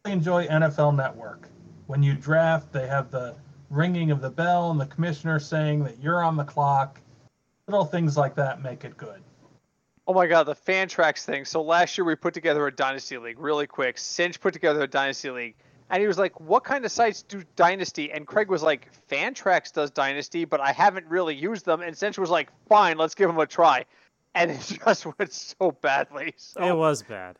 I 0.05 0.11
enjoy 0.11 0.47
NFL 0.47 0.95
Network. 0.95 1.49
When 1.87 2.03
you 2.03 2.15
draft, 2.15 2.73
they 2.73 2.87
have 2.87 3.11
the 3.11 3.35
ringing 3.71 4.11
of 4.11 4.21
the 4.21 4.29
bell 4.29 4.71
and 4.71 4.79
the 4.79 4.87
commissioner 4.87 5.41
saying 5.41 5.83
that 5.85 5.99
you're 5.99 6.23
on 6.23 6.37
the 6.37 6.45
clock. 6.45 7.01
Little 7.67 7.87
things 7.87 8.17
like 8.17 8.35
that 8.35 8.63
make 8.63 8.85
it 8.85 8.97
good. 8.99 9.23
Oh 10.07 10.13
my 10.13 10.27
god, 10.27 10.45
the 10.45 10.55
Fantrax 10.55 11.25
thing. 11.25 11.45
So 11.45 11.63
last 11.63 11.97
year 11.97 12.05
we 12.05 12.15
put 12.17 12.35
together 12.35 12.67
a 12.67 12.75
dynasty 12.75 13.17
league 13.17 13.39
really 13.39 13.67
quick. 13.67 13.97
Cinch 13.97 14.41
put 14.41 14.53
together 14.53 14.83
a 14.83 14.87
dynasty 14.87 15.31
league. 15.31 15.55
And 15.93 16.01
he 16.01 16.09
was 16.09 16.19
like, 16.19 16.41
What 16.41 16.65
kind 16.65 16.85
of 16.85 16.91
sites 16.91 17.23
do 17.23 17.43
dynasty? 17.55 18.11
And 18.11 18.27
Craig 18.27 18.49
was 18.49 18.63
like, 18.63 18.89
Fantrax 19.09 19.73
does 19.73 19.91
dynasty, 19.91 20.45
but 20.45 20.61
I 20.61 20.73
haven't 20.73 21.07
really 21.07 21.35
used 21.37 21.65
them. 21.67 21.83
And 21.83 21.97
Cinch 21.97 22.19
was 22.19 22.31
like, 22.31 22.49
Fine, 22.69 22.97
let's 22.99 23.15
give 23.15 23.31
him 23.31 23.39
a 23.39 23.47
try. 23.47 23.85
And 24.35 24.51
it 24.51 24.79
just 24.85 25.07
went 25.19 25.33
so 25.33 25.71
badly. 25.71 26.35
So 26.39 26.67
It 26.67 26.75
was 26.77 27.03
bad. 27.03 27.37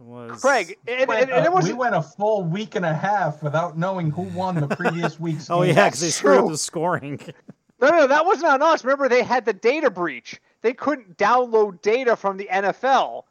It 0.00 0.04
was 0.04 0.40
Craig, 0.40 0.76
and, 0.88 1.06
Went- 1.08 1.22
and, 1.22 1.30
and 1.30 1.46
uh, 1.46 1.50
it 1.50 1.52
was 1.52 1.66
we 1.66 1.72
went 1.72 1.94
a 1.94 2.02
full 2.02 2.42
week 2.42 2.74
and 2.74 2.84
a 2.84 2.92
half 2.92 3.44
without 3.44 3.78
knowing 3.78 4.10
who 4.10 4.22
won 4.22 4.56
the 4.56 4.66
previous 4.66 5.20
week's 5.20 5.48
Oh 5.48 5.64
game. 5.64 5.76
yeah, 5.76 5.86
because 5.86 6.00
they 6.00 6.10
screwed 6.10 6.38
up 6.38 6.48
the 6.48 6.58
scoring. 6.58 7.20
no, 7.80 7.88
no, 7.90 8.06
that 8.08 8.26
wasn't 8.26 8.50
on 8.52 8.60
us. 8.60 8.82
Remember, 8.82 9.08
they 9.08 9.22
had 9.22 9.44
the 9.44 9.52
data 9.52 9.88
breach. 9.90 10.40
They 10.62 10.72
couldn't 10.72 11.16
download 11.16 11.80
data 11.80 12.16
from 12.16 12.36
the 12.38 12.48
NFL. 12.52 13.22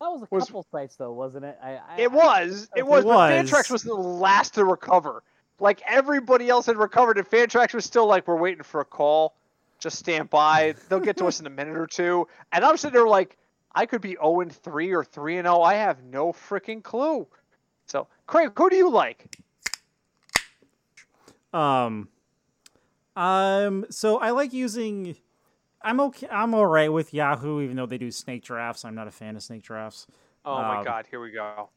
That 0.00 0.08
was 0.12 0.22
a 0.22 0.28
Was- 0.30 0.44
couple 0.44 0.66
sites 0.70 0.96
though, 0.96 1.12
wasn't 1.12 1.44
it? 1.44 1.58
I, 1.62 1.70
I, 1.76 1.96
It 1.98 2.12
was. 2.12 2.68
It 2.76 2.80
It 2.80 2.86
was. 2.86 3.04
But. 3.04 3.30
Fantrax 3.32 3.70
was 3.70 3.82
the 3.82 3.94
last 3.94 4.54
to 4.54 4.64
recover. 4.64 5.22
Like 5.60 5.82
everybody 5.86 6.48
else 6.48 6.66
had 6.66 6.76
recovered, 6.76 7.18
and 7.18 7.28
Fantrax 7.28 7.74
was 7.74 7.84
still 7.84 8.06
like, 8.06 8.28
"We're 8.28 8.36
waiting 8.36 8.62
for 8.62 8.80
a 8.80 8.84
call. 8.84 9.34
Just 9.80 9.98
stand 9.98 10.30
by. 10.30 10.74
They'll 10.88 11.00
get 11.00 11.16
to 11.18 11.26
us 11.26 11.40
in 11.40 11.46
a 11.46 11.50
minute 11.50 11.76
or 11.76 11.86
two. 11.86 12.28
And 12.52 12.64
I'm 12.64 12.76
sitting 12.76 12.94
there 12.94 13.06
like, 13.08 13.36
I 13.74 13.86
could 13.86 14.00
be 14.00 14.16
0 14.20 14.40
and 14.40 14.52
3 14.52 14.92
or 14.92 15.04
3 15.04 15.38
and 15.38 15.46
0. 15.46 15.60
I 15.62 15.74
have 15.74 16.02
no 16.02 16.32
freaking 16.32 16.82
clue. 16.82 17.28
So, 17.86 18.08
Craig, 18.26 18.50
who 18.56 18.70
do 18.70 18.76
you 18.76 18.90
like? 18.90 19.34
Um, 21.52 22.08
um. 23.16 23.86
So 23.90 24.18
I 24.18 24.30
like 24.30 24.52
using. 24.52 25.16
I'm 25.82 26.00
okay. 26.00 26.28
I'm 26.30 26.54
all 26.54 26.66
right 26.66 26.92
with 26.92 27.14
Yahoo, 27.14 27.60
even 27.60 27.76
though 27.76 27.86
they 27.86 27.98
do 27.98 28.10
snake 28.10 28.42
drafts. 28.42 28.84
I'm 28.84 28.94
not 28.94 29.08
a 29.08 29.12
fan 29.12 29.36
of 29.36 29.42
snake 29.42 29.62
drafts. 29.62 30.06
Oh 30.44 30.56
my 30.62 30.78
Um, 30.78 30.84
God, 30.84 31.06
here 31.10 31.20
we 31.20 31.30
go. 31.30 31.70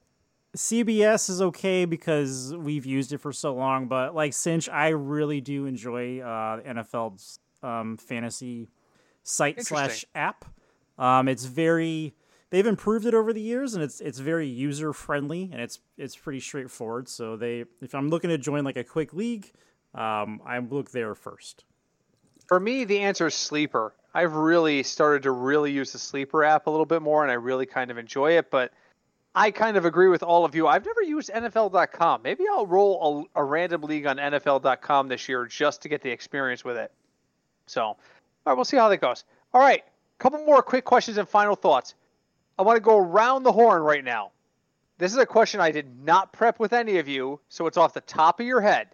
CBS 0.56 1.30
is 1.30 1.42
okay 1.42 1.86
because 1.86 2.54
we've 2.58 2.86
used 2.86 3.14
it 3.14 3.20
for 3.20 3.32
so 3.32 3.54
long, 3.54 3.88
but 3.88 4.14
like 4.14 4.34
Cinch, 4.34 4.68
I 4.68 4.90
really 4.90 5.40
do 5.40 5.66
enjoy 5.66 6.20
uh, 6.20 6.62
NFL's 6.62 7.40
um, 7.64 7.98
fantasy 7.98 8.70
site 9.24 9.66
slash 9.66 10.04
app. 10.14 10.46
Um, 10.98 11.28
it's 11.28 11.46
very 11.46 12.14
they've 12.50 12.66
improved 12.68 13.06
it 13.06 13.14
over 13.14 13.32
the 13.32 13.42
years, 13.42 13.74
and 13.76 13.84
it's 13.84 14.02
it's 14.02 14.20
very 14.20 14.48
user 14.48 14.92
friendly 14.94 15.50
and 15.52 15.62
it's 15.62 15.80
it's 15.98 16.16
pretty 16.18 16.42
straightforward. 16.42 17.08
So 17.08 17.38
they 17.38 17.66
if 17.82 17.96
I'm 17.96 18.10
looking 18.10 18.30
to 18.30 18.38
join 18.38 18.64
like 18.66 18.78
a 18.78 18.84
quick 18.84 19.14
league, 19.14 19.52
um, 19.96 20.42
I 20.46 20.60
look 20.60 20.92
there 20.92 21.16
first. 21.16 21.64
For 22.52 22.60
me, 22.60 22.84
the 22.84 23.00
answer 23.00 23.28
is 23.28 23.34
Sleeper. 23.34 23.94
I've 24.14 24.34
really 24.34 24.84
started 24.84 25.24
to 25.24 25.32
really 25.32 25.72
use 25.72 25.94
the 25.94 25.98
Sleeper 25.98 26.44
app 26.44 26.68
a 26.68 26.70
little 26.70 26.86
bit 26.86 27.02
more, 27.02 27.24
and 27.24 27.32
I 27.32 27.36
really 27.36 27.66
kind 27.66 27.90
of 27.90 27.98
enjoy 27.98 28.34
it. 28.34 28.52
But 28.52 28.74
I 29.34 29.52
kind 29.52 29.78
of 29.78 29.86
agree 29.86 30.10
with 30.10 30.22
all 30.22 30.44
of 30.44 30.54
you. 30.54 30.68
I've 30.68 30.86
never 30.86 31.02
used 31.02 31.30
NFL.com. 31.30 32.22
Maybe 32.22 32.44
I'll 32.52 32.68
roll 32.68 33.30
a, 33.36 33.40
a 33.40 33.44
random 33.46 33.84
league 33.84 34.06
on 34.06 34.18
NFL.com 34.18 35.08
this 35.08 35.30
year 35.30 35.46
just 35.46 35.82
to 35.84 35.88
get 35.88 36.02
the 36.02 36.10
experience 36.10 36.66
with 36.66 36.76
it. 36.76 36.92
So, 37.68 37.84
all 37.84 37.98
right, 38.46 38.54
we'll 38.54 38.66
see 38.66 38.76
how 38.76 38.90
that 38.90 38.98
goes. 38.98 39.24
All 39.54 39.62
right, 39.62 39.86
a 39.86 40.22
couple 40.22 40.44
more 40.44 40.62
quick 40.62 40.84
questions 40.84 41.18
and 41.18 41.30
final 41.30 41.56
thoughts. 41.56 41.96
I 42.60 42.64
want 42.64 42.76
to 42.76 42.82
go 42.82 42.98
around 42.98 43.44
the 43.44 43.54
horn 43.54 43.82
right 43.82 44.04
now. 44.04 44.32
This 44.98 45.14
is 45.14 45.18
a 45.20 45.26
question 45.26 45.62
I 45.62 45.72
did 45.72 46.04
not 46.04 46.34
prep 46.34 46.60
with 46.60 46.74
any 46.74 46.98
of 46.98 47.08
you, 47.08 47.40
so 47.48 47.66
it's 47.68 47.78
off 47.78 47.94
the 47.94 48.02
top 48.02 48.42
of 48.42 48.46
your 48.46 48.60
head 48.60 48.90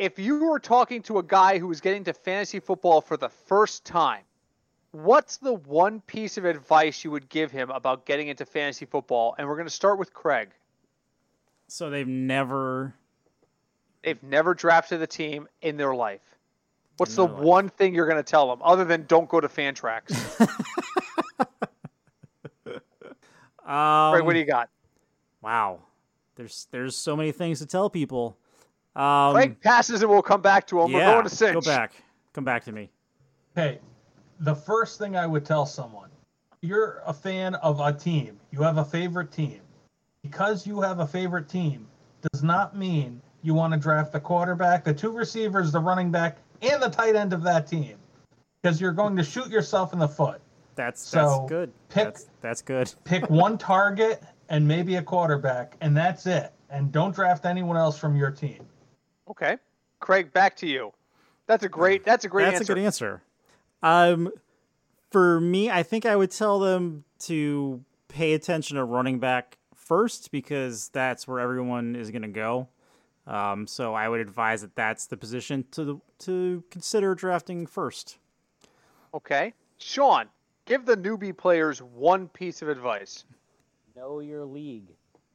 if 0.00 0.18
you 0.18 0.42
were 0.46 0.58
talking 0.58 1.02
to 1.02 1.18
a 1.18 1.22
guy 1.22 1.58
who 1.58 1.68
was 1.68 1.82
getting 1.82 2.04
to 2.04 2.14
fantasy 2.14 2.58
football 2.58 3.02
for 3.02 3.18
the 3.18 3.28
first 3.28 3.84
time, 3.84 4.22
what's 4.92 5.36
the 5.36 5.52
one 5.52 6.00
piece 6.00 6.38
of 6.38 6.46
advice 6.46 7.04
you 7.04 7.10
would 7.10 7.28
give 7.28 7.52
him 7.52 7.68
about 7.70 8.06
getting 8.06 8.28
into 8.28 8.46
fantasy 8.46 8.86
football? 8.86 9.34
And 9.36 9.46
we're 9.46 9.56
going 9.56 9.66
to 9.66 9.74
start 9.74 9.98
with 9.98 10.14
Craig. 10.14 10.48
So 11.68 11.90
they've 11.90 12.08
never 12.08 12.94
They've 14.02 14.22
never 14.22 14.54
drafted 14.54 15.02
a 15.02 15.06
team 15.06 15.46
in 15.60 15.76
their 15.76 15.94
life. 15.94 16.22
What's 16.96 17.14
the 17.16 17.26
life. 17.26 17.44
one 17.44 17.68
thing 17.68 17.94
you're 17.94 18.06
going 18.06 18.16
to 18.16 18.22
tell 18.22 18.48
them 18.48 18.60
other 18.62 18.86
than 18.86 19.04
don't 19.04 19.28
go 19.28 19.38
to 19.38 19.48
Fantrax? 19.48 20.40
um, 23.66 24.12
Craig, 24.12 24.24
what 24.24 24.32
do 24.32 24.38
you 24.38 24.46
got? 24.46 24.70
wow. 25.42 25.80
There's 26.36 26.68
there's 26.70 26.96
so 26.96 27.14
many 27.14 27.32
things 27.32 27.58
to 27.58 27.66
tell 27.66 27.90
people. 27.90 28.38
Um, 28.96 29.34
Craig 29.34 29.60
passes 29.60 30.02
and 30.02 30.10
we'll 30.10 30.22
come 30.22 30.40
back 30.42 30.66
to 30.68 30.80
him. 30.80 30.90
yeah, 30.90 31.08
we're 31.08 31.12
going 31.14 31.24
to 31.28 31.34
cinch. 31.34 31.54
go 31.54 31.60
back. 31.60 31.92
Come 32.32 32.44
back 32.44 32.64
to 32.64 32.72
me. 32.72 32.90
Hey, 33.54 33.78
the 34.40 34.54
first 34.54 34.98
thing 34.98 35.16
I 35.16 35.26
would 35.26 35.44
tell 35.44 35.66
someone 35.66 36.08
you're 36.62 37.02
a 37.06 37.12
fan 37.12 37.54
of 37.56 37.80
a 37.80 37.92
team, 37.92 38.38
you 38.50 38.62
have 38.62 38.78
a 38.78 38.84
favorite 38.84 39.32
team. 39.32 39.60
Because 40.22 40.66
you 40.66 40.80
have 40.82 40.98
a 40.98 41.06
favorite 41.06 41.48
team 41.48 41.86
does 42.32 42.42
not 42.42 42.76
mean 42.76 43.22
you 43.42 43.54
want 43.54 43.72
to 43.72 43.78
draft 43.78 44.12
the 44.12 44.20
quarterback, 44.20 44.84
the 44.84 44.92
two 44.92 45.10
receivers, 45.10 45.72
the 45.72 45.80
running 45.80 46.10
back, 46.10 46.36
and 46.60 46.82
the 46.82 46.90
tight 46.90 47.16
end 47.16 47.32
of 47.32 47.42
that 47.42 47.66
team. 47.66 47.96
Because 48.62 48.78
you're 48.80 48.92
going 48.92 49.16
to 49.16 49.24
shoot 49.24 49.48
yourself 49.48 49.94
in 49.94 49.98
the 49.98 50.08
foot. 50.08 50.42
That's 50.74 51.00
So, 51.00 51.18
that's 51.20 51.48
good. 51.48 51.72
pick- 51.88 52.04
That's 52.04 52.26
that's 52.42 52.62
good. 52.62 52.92
Pick 53.04 53.30
one 53.30 53.56
target 53.56 54.22
and 54.50 54.66
maybe 54.68 54.96
a 54.96 55.02
quarterback, 55.02 55.76
and 55.80 55.96
that's 55.96 56.26
it. 56.26 56.52
And 56.68 56.92
don't 56.92 57.14
draft 57.14 57.46
anyone 57.46 57.78
else 57.78 57.98
from 57.98 58.14
your 58.14 58.30
team. 58.30 58.66
Okay. 59.30 59.56
Craig, 60.00 60.32
back 60.32 60.56
to 60.56 60.66
you. 60.66 60.92
That's 61.46 61.64
a 61.64 61.68
great. 61.68 62.04
That's 62.04 62.24
a 62.24 62.28
great 62.28 62.44
That's 62.46 62.60
answer. 62.60 62.72
a 62.72 62.76
good 62.76 62.84
answer. 62.84 63.22
Um, 63.82 64.30
for 65.10 65.40
me, 65.40 65.70
I 65.70 65.82
think 65.82 66.06
I 66.06 66.16
would 66.16 66.30
tell 66.30 66.58
them 66.58 67.04
to 67.20 67.84
pay 68.08 68.34
attention 68.34 68.76
to 68.76 68.84
running 68.84 69.18
back 69.18 69.58
first 69.74 70.30
because 70.30 70.88
that's 70.88 71.26
where 71.26 71.40
everyone 71.40 71.96
is 71.96 72.10
going 72.10 72.22
to 72.22 72.28
go. 72.28 72.68
Um, 73.26 73.66
so 73.66 73.94
I 73.94 74.08
would 74.08 74.20
advise 74.20 74.62
that 74.62 74.74
that's 74.74 75.06
the 75.06 75.16
position 75.16 75.64
to 75.72 76.00
to 76.20 76.64
consider 76.70 77.14
drafting 77.14 77.66
first. 77.66 78.18
Okay. 79.14 79.54
Sean, 79.78 80.26
give 80.66 80.84
the 80.84 80.96
newbie 80.96 81.36
players 81.36 81.80
one 81.80 82.28
piece 82.28 82.62
of 82.62 82.68
advice. 82.68 83.24
know 83.96 84.20
your 84.20 84.44
league. 84.44 84.90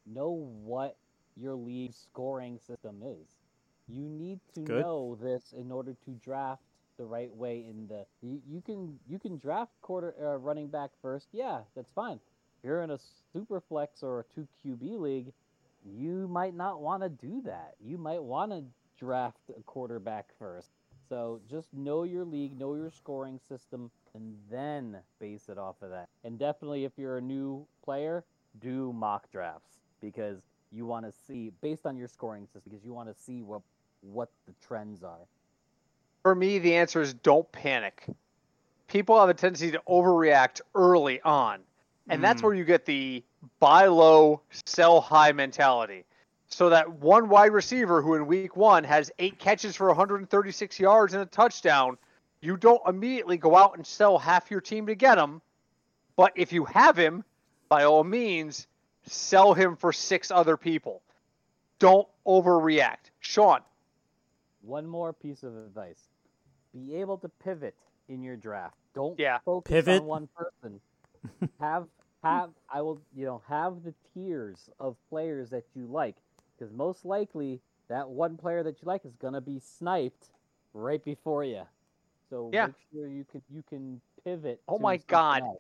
Know 0.05 0.29
what 0.63 0.97
your 1.35 1.55
league 1.55 1.93
scoring 1.93 2.59
system 2.65 3.01
is. 3.03 3.27
You 3.87 4.09
need 4.09 4.39
to 4.55 4.61
Good. 4.61 4.81
know 4.81 5.17
this 5.21 5.53
in 5.55 5.71
order 5.71 5.95
to 6.05 6.11
draft 6.11 6.63
the 6.97 7.05
right 7.05 7.33
way 7.35 7.65
in 7.67 7.87
the 7.87 8.05
you, 8.21 8.41
you 8.47 8.61
can 8.61 8.97
you 9.07 9.19
can 9.19 9.37
draft 9.37 9.71
quarter 9.81 10.15
uh, 10.21 10.37
running 10.37 10.67
back 10.67 10.91
first. 11.01 11.27
Yeah, 11.31 11.59
that's 11.75 11.91
fine. 11.93 12.19
If 12.57 12.63
you're 12.63 12.81
in 12.83 12.91
a 12.91 12.99
super 13.33 13.59
flex 13.59 14.01
or 14.01 14.21
a 14.21 14.23
2 14.33 14.47
QB 14.63 14.99
league, 14.99 15.33
you 15.85 16.27
might 16.27 16.55
not 16.55 16.81
want 16.81 17.03
to 17.03 17.09
do 17.09 17.41
that. 17.45 17.75
You 17.83 17.97
might 17.97 18.23
want 18.23 18.51
to 18.51 18.63
draft 18.97 19.51
a 19.57 19.61
quarterback 19.63 20.29
first. 20.39 20.69
So 21.07 21.41
just 21.47 21.73
know 21.73 22.03
your 22.03 22.25
league, 22.25 22.57
know 22.57 22.73
your 22.73 22.89
scoring 22.89 23.39
system, 23.47 23.91
and 24.15 24.35
then 24.49 24.97
base 25.19 25.49
it 25.49 25.57
off 25.59 25.75
of 25.81 25.91
that. 25.91 26.09
And 26.23 26.39
definitely, 26.39 26.85
if 26.85 26.93
you're 26.97 27.17
a 27.17 27.21
new 27.21 27.67
player, 27.83 28.23
do 28.59 28.91
mock 28.93 29.29
drafts 29.31 29.79
because 30.01 30.39
you 30.71 30.85
want 30.85 31.05
to 31.05 31.11
see 31.11 31.51
based 31.61 31.85
on 31.85 31.95
your 31.95 32.07
scoring 32.07 32.45
system 32.45 32.63
because 32.71 32.83
you 32.83 32.93
want 32.93 33.09
to 33.09 33.21
see 33.21 33.43
what 33.43 33.61
what 34.11 34.29
the 34.45 34.53
trends 34.67 35.03
are. 35.03 35.27
For 36.23 36.35
me, 36.35 36.59
the 36.59 36.75
answer 36.75 37.01
is 37.01 37.13
don't 37.13 37.49
panic. 37.51 38.03
People 38.87 39.19
have 39.19 39.29
a 39.29 39.33
tendency 39.33 39.71
to 39.71 39.81
overreact 39.87 40.61
early 40.73 41.21
on, 41.21 41.61
and 42.09 42.23
that's 42.23 42.41
Mm. 42.41 42.45
where 42.45 42.53
you 42.53 42.65
get 42.65 42.85
the 42.85 43.23
buy 43.59 43.87
low, 43.87 44.41
sell 44.65 45.01
high 45.01 45.31
mentality. 45.31 46.05
So 46.47 46.69
that 46.69 46.89
one 46.93 47.29
wide 47.29 47.51
receiver 47.51 48.01
who 48.01 48.13
in 48.13 48.27
week 48.27 48.55
one 48.55 48.83
has 48.83 49.11
eight 49.19 49.39
catches 49.39 49.75
for 49.75 49.87
136 49.87 50.79
yards 50.79 51.13
and 51.13 51.23
a 51.23 51.25
touchdown, 51.25 51.97
you 52.41 52.57
don't 52.57 52.81
immediately 52.87 53.37
go 53.37 53.55
out 53.55 53.75
and 53.75 53.85
sell 53.85 54.17
half 54.19 54.51
your 54.51 54.61
team 54.61 54.85
to 54.87 54.95
get 54.95 55.17
him. 55.17 55.41
But 56.15 56.33
if 56.35 56.53
you 56.53 56.65
have 56.65 56.95
him, 56.97 57.23
by 57.67 57.83
all 57.83 58.03
means, 58.03 58.67
sell 59.05 59.53
him 59.53 59.75
for 59.75 59.91
six 59.91 60.29
other 60.31 60.55
people. 60.55 61.01
Don't 61.79 62.07
overreact. 62.25 63.09
Sean, 63.19 63.61
One 64.65 64.87
more 64.87 65.13
piece 65.13 65.43
of 65.43 65.55
advice: 65.57 66.09
be 66.73 66.95
able 66.95 67.17
to 67.19 67.29
pivot 67.29 67.75
in 68.07 68.21
your 68.23 68.35
draft. 68.37 68.77
Don't 68.93 69.19
Yeah. 69.19 69.39
focus 69.45 69.87
Pivot. 69.87 70.03
on 70.03 70.05
one 70.05 70.27
person. 70.35 70.81
have 71.59 71.87
have 72.23 72.51
I 72.69 72.81
will 72.81 73.01
you 73.15 73.25
know 73.25 73.41
have 73.47 73.83
the 73.83 73.93
tiers 74.13 74.69
of 74.79 74.97
players 75.09 75.49
that 75.51 75.65
you 75.75 75.85
like 75.87 76.15
because 76.57 76.73
most 76.73 77.05
likely 77.05 77.61
that 77.89 78.09
one 78.09 78.37
player 78.37 78.63
that 78.63 78.81
you 78.81 78.87
like 78.87 79.05
is 79.05 79.15
gonna 79.15 79.41
be 79.41 79.59
sniped 79.59 80.31
right 80.73 81.03
before 81.03 81.43
you. 81.43 81.63
So 82.29 82.53
Yeah. 82.53 82.67
make 82.67 82.75
sure 82.91 83.07
you 83.07 83.25
can 83.25 83.41
you 83.49 83.63
can 83.63 84.01
pivot. 84.23 84.61
Oh 84.67 84.79
my 84.79 84.97
God. 85.07 85.43
else. 85.43 85.59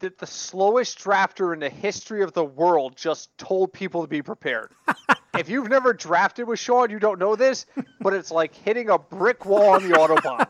The, 0.00 0.12
the 0.18 0.26
slowest 0.26 0.98
drafter 0.98 1.52
in 1.54 1.60
the 1.60 1.70
history 1.70 2.22
of 2.22 2.32
the 2.32 2.44
world 2.44 2.96
just 2.96 3.36
told 3.38 3.72
people 3.72 4.02
to 4.02 4.08
be 4.08 4.22
prepared. 4.22 4.72
if 5.38 5.48
you've 5.48 5.68
never 5.68 5.92
drafted 5.92 6.46
with 6.46 6.58
Sean, 6.58 6.90
you 6.90 6.98
don't 6.98 7.18
know 7.18 7.36
this, 7.36 7.66
but 8.00 8.12
it's 8.12 8.30
like 8.30 8.54
hitting 8.54 8.90
a 8.90 8.98
brick 8.98 9.44
wall 9.44 9.70
on 9.70 9.88
the 9.88 9.94
Autobahn. 9.96 10.46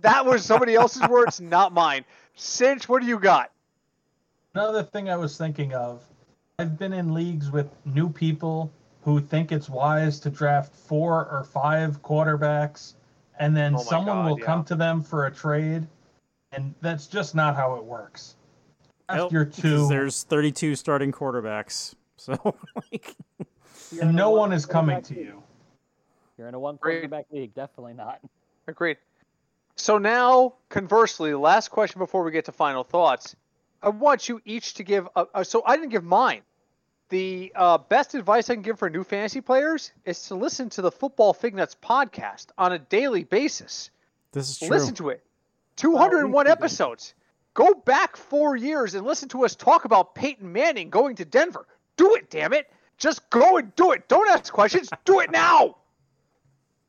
that 0.00 0.24
was 0.24 0.44
somebody 0.44 0.74
else's 0.74 1.06
words, 1.08 1.40
not 1.40 1.72
mine. 1.72 2.04
Cinch, 2.34 2.88
what 2.88 3.02
do 3.02 3.08
you 3.08 3.18
got? 3.18 3.50
Another 4.54 4.82
thing 4.82 5.08
I 5.08 5.16
was 5.16 5.36
thinking 5.36 5.74
of, 5.74 6.02
I've 6.58 6.78
been 6.78 6.92
in 6.92 7.14
leagues 7.14 7.50
with 7.50 7.70
new 7.84 8.08
people 8.10 8.72
who 9.02 9.20
think 9.20 9.52
it's 9.52 9.68
wise 9.68 10.20
to 10.20 10.30
draft 10.30 10.74
four 10.74 11.26
or 11.30 11.44
five 11.44 12.02
quarterbacks, 12.02 12.94
and 13.38 13.56
then 13.56 13.74
Oh 13.76 13.82
someone 13.82 14.16
God, 14.16 14.30
will 14.30 14.38
yeah. 14.38 14.44
come 14.44 14.64
to 14.64 14.74
them 14.74 15.02
for 15.02 15.26
a 15.26 15.30
trade, 15.30 15.86
and 16.52 16.74
that's 16.80 17.06
just 17.06 17.34
not 17.34 17.56
how 17.56 17.74
it 17.76 17.84
works. 17.84 18.36
Draft 19.08 19.22
Nope, 19.22 19.32
your 19.32 19.44
'cause 19.46 19.56
two, 19.56 19.88
There's 19.88 20.22
32 20.24 20.74
starting 20.74 21.12
quarterbacks. 21.12 21.94
So, 22.16 22.32
like, 22.92 22.92
You're 22.92 23.04
in 23.08 23.29
and 23.92 24.10
a 24.10 24.12
no 24.12 24.30
one 24.30 24.40
one 24.40 24.52
is 24.52 24.66
coming 24.66 25.02
to 25.02 25.14
you. 25.14 25.42
You're 26.38 26.48
in 26.48 26.54
a 26.54 26.58
one 26.58 26.76
Great. 26.76 27.00
quarterback 27.00 27.26
league, 27.30 27.54
definitely 27.54 27.94
not. 27.94 28.20
Agreed. 28.66 28.96
So 29.76 29.98
now, 29.98 30.54
conversely, 30.68 31.30
the 31.30 31.38
last 31.38 31.68
question 31.68 31.98
before 31.98 32.22
we 32.22 32.30
get 32.30 32.44
to 32.46 32.52
final 32.52 32.84
thoughts, 32.84 33.34
I 33.82 33.88
want 33.88 34.28
you 34.28 34.40
each 34.44 34.74
to 34.74 34.84
give. 34.84 35.08
A, 35.16 35.26
a, 35.34 35.44
so 35.44 35.62
I 35.64 35.76
didn't 35.76 35.90
give 35.90 36.04
mine. 36.04 36.42
The 37.08 37.52
uh, 37.56 37.78
best 37.78 38.14
advice 38.14 38.48
I 38.50 38.54
can 38.54 38.62
give 38.62 38.78
for 38.78 38.88
new 38.88 39.02
fantasy 39.02 39.40
players 39.40 39.90
is 40.04 40.28
to 40.28 40.36
listen 40.36 40.68
to 40.70 40.82
the 40.82 40.92
Football 40.92 41.32
Fig 41.32 41.54
Nuts 41.54 41.76
podcast 41.82 42.46
on 42.56 42.72
a 42.72 42.78
daily 42.78 43.24
basis. 43.24 43.90
this 44.32 44.50
is 44.50 44.58
true. 44.58 44.68
Listen 44.68 44.94
to 44.94 45.08
it. 45.08 45.24
201 45.76 46.30
we 46.30 46.44
do. 46.44 46.50
episodes. 46.50 47.14
Go 47.54 47.74
back 47.74 48.16
four 48.16 48.54
years 48.54 48.94
and 48.94 49.04
listen 49.04 49.28
to 49.30 49.44
us 49.44 49.56
talk 49.56 49.84
about 49.84 50.14
Peyton 50.14 50.52
Manning 50.52 50.88
going 50.88 51.16
to 51.16 51.24
Denver. 51.24 51.66
Do 51.96 52.14
it, 52.14 52.30
damn 52.30 52.52
it. 52.52 52.70
Just 53.00 53.28
go 53.30 53.56
and 53.56 53.74
do 53.74 53.90
it. 53.90 54.06
Don't 54.06 54.30
ask 54.30 54.52
questions. 54.52 54.88
do 55.04 55.18
it 55.20 55.32
now. 55.32 55.76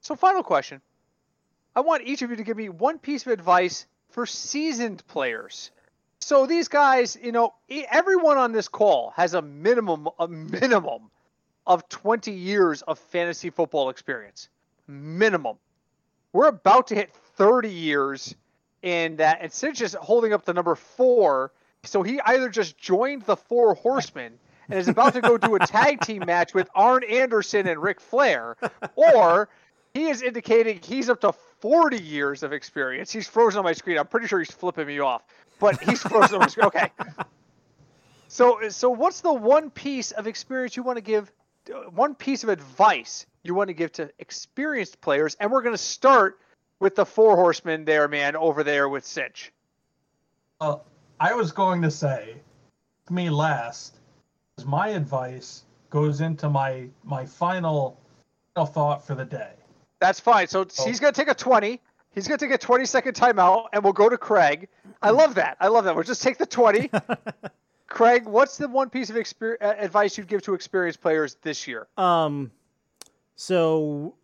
So, 0.02 0.16
final 0.16 0.44
question. 0.44 0.82
I 1.76 1.80
want 1.80 2.04
each 2.04 2.22
of 2.22 2.30
you 2.30 2.36
to 2.36 2.44
give 2.44 2.58
me 2.58 2.70
one 2.70 3.00
piece 3.00 3.26
of 3.26 3.32
advice 3.32 3.88
for 4.10 4.26
seasoned 4.26 5.06
players. 5.08 5.72
So 6.20 6.46
these 6.46 6.68
guys, 6.68 7.18
you 7.22 7.32
know, 7.32 7.54
everyone 7.70 8.38
on 8.38 8.52
this 8.52 8.68
call 8.68 9.12
has 9.16 9.34
a 9.34 9.42
minimum, 9.42 10.08
a 10.20 10.28
minimum 10.28 11.10
of 11.66 11.88
20 11.90 12.32
years 12.32 12.82
of 12.84 13.00
fantasy 13.00 13.50
football 13.50 13.90
experience. 13.90 14.50
Minimum. 14.88 15.58
We're 16.34 16.48
about 16.48 16.88
to 16.88 16.96
hit 16.96 17.12
30 17.38 17.70
years 17.70 18.36
in 18.82 19.18
that, 19.18 19.40
and 19.42 19.48
uh, 19.48 19.54
Cinch 19.54 19.82
is 19.82 19.96
holding 20.00 20.34
up 20.34 20.46
the 20.46 20.54
number 20.54 20.76
four. 20.76 21.52
So 21.84 22.04
he 22.04 22.20
either 22.22 22.50
just 22.50 22.78
joined 22.78 23.24
the 23.24 23.36
Four 23.36 23.74
Horsemen 23.74 24.34
and 24.72 24.80
is 24.80 24.88
about 24.88 25.14
to 25.14 25.22
go 25.22 25.38
do 25.38 25.56
a 25.56 25.60
tag 25.60 26.00
team 26.02 26.24
match 26.26 26.54
with 26.54 26.70
Arn 26.74 27.04
Anderson 27.04 27.68
and 27.68 27.82
Ric 27.82 28.00
Flair, 28.00 28.56
or 28.96 29.50
he 29.94 30.08
is 30.08 30.22
indicating 30.22 30.80
he's 30.82 31.10
up 31.10 31.22
to 31.22 31.34
40 31.60 32.02
years 32.02 32.42
of 32.42 32.54
experience. 32.54 33.12
He's 33.12 33.28
frozen 33.28 33.60
on 33.60 33.66
my 33.66 33.74
screen. 33.74 33.98
I'm 33.98 34.08
pretty 34.08 34.28
sure 34.28 34.40
he's 34.40 34.52
flipping 34.52 34.88
me 34.88 35.00
off, 35.00 35.24
but 35.60 35.82
he's 35.84 36.02
frozen 36.02 36.36
on 36.36 36.42
my 36.42 36.48
screen. 36.48 36.68
Okay. 36.68 36.90
So, 38.30 38.70
so 38.70 38.90
what's 38.90 39.20
the 39.20 39.34
one 39.34 39.70
piece 39.70 40.12
of 40.12 40.26
experience 40.26 40.78
you 40.78 40.84
want 40.84 40.96
to 40.96 41.02
give? 41.02 41.30
One 41.94 42.16
piece 42.16 42.44
of 42.44 42.50
advice 42.50 43.26
you 43.44 43.54
want 43.54 43.68
to 43.68 43.74
give 43.74 43.92
to 43.94 44.10
experienced 44.20 45.02
players, 45.02 45.36
and 45.40 45.52
we're 45.52 45.62
going 45.62 45.76
to 45.76 45.82
start 45.82 46.40
with 46.80 46.96
the 46.96 47.06
four 47.06 47.36
horsemen 47.36 47.84
there, 47.84 48.08
man, 48.08 48.38
over 48.38 48.64
there 48.64 48.88
with 48.88 49.06
Cinch. 49.06 49.52
Uh, 50.62 50.78
I 51.20 51.34
was 51.34 51.52
going 51.52 51.82
to 51.82 51.92
say, 51.92 52.36
me 53.10 53.30
last, 53.30 54.00
my 54.66 54.90
advice 54.90 55.64
goes 55.90 56.22
into 56.22 56.50
my 56.50 56.88
my 57.04 57.26
final, 57.26 58.00
final 58.56 58.72
thought 58.72 59.06
for 59.06 59.16
the 59.16 59.26
day. 59.26 59.52
That's 60.00 60.20
fine. 60.20 60.48
So 60.48 60.62
Oh. 60.62 60.86
he's 60.86 61.00
going 61.00 61.14
to 61.14 61.20
take 61.20 61.30
a 61.30 61.34
20. 61.36 61.80
He's 62.14 62.28
going 62.28 62.38
to 62.38 62.46
take 62.46 62.54
a 62.54 62.58
20 62.58 62.86
second 62.86 63.14
timeout, 63.14 63.68
and 63.72 63.84
we'll 63.84 63.94
go 63.94 64.10
to 64.10 64.18
Craig. 64.18 64.68
I 65.02 65.12
love 65.12 65.36
that. 65.36 65.56
I 65.60 65.68
love 65.68 65.86
that. 65.86 65.96
We'll 65.96 66.04
just 66.04 66.22
take 66.22 66.38
the 66.38 66.46
20. 66.46 66.90
Craig, 67.88 68.26
what's 68.26 68.58
the 68.58 68.68
one 68.68 68.90
piece 68.90 69.10
of 69.10 69.16
exper- 69.16 69.58
uh, 69.62 69.76
advice 69.78 70.18
you'd 70.18 70.28
give 70.28 70.42
to 70.44 70.54
experienced 70.54 71.02
players 71.02 71.36
this 71.42 71.68
year? 71.68 71.88
Um, 71.98 72.52
so 73.36 74.16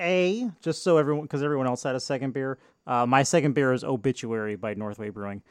a 0.00 0.50
just 0.60 0.82
so 0.82 0.96
everyone 0.98 1.22
because 1.24 1.42
everyone 1.42 1.66
else 1.66 1.82
had 1.82 1.94
a 1.94 2.00
second 2.00 2.32
beer. 2.32 2.58
Uh, 2.86 3.06
my 3.06 3.22
second 3.22 3.52
beer 3.54 3.72
is 3.72 3.84
Obituary 3.84 4.56
by 4.56 4.74
Northway 4.74 5.08
Brewing. 5.10 5.42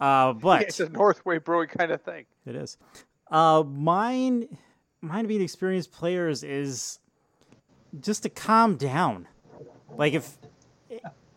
Uh, 0.00 0.32
but 0.34 0.62
It's 0.62 0.80
a 0.80 0.88
Northway 0.88 1.38
Brewing 1.38 1.68
kind 1.68 1.90
of 1.92 2.02
thing. 2.02 2.26
It 2.46 2.56
is. 2.56 2.76
Uh, 3.32 3.64
mine, 3.66 4.46
mine 5.00 5.26
being 5.26 5.40
experienced 5.40 5.90
players 5.90 6.42
is 6.42 6.98
just 7.98 8.22
to 8.24 8.28
calm 8.28 8.76
down. 8.76 9.26
Like 9.96 10.12
if 10.12 10.36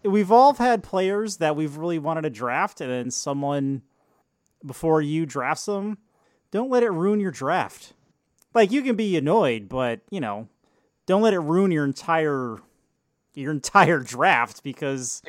we've 0.04 0.32
all 0.32 0.54
had 0.54 0.84
players 0.84 1.38
that 1.38 1.56
we've 1.56 1.78
really 1.78 1.98
wanted 1.98 2.22
to 2.24 2.30
draft, 2.30 2.82
and 2.82 2.92
then 2.92 3.12
someone 3.12 3.82
before 4.66 5.02
you 5.02 5.26
drafts 5.26 5.66
them, 5.66 5.98
don't 6.52 6.70
let 6.70 6.84
it 6.84 6.90
ruin 6.90 7.20
your 7.20 7.32
draft. 7.32 7.94
Like 8.54 8.72
you 8.72 8.82
can 8.82 8.96
be 8.96 9.16
annoyed, 9.16 9.70
but 9.70 10.02
you 10.10 10.20
know, 10.20 10.50
don't 11.06 11.22
let 11.22 11.34
it 11.34 11.40
ruin 11.40 11.72
your 11.72 11.86
entire 11.86 12.58
your 13.34 13.52
entire 13.52 14.00
draft 14.04 14.64
because 14.64 15.22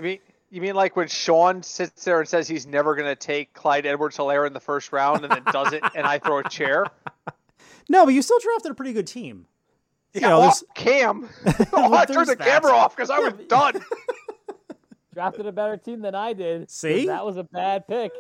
you 0.57 0.63
mean 0.63 0.75
like 0.75 0.97
when 0.97 1.07
Sean 1.07 1.63
sits 1.63 2.05
there 2.05 2.19
and 2.19 2.27
says 2.29 2.49
he's 2.49 2.67
never 2.67 2.95
going 2.95 3.07
to 3.09 3.15
take 3.15 3.53
Clyde 3.53 3.85
Edwards-Helaire 3.87 4.47
in 4.47 4.53
the 4.55 4.61
first 4.61 4.91
round 4.91 5.23
and 5.25 5.31
then 5.33 5.43
does 5.53 5.73
it, 5.75 5.83
and 5.95 6.07
I 6.07 6.19
throw 6.19 6.39
a 6.39 6.49
chair? 6.49 6.87
no, 7.91 8.07
but 8.07 8.15
you 8.15 8.23
still 8.23 8.39
drafted 8.41 8.73
a 8.73 8.75
pretty 8.75 8.95
good 8.95 9.07
team. 9.07 9.47
You 10.15 10.23
Yeah, 10.23 10.29
know, 10.31 10.37
oh, 10.39 10.41
there's- 10.41 10.65
Cam. 10.75 11.29
oh, 11.75 11.93
I 11.95 12.07
turned 12.07 12.29
the 12.29 12.37
that. 12.37 12.47
camera 12.47 12.73
off 12.73 12.97
because 12.97 13.11
I 13.11 13.19
was 13.19 13.35
done. 13.49 13.75
Drafted 15.15 15.47
a 15.47 15.53
better 15.53 15.77
team 15.79 16.01
than 16.03 16.15
I 16.15 16.33
did. 16.35 16.71
See? 16.71 17.07
that 17.07 17.25
was 17.25 17.37
a 17.39 17.45
bad 17.45 17.87
pick. 17.89 18.13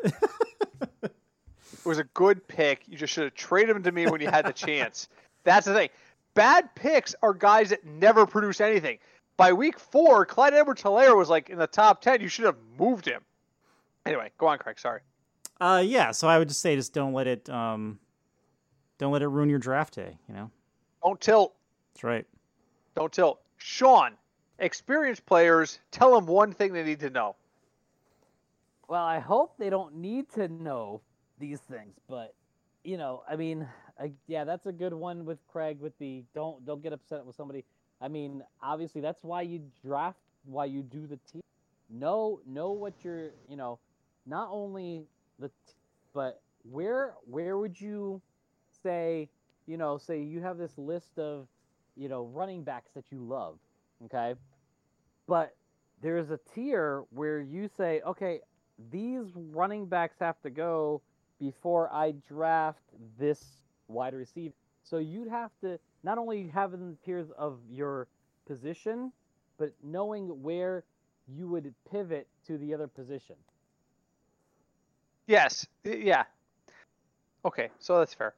It 1.03 1.12
was 1.84 1.99
a 1.99 2.05
good 2.14 2.47
pick. 2.49 2.82
You 2.87 2.97
just 2.97 3.12
should 3.12 3.24
have 3.24 3.34
traded 3.34 3.76
him 3.76 3.82
to 3.84 3.93
me 3.93 4.07
when 4.07 4.20
you 4.20 4.28
had 4.28 4.47
the 4.47 4.53
chance. 4.53 5.09
That's 5.45 5.66
the 5.66 5.74
thing. 5.74 5.91
Bad 6.34 6.74
picks 6.74 7.14
are 7.22 7.32
guys 7.34 7.70
that 7.70 7.84
never 7.84 8.26
produce 8.26 8.61
anything. 8.61 8.99
By 9.37 9.53
week 9.53 9.78
four, 9.78 10.24
Clyde 10.24 10.55
Edwards-Helaire 10.55 11.16
was 11.16 11.28
like 11.28 11.51
in 11.51 11.59
the 11.59 11.66
top 11.66 12.01
10. 12.01 12.20
You 12.20 12.28
should 12.28 12.47
have 12.47 12.57
moved 12.78 13.05
him. 13.07 13.22
Anyway, 14.07 14.30
go 14.39 14.47
on, 14.47 14.59
Craig. 14.59 14.78
Sorry. 14.78 15.01
Uh, 15.61 15.82
yeah. 15.84 16.11
So 16.12 16.28
I 16.28 16.39
would 16.39 16.49
just 16.49 16.61
say, 16.61 16.74
just 16.76 16.93
don't 16.95 17.12
let 17.12 17.26
it, 17.26 17.49
um, 17.51 17.99
don't 18.99 19.12
let 19.12 19.22
it 19.22 19.28
ruin 19.28 19.51
your 19.51 19.59
draft 19.59 19.95
day. 19.95 20.16
You 20.28 20.34
know, 20.34 20.51
Don't 21.03 21.20
tilt. 21.20 21.55
that's 21.93 22.05
right. 22.05 22.26
Don't 22.95 23.12
tilt. 23.12 23.41
Sean, 23.59 24.12
experienced 24.59 25.26
players, 25.26 25.80
tell 25.91 26.14
them 26.14 26.26
one 26.26 26.53
thing 26.53 26.72
they 26.72 26.82
need 26.84 27.01
to 27.01 27.11
know. 27.11 27.37
Well, 28.89 29.05
I 29.05 29.18
hope 29.18 29.55
they 29.59 29.68
don't 29.68 29.97
need 29.97 30.30
to 30.34 30.49
know 30.49 31.01
these 31.39 31.61
things, 31.61 31.95
but 32.09 32.34
you 32.84 32.97
know, 32.97 33.22
I 33.28 33.34
mean, 33.37 33.66
I, 34.01 34.12
yeah, 34.28 34.45
that's 34.45 34.66
a 34.66 34.72
good 34.72 34.95
one 34.95 35.24
with 35.24 35.39
Craig 35.49 35.80
with 35.80 35.99
the 35.99 36.22
don't 36.34 36.64
don't 36.64 36.82
get 36.82 36.93
upset 36.93 37.26
with 37.26 37.34
somebody. 37.34 37.64
I 38.01 38.09
mean, 38.09 38.42
obviously 38.62 39.01
that's 39.01 39.22
why 39.24 39.42
you 39.42 39.62
draft, 39.84 40.18
why 40.44 40.66
you 40.66 40.82
do 40.82 41.07
the 41.07 41.18
team. 41.30 41.42
Know 41.88 42.40
know 42.47 42.72
what 42.72 43.05
you're, 43.05 43.30
you 43.49 43.57
know, 43.57 43.78
not 44.26 44.49
only 44.51 45.07
the, 45.38 45.49
t- 45.49 45.55
but 46.12 46.40
where 46.70 47.14
where 47.26 47.57
would 47.59 47.80
you 47.80 48.20
say, 48.82 49.28
you 49.66 49.76
know, 49.76 49.97
say 49.99 50.20
you 50.22 50.40
have 50.40 50.59
this 50.59 50.76
list 50.76 51.18
of, 51.18 51.47
you 51.97 52.09
know, 52.09 52.24
running 52.24 52.64
backs 52.64 52.90
that 52.94 53.05
you 53.12 53.20
love, 53.20 53.59
okay, 54.07 54.34
but 55.26 55.55
there's 56.03 56.30
a 56.30 56.38
tier 56.55 57.05
where 57.11 57.40
you 57.40 57.68
say, 57.68 58.01
okay, 58.07 58.40
these 58.90 59.24
running 59.34 59.86
backs 59.86 60.16
have 60.20 60.40
to 60.42 60.51
go 60.51 61.01
before 61.40 61.92
I 61.92 62.12
draft 62.28 62.82
this 63.18 63.42
wide 63.88 64.14
receiver. 64.14 64.55
So 64.82 64.99
you'd 64.99 65.28
have 65.28 65.51
to 65.62 65.78
not 66.07 66.18
only 66.18 66.46
having 66.46 66.90
the 66.92 66.96
tiers 67.04 67.26
of 67.36 67.59
your 67.68 68.07
position, 68.46 69.12
but 69.59 69.72
knowing 69.82 70.28
where 70.40 70.84
you 71.26 71.48
would 71.48 71.74
pivot 71.90 72.28
to 72.46 72.57
the 72.59 72.72
other 72.72 72.86
position. 72.86 73.34
Yes. 75.26 75.66
Yeah. 75.82 76.22
Okay, 77.44 77.70
so 77.80 77.98
that's 77.98 78.14
fair. 78.14 78.34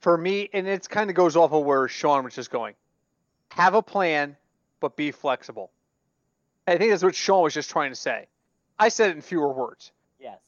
For 0.00 0.18
me, 0.18 0.50
and 0.52 0.68
it 0.68 0.86
kind 0.86 1.08
of 1.08 1.16
goes 1.16 1.36
off 1.36 1.52
of 1.52 1.64
where 1.64 1.88
Sean 1.88 2.24
was 2.24 2.34
just 2.34 2.50
going. 2.50 2.74
Have 3.52 3.72
a 3.72 3.82
plan, 3.82 4.36
but 4.80 4.94
be 4.94 5.10
flexible. 5.10 5.70
I 6.66 6.76
think 6.76 6.90
that's 6.90 7.02
what 7.02 7.14
Sean 7.14 7.44
was 7.44 7.54
just 7.54 7.70
trying 7.70 7.92
to 7.92 7.96
say. 7.96 8.26
I 8.78 8.90
said 8.90 9.08
it 9.10 9.16
in 9.16 9.22
fewer 9.22 9.50
words. 9.50 9.90
Yes. 10.20 10.38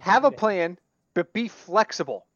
Have 0.00 0.24
a 0.24 0.30
plan, 0.30 0.76
but 1.14 1.32
be 1.32 1.48
flexible. 1.48 2.26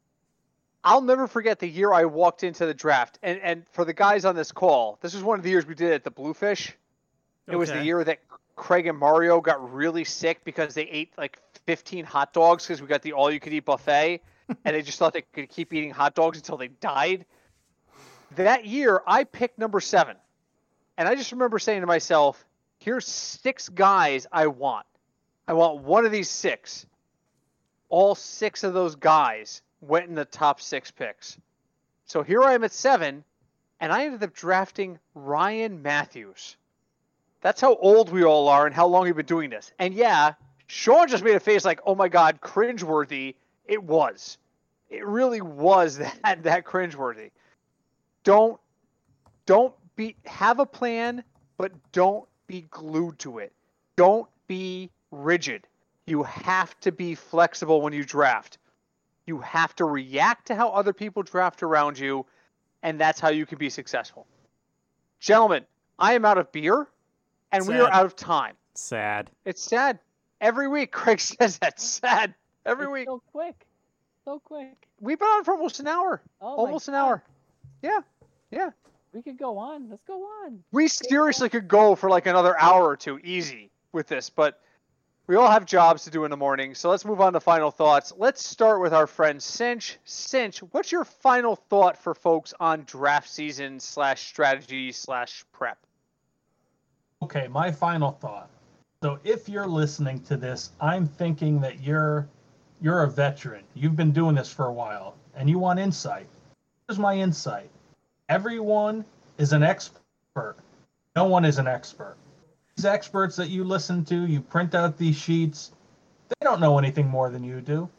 I'll 0.83 1.03
never 1.03 1.27
forget 1.27 1.59
the 1.59 1.69
year 1.69 1.93
I 1.93 2.07
walked 2.07 2.43
into 2.43 2.67
the 2.67 2.75
draft. 2.75 3.19
And 3.23 3.41
and 3.41 3.65
for 3.71 3.85
the 3.85 3.93
guys 3.93 4.25
on 4.25 4.35
this 4.35 4.53
call, 4.53 4.99
this 5.03 5.15
was 5.15 5.23
one 5.23 5.39
of 5.39 5.45
the 5.45 5.51
years 5.51 5.67
we 5.67 5.75
did 5.75 5.91
it 5.91 5.95
at 5.95 6.05
the 6.05 6.11
Bluefish. 6.11 6.77
It 7.47 7.57
was 7.57 7.71
the 7.71 7.85
year 7.85 8.05
that 8.05 8.21
Craig 8.55 8.87
and 8.87 8.97
Mario 8.99 9.41
got 9.41 9.73
really 9.73 10.05
sick 10.05 10.45
because 10.45 10.75
they 10.75 10.85
ate 10.85 11.13
like 11.19 11.39
15 11.67 12.05
hot 12.05 12.33
dogs 12.33 12.65
because 12.65 12.81
we 12.81 12.87
got 12.87 13.03
the 13.03 13.13
all 13.13 13.31
you 13.31 13.41
could 13.41 13.53
eat 13.53 13.65
buffet 13.65 14.21
and 14.65 14.77
they 14.77 14.83
just 14.83 14.99
thought 14.99 15.13
they 15.13 15.23
could 15.23 15.49
keep 15.49 15.73
eating 15.73 15.91
hot 15.91 16.15
dogs 16.15 16.39
until 16.39 16.57
they 16.57 16.69
died. 16.69 17.25
That 18.37 18.67
year, 18.67 19.03
I 19.07 19.25
picked 19.25 19.59
number 19.59 19.81
seven. 19.81 20.17
And 20.97 21.09
I 21.09 21.15
just 21.15 21.33
remember 21.33 21.59
saying 21.59 21.81
to 21.81 21.87
myself, 21.87 22.45
here's 22.79 23.07
six 23.07 23.69
guys 23.69 24.27
I 24.31 24.47
want. 24.47 24.87
I 25.49 25.55
want 25.55 25.83
one 25.83 26.05
of 26.05 26.13
these 26.13 26.29
six. 26.29 26.87
All 27.89 28.15
six 28.15 28.63
of 28.63 28.75
those 28.75 28.95
guys 28.95 29.63
went 29.81 30.09
in 30.09 30.15
the 30.15 30.25
top 30.25 30.61
six 30.61 30.91
picks. 30.91 31.39
So 32.07 32.23
here 32.23 32.43
I 32.43 32.55
am 32.55 32.65
at 32.65 32.73
seven, 32.73 33.25
and 33.81 33.93
I 33.93 34.05
ended 34.05 34.23
up 34.23 34.35
drafting 34.35 34.99
Ryan 35.15 35.83
Mathews. 35.83 36.57
That's 37.41 37.61
how 37.61 37.77
old 37.77 38.11
we 38.11 38.25
all 38.25 38.49
are 38.49 38.67
and 38.67 38.75
how 38.75 38.87
long 38.87 39.05
we've 39.05 39.17
been 39.17 39.27
doing 39.27 39.51
this. 39.51 39.73
And 39.79 39.95
yeah, 39.95 40.35
Sean 40.67 41.09
just 41.09 41.25
made 41.25 41.35
a 41.35 41.41
face 41.41 41.65
like, 41.65 41.81
oh 41.87 41.95
my 41.95 42.09
God, 42.09 42.41
cringeworthy. 42.41 43.35
It 43.67 43.83
was. 43.83 44.39
It 44.91 45.07
really 45.07 45.41
was 45.41 45.99
that 46.23 46.43
that 46.43 46.65
cringeworthy. 46.65 47.31
Don't 48.25 48.61
don't 49.47 49.75
be 49.97 50.17
have 50.27 50.59
a 50.59 50.67
plan, 50.67 51.25
but 51.57 51.73
don't 51.93 52.29
be 52.47 52.63
glued 52.71 53.19
to 53.21 53.39
it. 53.39 53.53
Don't 53.97 54.29
be 54.47 54.91
rigid. 55.11 55.67
You 56.07 56.23
have 56.25 56.79
to 56.81 56.93
be 56.93 57.15
flexible 57.15 57.81
when 57.81 57.93
you 57.93 58.05
draft. 58.05 58.59
You 59.31 59.39
have 59.39 59.77
to 59.77 59.85
react 59.85 60.49
to 60.49 60.57
how 60.57 60.71
other 60.71 60.93
people 60.93 61.23
draft 61.23 61.63
around 61.63 61.97
you, 61.97 62.27
and 62.83 62.99
that's 62.99 63.21
how 63.21 63.29
you 63.29 63.47
can 63.47 63.59
be 63.59 63.71
successful. 63.71 64.27
Gentlemen, 65.21 65.65
I 66.01 66.15
am 66.15 66.25
out 66.25 66.37
of 66.37 66.51
beer, 66.51 66.89
and 67.53 67.69
we 67.69 67.79
are 67.79 67.89
out 67.93 68.07
of 68.07 68.17
time. 68.17 68.57
Sad. 68.75 69.31
It's 69.45 69.63
sad. 69.63 70.01
Every 70.41 70.67
week, 70.67 70.91
Craig 71.01 71.21
says 71.21 71.59
that's 71.59 71.85
sad. 71.85 72.35
Every 72.67 72.87
It's 72.87 72.93
week. 72.93 73.07
so 73.07 73.23
quick, 73.31 73.67
so 74.25 74.41
quick. 74.41 74.89
We've 74.99 75.17
been 75.21 75.29
on 75.29 75.45
for 75.45 75.55
almost 75.55 75.79
an 75.79 75.87
hour. 75.87 76.21
Oh 76.41 76.57
almost 76.57 76.89
an 76.89 76.95
God. 76.95 76.99
hour. 76.99 77.23
Yeah. 77.83 78.01
Yeah. 78.51 78.71
We 79.13 79.23
could 79.23 79.39
go 79.39 79.59
on. 79.59 79.91
Let's 79.91 80.03
go 80.09 80.25
on. 80.45 80.59
We 80.73 80.89
seriously 80.89 81.49
could 81.51 81.69
go 81.69 81.95
for 81.95 82.11
like 82.11 82.27
another 82.27 82.59
hour 82.59 82.83
or 82.85 82.97
two 82.97 83.21
easy 83.23 83.71
with 83.93 84.09
this, 84.09 84.29
but 84.29 84.61
we 85.31 85.37
all 85.37 85.49
have 85.49 85.65
jobs 85.65 86.03
to 86.03 86.11
do 86.11 86.25
in 86.25 86.31
the 86.33 86.37
morning. 86.37 86.75
So 86.75 86.91
let's 86.91 87.05
move 87.05 87.21
on 87.21 87.35
to 87.35 87.41
final 87.41 87.71
thoughts. 87.71 88.13
Let's 88.17 88.45
start 88.45 88.81
with 88.81 88.93
our 88.93 89.07
friend 89.07 89.41
Cinch. 89.41 89.97
Cinch, 90.05 90.59
what's 90.73 90.91
your 90.91 91.05
final 91.05 91.55
thought 91.55 91.97
for 91.97 92.17
folks 92.17 92.53
on 92.59 92.83
draft 92.85 93.31
season 93.31 93.79
slash 93.79 94.27
strategy 94.27 94.91
slash 94.91 95.45
prep? 95.53 95.79
Okay, 97.23 97.47
my 97.47 97.71
final 97.71 98.11
thought. 98.11 98.51
So 99.05 99.21
if 99.23 99.49
you're 99.49 99.69
listening 99.69 100.21
to 100.23 100.37
this, 100.37 100.73
I'm 100.81 101.07
thinking 101.07 101.61
that 101.61 101.81
you're 101.81 102.29
you're 102.81 103.05
a 103.05 103.09
veteran. 103.09 103.63
You've 103.75 103.95
been 103.95 104.11
doing 104.11 104.35
this 104.35 104.53
for 104.53 104.67
a 104.67 104.73
while 104.73 105.15
and 105.37 105.49
you 105.49 105.61
want 105.61 105.79
insight. 105.79 106.27
Here's 106.89 106.99
my 106.99 107.15
insight. 107.15 107.71
Everyone 108.29 109.05
is 109.39 109.53
an 109.53 109.63
expert. 109.63 110.57
No 111.15 111.27
one 111.27 111.45
is 111.45 111.59
an 111.59 111.69
expert. 111.69 112.17
These 112.81 112.87
experts 112.87 113.37
that 113.37 113.51
you 113.51 113.63
listen 113.63 114.07
to, 114.07 114.27
you 114.27 114.41
print 114.41 114.75
out 114.75 114.97
these 114.97 115.15
sheets, 115.15 115.73
they 116.31 116.47
don't 116.47 116.61
know 116.61 116.79
anything 116.79 117.07
more 117.07 117.29
than 117.29 117.45
you 117.45 117.61
do. 117.61 117.91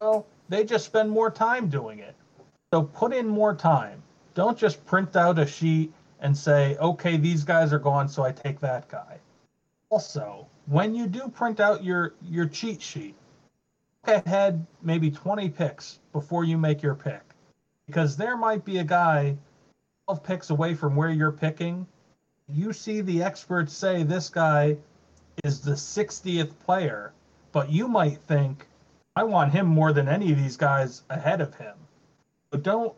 So 0.00 0.24
they 0.48 0.62
just 0.62 0.84
spend 0.84 1.10
more 1.10 1.28
time 1.28 1.68
doing 1.68 1.98
it. 1.98 2.14
So 2.72 2.84
put 2.84 3.12
in 3.12 3.26
more 3.26 3.52
time. 3.52 4.00
Don't 4.34 4.56
just 4.56 4.86
print 4.86 5.16
out 5.16 5.40
a 5.40 5.44
sheet 5.44 5.92
and 6.20 6.38
say, 6.38 6.76
okay, 6.76 7.16
these 7.16 7.42
guys 7.42 7.72
are 7.72 7.80
gone, 7.80 8.08
so 8.08 8.22
I 8.22 8.30
take 8.30 8.60
that 8.60 8.88
guy. 8.88 9.18
Also, 9.90 10.46
when 10.66 10.94
you 10.94 11.08
do 11.08 11.26
print 11.28 11.58
out 11.58 11.82
your 11.82 12.14
your 12.22 12.46
cheat 12.46 12.80
sheet, 12.80 13.16
look 14.06 14.24
ahead 14.24 14.64
maybe 14.82 15.10
20 15.10 15.48
picks 15.48 15.98
before 16.12 16.44
you 16.44 16.56
make 16.56 16.80
your 16.80 16.94
pick, 16.94 17.22
because 17.88 18.16
there 18.16 18.36
might 18.36 18.64
be 18.64 18.78
a 18.78 18.84
guy 18.84 19.36
12 20.06 20.22
picks 20.22 20.50
away 20.50 20.74
from 20.74 20.94
where 20.94 21.10
you're 21.10 21.32
picking. 21.32 21.88
You 22.48 22.72
see 22.72 23.00
the 23.00 23.22
experts 23.22 23.72
say 23.72 24.02
this 24.02 24.28
guy 24.28 24.76
is 25.42 25.60
the 25.60 25.72
60th 25.72 26.56
player, 26.60 27.12
but 27.52 27.70
you 27.70 27.88
might 27.88 28.18
think, 28.22 28.66
I 29.16 29.24
want 29.24 29.52
him 29.52 29.66
more 29.66 29.92
than 29.92 30.08
any 30.08 30.30
of 30.30 30.38
these 30.38 30.56
guys 30.56 31.02
ahead 31.10 31.40
of 31.40 31.54
him. 31.56 31.74
But 32.50 32.62
don't 32.62 32.94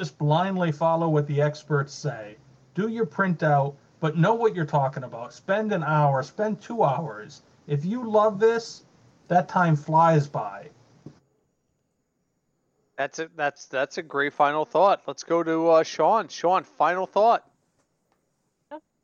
just 0.00 0.18
blindly 0.18 0.72
follow 0.72 1.08
what 1.08 1.26
the 1.26 1.40
experts 1.40 1.94
say. 1.94 2.36
Do 2.74 2.88
your 2.88 3.06
printout, 3.06 3.74
but 4.00 4.16
know 4.16 4.34
what 4.34 4.56
you're 4.56 4.64
talking 4.64 5.04
about. 5.04 5.32
Spend 5.32 5.72
an 5.72 5.84
hour, 5.84 6.22
spend 6.22 6.60
two 6.60 6.82
hours. 6.82 7.42
If 7.66 7.84
you 7.84 8.08
love 8.08 8.40
this, 8.40 8.82
that 9.28 9.48
time 9.48 9.76
flies 9.76 10.26
by. 10.26 10.70
That's 12.96 13.20
a 13.20 13.30
that's 13.36 13.66
that's 13.66 13.98
a 13.98 14.02
great 14.02 14.34
final 14.34 14.64
thought. 14.64 15.02
Let's 15.06 15.22
go 15.22 15.44
to 15.44 15.68
uh, 15.68 15.82
Sean. 15.84 16.26
Sean, 16.26 16.64
final 16.64 17.06
thought. 17.06 17.48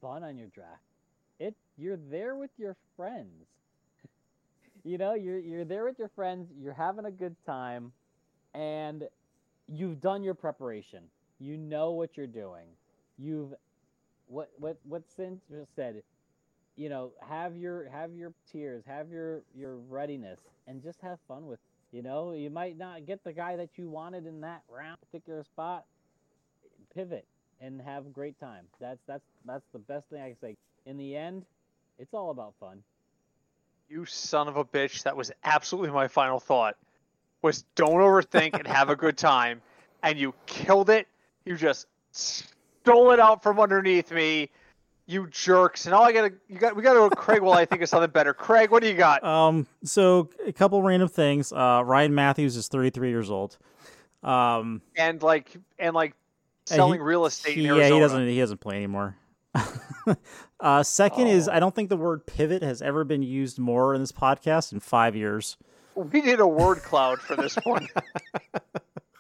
Fun 0.05 0.23
on 0.23 0.37
your 0.37 0.49
draft. 0.49 0.83
It 1.41 1.55
you're 1.79 1.97
there 1.97 2.37
with 2.37 2.51
your 2.59 2.77
friends. 2.95 3.47
you 4.85 4.99
know, 4.99 5.15
you're 5.15 5.39
you're 5.39 5.65
there 5.65 5.87
with 5.87 5.99
your 5.99 6.11
friends, 6.11 6.51
you're 6.61 6.75
having 6.75 7.07
a 7.07 7.11
good 7.11 7.35
time, 7.47 7.91
and 8.53 9.09
you've 9.67 10.03
done 10.03 10.23
your 10.23 10.35
preparation. 10.35 11.05
You 11.41 11.57
know 11.57 11.93
what 11.93 12.19
you're 12.19 12.27
doing. 12.27 12.67
You've 13.17 13.55
what 14.27 14.51
what 14.59 14.77
what 14.87 15.11
Cinch 15.11 15.41
just 15.51 15.75
said, 15.75 16.03
you 16.77 16.91
know, 16.91 17.13
have 17.27 17.57
your 17.57 17.89
have 17.89 18.13
your 18.13 18.35
tiers, 18.53 18.85
have 18.87 19.09
your 19.09 19.41
your 19.57 19.77
readiness, 19.77 20.41
and 20.67 20.83
just 20.83 21.01
have 21.01 21.19
fun 21.27 21.47
with. 21.47 21.61
You 21.93 22.03
know, 22.03 22.33
you 22.33 22.51
might 22.51 22.77
not 22.77 23.07
get 23.07 23.25
the 23.25 23.33
guy 23.33 23.57
that 23.57 23.71
you 23.79 23.89
wanted 23.89 24.27
in 24.27 24.43
that 24.43 24.65
round 24.69 24.99
particular 25.01 25.45
spot. 25.45 25.87
Pivot 26.95 27.27
and 27.61 27.81
have 27.81 28.07
a 28.07 28.11
great 28.11 28.39
time. 28.41 28.65
That's 28.81 28.99
that's 29.07 29.25
that's 29.45 29.65
the 29.73 29.79
best 29.79 30.07
thing 30.11 30.23
I 30.23 30.29
can 30.29 30.41
say. 30.41 30.57
In 30.87 30.97
the 30.97 31.17
end, 31.17 31.45
it's 31.99 32.15
all 32.15 32.31
about 32.31 32.55
fun. 32.61 32.83
You 33.89 34.05
son 34.07 34.49
of 34.49 34.57
a 34.57 34.65
bitch. 34.65 35.03
That 35.03 35.17
was 35.17 35.31
absolutely 35.45 35.91
my 35.91 36.09
final 36.09 36.41
thought. 36.41 36.77
Was 37.43 37.65
don't 37.75 38.01
overthink 38.01 38.59
and 38.59 38.67
have 38.67 38.89
a 38.89 38.97
good 38.97 39.17
time. 39.17 39.61
And 40.03 40.19
you 40.19 40.35
killed 40.47 40.91
it. 40.91 41.07
You 41.45 41.57
just 41.57 41.87
stole 42.13 43.13
it 43.13 43.21
out 43.21 43.43
from 43.43 43.61
underneath 43.61 44.11
me. 44.11 44.51
You 45.07 45.27
jerks. 45.29 45.85
And 45.85 45.95
all 45.95 46.03
I 46.03 46.13
gotta 46.13 46.33
you 46.49 46.59
got 46.59 46.75
we 46.75 46.83
gotta 46.83 46.99
go 46.99 47.09
to 47.11 47.17
Craig 47.17 47.43
while 47.43 47.59
I 47.59 47.67
think 47.67 47.83
of 47.83 47.89
something 47.91 48.11
better. 48.11 48.33
Craig, 48.33 48.71
what 48.71 48.83
do 48.83 48.89
you 48.89 48.95
got? 48.95 49.23
Um, 49.23 49.67
so 49.85 50.31
a 50.47 50.53
couple 50.53 50.83
random 50.83 51.09
things. 51.09 51.53
Uh, 51.53 51.83
Ryan 51.85 52.15
Mathews 52.15 52.57
is 52.57 52.69
33 52.69 53.11
years 53.11 53.31
old. 53.31 53.59
Um, 54.23 54.81
And 54.97 55.23
like 55.23 55.55
and 55.79 55.95
like 55.95 56.15
and 56.15 56.24
selling 56.67 57.01
he- 57.01 57.05
real 57.05 57.27
estate 57.27 57.57
he- 57.57 57.67
in 57.67 57.77
yeah, 57.77 57.89
he 57.89 57.99
doesn't. 57.99 58.27
He 58.27 58.39
doesn't 58.39 58.61
play 58.61 58.77
anymore. 58.77 59.17
uh, 60.61 60.83
second 60.83 61.29
is 61.29 61.49
Oh. 61.49 61.53
I 61.53 61.61
don't 61.61 61.75
think 61.75 61.89
the 61.89 61.97
word 61.97 62.27
pivot 62.27 62.63
has 62.63 62.83
ever 62.83 63.05
been 63.05 63.23
used 63.23 63.59
more 63.59 63.95
in 63.95 64.01
this 64.01 64.13
podcast 64.13 64.73
in 64.73 64.81
five 64.81 65.15
years. 65.15 65.57
We 65.95 66.23
need 66.23 66.41
a 66.41 66.47
word 66.47 66.79
cloud 66.83 67.21
for 67.21 67.37
this 67.37 67.57
one. 67.65 67.89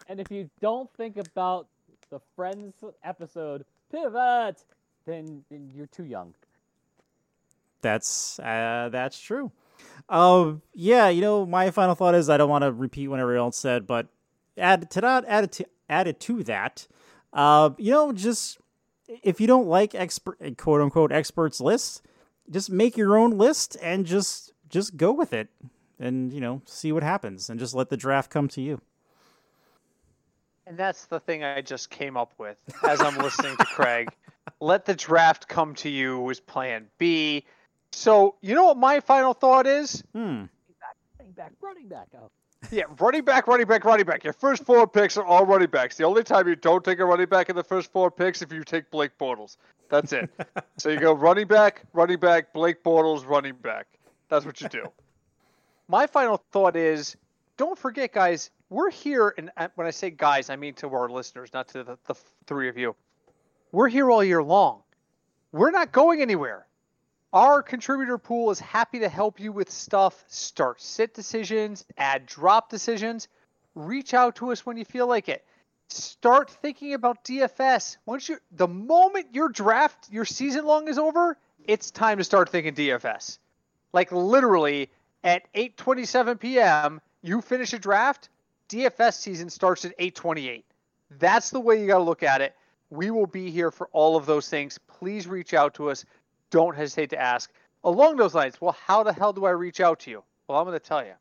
And 0.06 0.20
if 0.20 0.30
you 0.30 0.50
don't 0.60 0.88
think 0.96 1.16
about 1.16 1.66
the 2.10 2.20
Friends 2.36 2.74
episode 3.02 3.64
pivot, 3.90 4.62
then, 5.06 5.44
then 5.50 5.70
you're 5.74 5.86
too 5.86 6.04
young. 6.04 6.34
That's 7.80 8.38
uh, 8.38 8.90
that's 8.92 9.18
true. 9.18 9.50
Uh, 10.08 10.52
yeah, 10.74 11.08
you 11.08 11.20
know, 11.20 11.44
my 11.46 11.70
final 11.70 11.94
thought 11.94 12.14
is 12.14 12.28
I 12.28 12.36
don't 12.36 12.48
want 12.48 12.62
to 12.62 12.72
repeat 12.72 13.08
what 13.08 13.18
everyone 13.18 13.46
else 13.46 13.56
said, 13.56 13.86
but 13.86 14.06
add 14.56 14.90
to 14.92 15.00
that, 15.00 15.24
added 15.26 15.52
to 15.52 15.66
added 15.88 16.20
to 16.20 16.42
that, 16.44 16.86
uh, 17.34 17.70
you 17.76 17.90
know, 17.90 18.12
just 18.12 18.58
if 19.22 19.40
you 19.40 19.46
don't 19.46 19.66
like 19.66 19.94
expert 19.94 20.38
quote 20.56 20.80
unquote 20.80 21.12
experts 21.12 21.60
list, 21.60 22.02
just 22.50 22.70
make 22.70 22.96
your 22.96 23.18
own 23.18 23.36
list 23.36 23.76
and 23.82 24.06
just 24.06 24.52
just 24.70 24.96
go 24.96 25.12
with 25.12 25.32
it, 25.32 25.48
and 25.98 26.32
you 26.32 26.40
know, 26.40 26.62
see 26.64 26.92
what 26.92 27.02
happens, 27.02 27.50
and 27.50 27.60
just 27.60 27.74
let 27.74 27.90
the 27.90 27.96
draft 27.96 28.30
come 28.30 28.48
to 28.48 28.62
you. 28.62 28.80
And 30.66 30.78
that's 30.78 31.04
the 31.06 31.20
thing 31.20 31.44
I 31.44 31.60
just 31.60 31.90
came 31.90 32.16
up 32.16 32.32
with 32.38 32.56
as 32.88 33.00
I'm 33.00 33.18
listening 33.18 33.56
to 33.58 33.64
Craig. 33.66 34.08
Let 34.60 34.86
the 34.86 34.94
draft 34.94 35.46
come 35.46 35.74
to 35.76 35.90
you 35.90 36.18
was 36.20 36.40
plan 36.40 36.86
B. 36.96 37.44
So, 37.92 38.36
you 38.40 38.54
know 38.54 38.64
what 38.64 38.78
my 38.78 39.00
final 39.00 39.34
thought 39.34 39.66
is? 39.66 40.02
Hmm. 40.14 40.44
Running 41.18 41.32
back, 41.36 41.52
running 41.60 41.88
back. 41.88 42.08
Oh, 42.16 42.30
Yeah, 42.70 42.84
running 42.98 43.24
back, 43.24 43.46
running 43.46 43.66
back, 43.66 43.84
running 43.84 44.06
back. 44.06 44.24
Your 44.24 44.32
first 44.32 44.64
four 44.64 44.86
picks 44.86 45.16
are 45.16 45.24
all 45.24 45.46
running 45.46 45.68
backs. 45.68 45.96
The 45.96 46.04
only 46.04 46.24
time 46.24 46.48
you 46.48 46.56
don't 46.56 46.84
take 46.84 46.98
a 46.98 47.04
running 47.04 47.26
back 47.26 47.48
in 47.48 47.56
the 47.56 47.64
first 47.64 47.92
four 47.92 48.10
picks 48.10 48.42
if 48.42 48.52
you 48.52 48.64
take 48.64 48.90
Blake 48.90 49.16
Bortles. 49.18 49.56
That's 49.88 50.12
it. 50.12 50.30
so 50.78 50.88
you 50.88 50.98
go 50.98 51.12
running 51.12 51.46
back, 51.46 51.82
running 51.92 52.18
back, 52.18 52.52
Blake 52.52 52.82
Bortles, 52.82 53.26
running 53.26 53.54
back. 53.54 53.86
That's 54.28 54.44
what 54.46 54.60
you 54.60 54.68
do. 54.68 54.90
My 55.88 56.06
final 56.06 56.42
thought 56.52 56.76
is 56.76 57.16
don't 57.56 57.78
forget, 57.78 58.12
guys, 58.12 58.50
we're 58.70 58.90
here, 58.90 59.34
and 59.38 59.50
when 59.76 59.86
I 59.86 59.90
say 59.90 60.10
guys, 60.10 60.50
I 60.50 60.56
mean 60.56 60.74
to 60.74 60.88
our 60.88 61.08
listeners, 61.08 61.50
not 61.52 61.68
to 61.68 61.84
the, 61.84 61.98
the 62.06 62.14
three 62.46 62.68
of 62.68 62.76
you. 62.76 62.96
We're 63.70 63.88
here 63.88 64.10
all 64.10 64.24
year 64.24 64.42
long. 64.42 64.82
We're 65.52 65.70
not 65.70 65.92
going 65.92 66.20
anywhere. 66.20 66.66
Our 67.34 67.64
contributor 67.64 68.16
pool 68.16 68.52
is 68.52 68.60
happy 68.60 69.00
to 69.00 69.08
help 69.08 69.40
you 69.40 69.50
with 69.50 69.68
stuff, 69.68 70.24
start 70.28 70.80
sit 70.80 71.14
decisions, 71.14 71.84
add 71.98 72.26
drop 72.26 72.70
decisions. 72.70 73.26
Reach 73.74 74.14
out 74.14 74.36
to 74.36 74.52
us 74.52 74.64
when 74.64 74.76
you 74.76 74.84
feel 74.84 75.08
like 75.08 75.28
it. 75.28 75.44
Start 75.88 76.48
thinking 76.48 76.94
about 76.94 77.24
DFS. 77.24 77.96
Once 78.06 78.28
you 78.28 78.38
the 78.52 78.68
moment 78.68 79.34
your 79.34 79.48
draft, 79.48 80.08
your 80.12 80.24
season 80.24 80.64
long 80.64 80.86
is 80.86 80.96
over, 80.96 81.36
it's 81.64 81.90
time 81.90 82.18
to 82.18 82.24
start 82.24 82.50
thinking 82.50 82.72
DFS. 82.72 83.38
Like 83.92 84.12
literally 84.12 84.92
at 85.24 85.52
8:27 85.54 86.38
p.m., 86.38 87.00
you 87.20 87.40
finish 87.40 87.72
a 87.72 87.80
draft, 87.80 88.28
DFS 88.68 89.14
season 89.14 89.50
starts 89.50 89.84
at 89.84 89.98
8:28. 89.98 90.62
That's 91.18 91.50
the 91.50 91.58
way 91.58 91.80
you 91.80 91.88
got 91.88 91.98
to 91.98 92.04
look 92.04 92.22
at 92.22 92.42
it. 92.42 92.54
We 92.90 93.10
will 93.10 93.26
be 93.26 93.50
here 93.50 93.72
for 93.72 93.88
all 93.90 94.16
of 94.16 94.24
those 94.24 94.48
things. 94.48 94.78
Please 94.86 95.26
reach 95.26 95.52
out 95.52 95.74
to 95.74 95.90
us. 95.90 96.04
Don't 96.54 96.76
hesitate 96.76 97.10
to 97.10 97.20
ask. 97.20 97.52
Along 97.82 98.14
those 98.14 98.32
lines, 98.32 98.60
well, 98.60 98.76
how 98.86 99.02
the 99.02 99.12
hell 99.12 99.32
do 99.32 99.44
I 99.44 99.50
reach 99.50 99.80
out 99.80 99.98
to 100.00 100.10
you? 100.12 100.22
Well, 100.46 100.56
I'm 100.56 100.64
going 100.64 100.78
to 100.78 100.80
tell 100.88 101.04
you. 101.04 101.14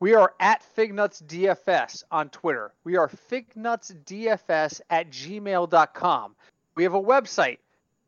We 0.00 0.14
are 0.14 0.32
at 0.40 0.64
FignutsDFS 0.74 2.04
on 2.10 2.30
Twitter. 2.30 2.72
We 2.82 2.96
are 2.96 3.10
FignutsDFS 3.30 4.80
at 4.88 5.10
gmail.com. 5.10 6.34
We 6.76 6.82
have 6.82 6.94
a 6.94 7.02
website, 7.02 7.58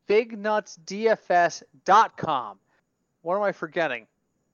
FignutsDFS.com. 0.08 2.58
What 3.20 3.36
am 3.36 3.42
I 3.42 3.52
forgetting? 3.52 4.06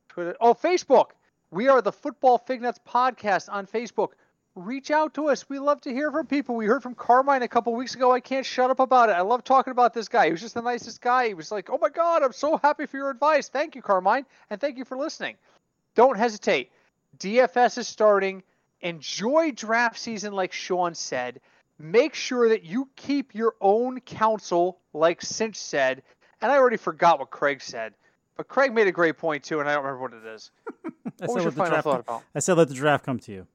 Twitter. 0.09 0.35
Oh, 0.41 0.55
Facebook. 0.55 1.11
We 1.53 1.69
are 1.69 1.81
the 1.81 1.93
Football 1.93 2.43
Fignuts 2.49 2.79
Podcast 2.85 3.49
on 3.49 3.69
Facebook. 3.69 4.15
Reach 4.55 4.91
out 4.91 5.15
to 5.15 5.29
us. 5.29 5.49
We 5.49 5.59
love 5.59 5.81
to 5.83 5.93
hear 5.93 6.11
from 6.11 6.27
people. 6.27 6.57
We 6.57 6.67
heard 6.67 6.83
from 6.83 6.95
Carmine 6.95 7.43
a 7.43 7.49
couple 7.49 7.75
weeks 7.75 7.95
ago. 7.95 8.13
I 8.13 8.21
can't 8.21 8.45
shut 8.45 8.71
up 8.71 8.81
about 8.81 9.09
it. 9.09 9.13
I 9.13 9.23
love 9.23 9.45
talking 9.45 9.71
about 9.71 9.95
this 9.95 10.09
guy. 10.09 10.27
He 10.27 10.33
was 10.33 10.43
just 10.43 10.55
the 10.55 10.61
nicest 10.61 11.01
guy. 11.01 11.29
He 11.29 11.35
was 11.35 11.51
like, 11.51 11.71
oh 11.71 11.79
my 11.81 11.89
God, 11.89 12.23
I'm 12.23 12.35
so 12.35 12.59
happy 12.59 12.85
for 12.85 12.99
your 12.99 13.09
advice. 13.09 13.49
Thank 13.49 13.75
you, 13.75 13.81
Carmine. 13.81 14.27
And 14.51 14.61
thank 14.61 14.77
you 14.77 14.85
for 14.85 14.99
listening. 14.99 15.37
Don't 15.95 16.19
hesitate. 16.19 16.71
DFS 17.19 17.79
is 17.79 17.89
starting. 17.89 18.43
Enjoy 18.83 19.53
draft 19.53 19.99
season, 19.99 20.35
like 20.35 20.53
Sean 20.53 20.95
said. 20.95 21.41
Make 21.79 22.15
sure 22.15 22.51
that 22.51 22.63
you 22.63 22.91
keep 22.95 23.35
your 23.35 23.55
own 23.61 24.01
counsel, 24.01 24.81
like 24.93 25.23
Cinch 25.23 25.57
said. 25.57 26.03
And 26.43 26.53
I 26.53 26.57
already 26.57 26.77
forgot 26.77 27.19
what 27.19 27.31
Craig 27.31 27.63
said. 27.63 27.95
But 28.37 28.49
Craig 28.49 28.75
made 28.75 28.87
a 28.87 28.93
great 28.93 29.17
point 29.17 29.45
too, 29.45 29.61
and 29.61 29.69
I 29.69 29.75
don't 29.75 29.85
remember 29.85 30.03
what 30.03 30.13
it 30.13 30.35
is. 30.35 30.51
I 30.67 30.91
What 31.27 31.37
was 31.37 31.45
your 31.45 31.53
final 31.53 31.71
draft, 31.71 31.85
thought 31.85 32.01
about? 32.01 32.23
I 32.35 32.41
said 32.41 32.57
let 32.57 32.69
the 32.69 32.75
draft 32.75 33.05
come 33.05 33.19
to 33.21 33.33
you. 33.33 33.47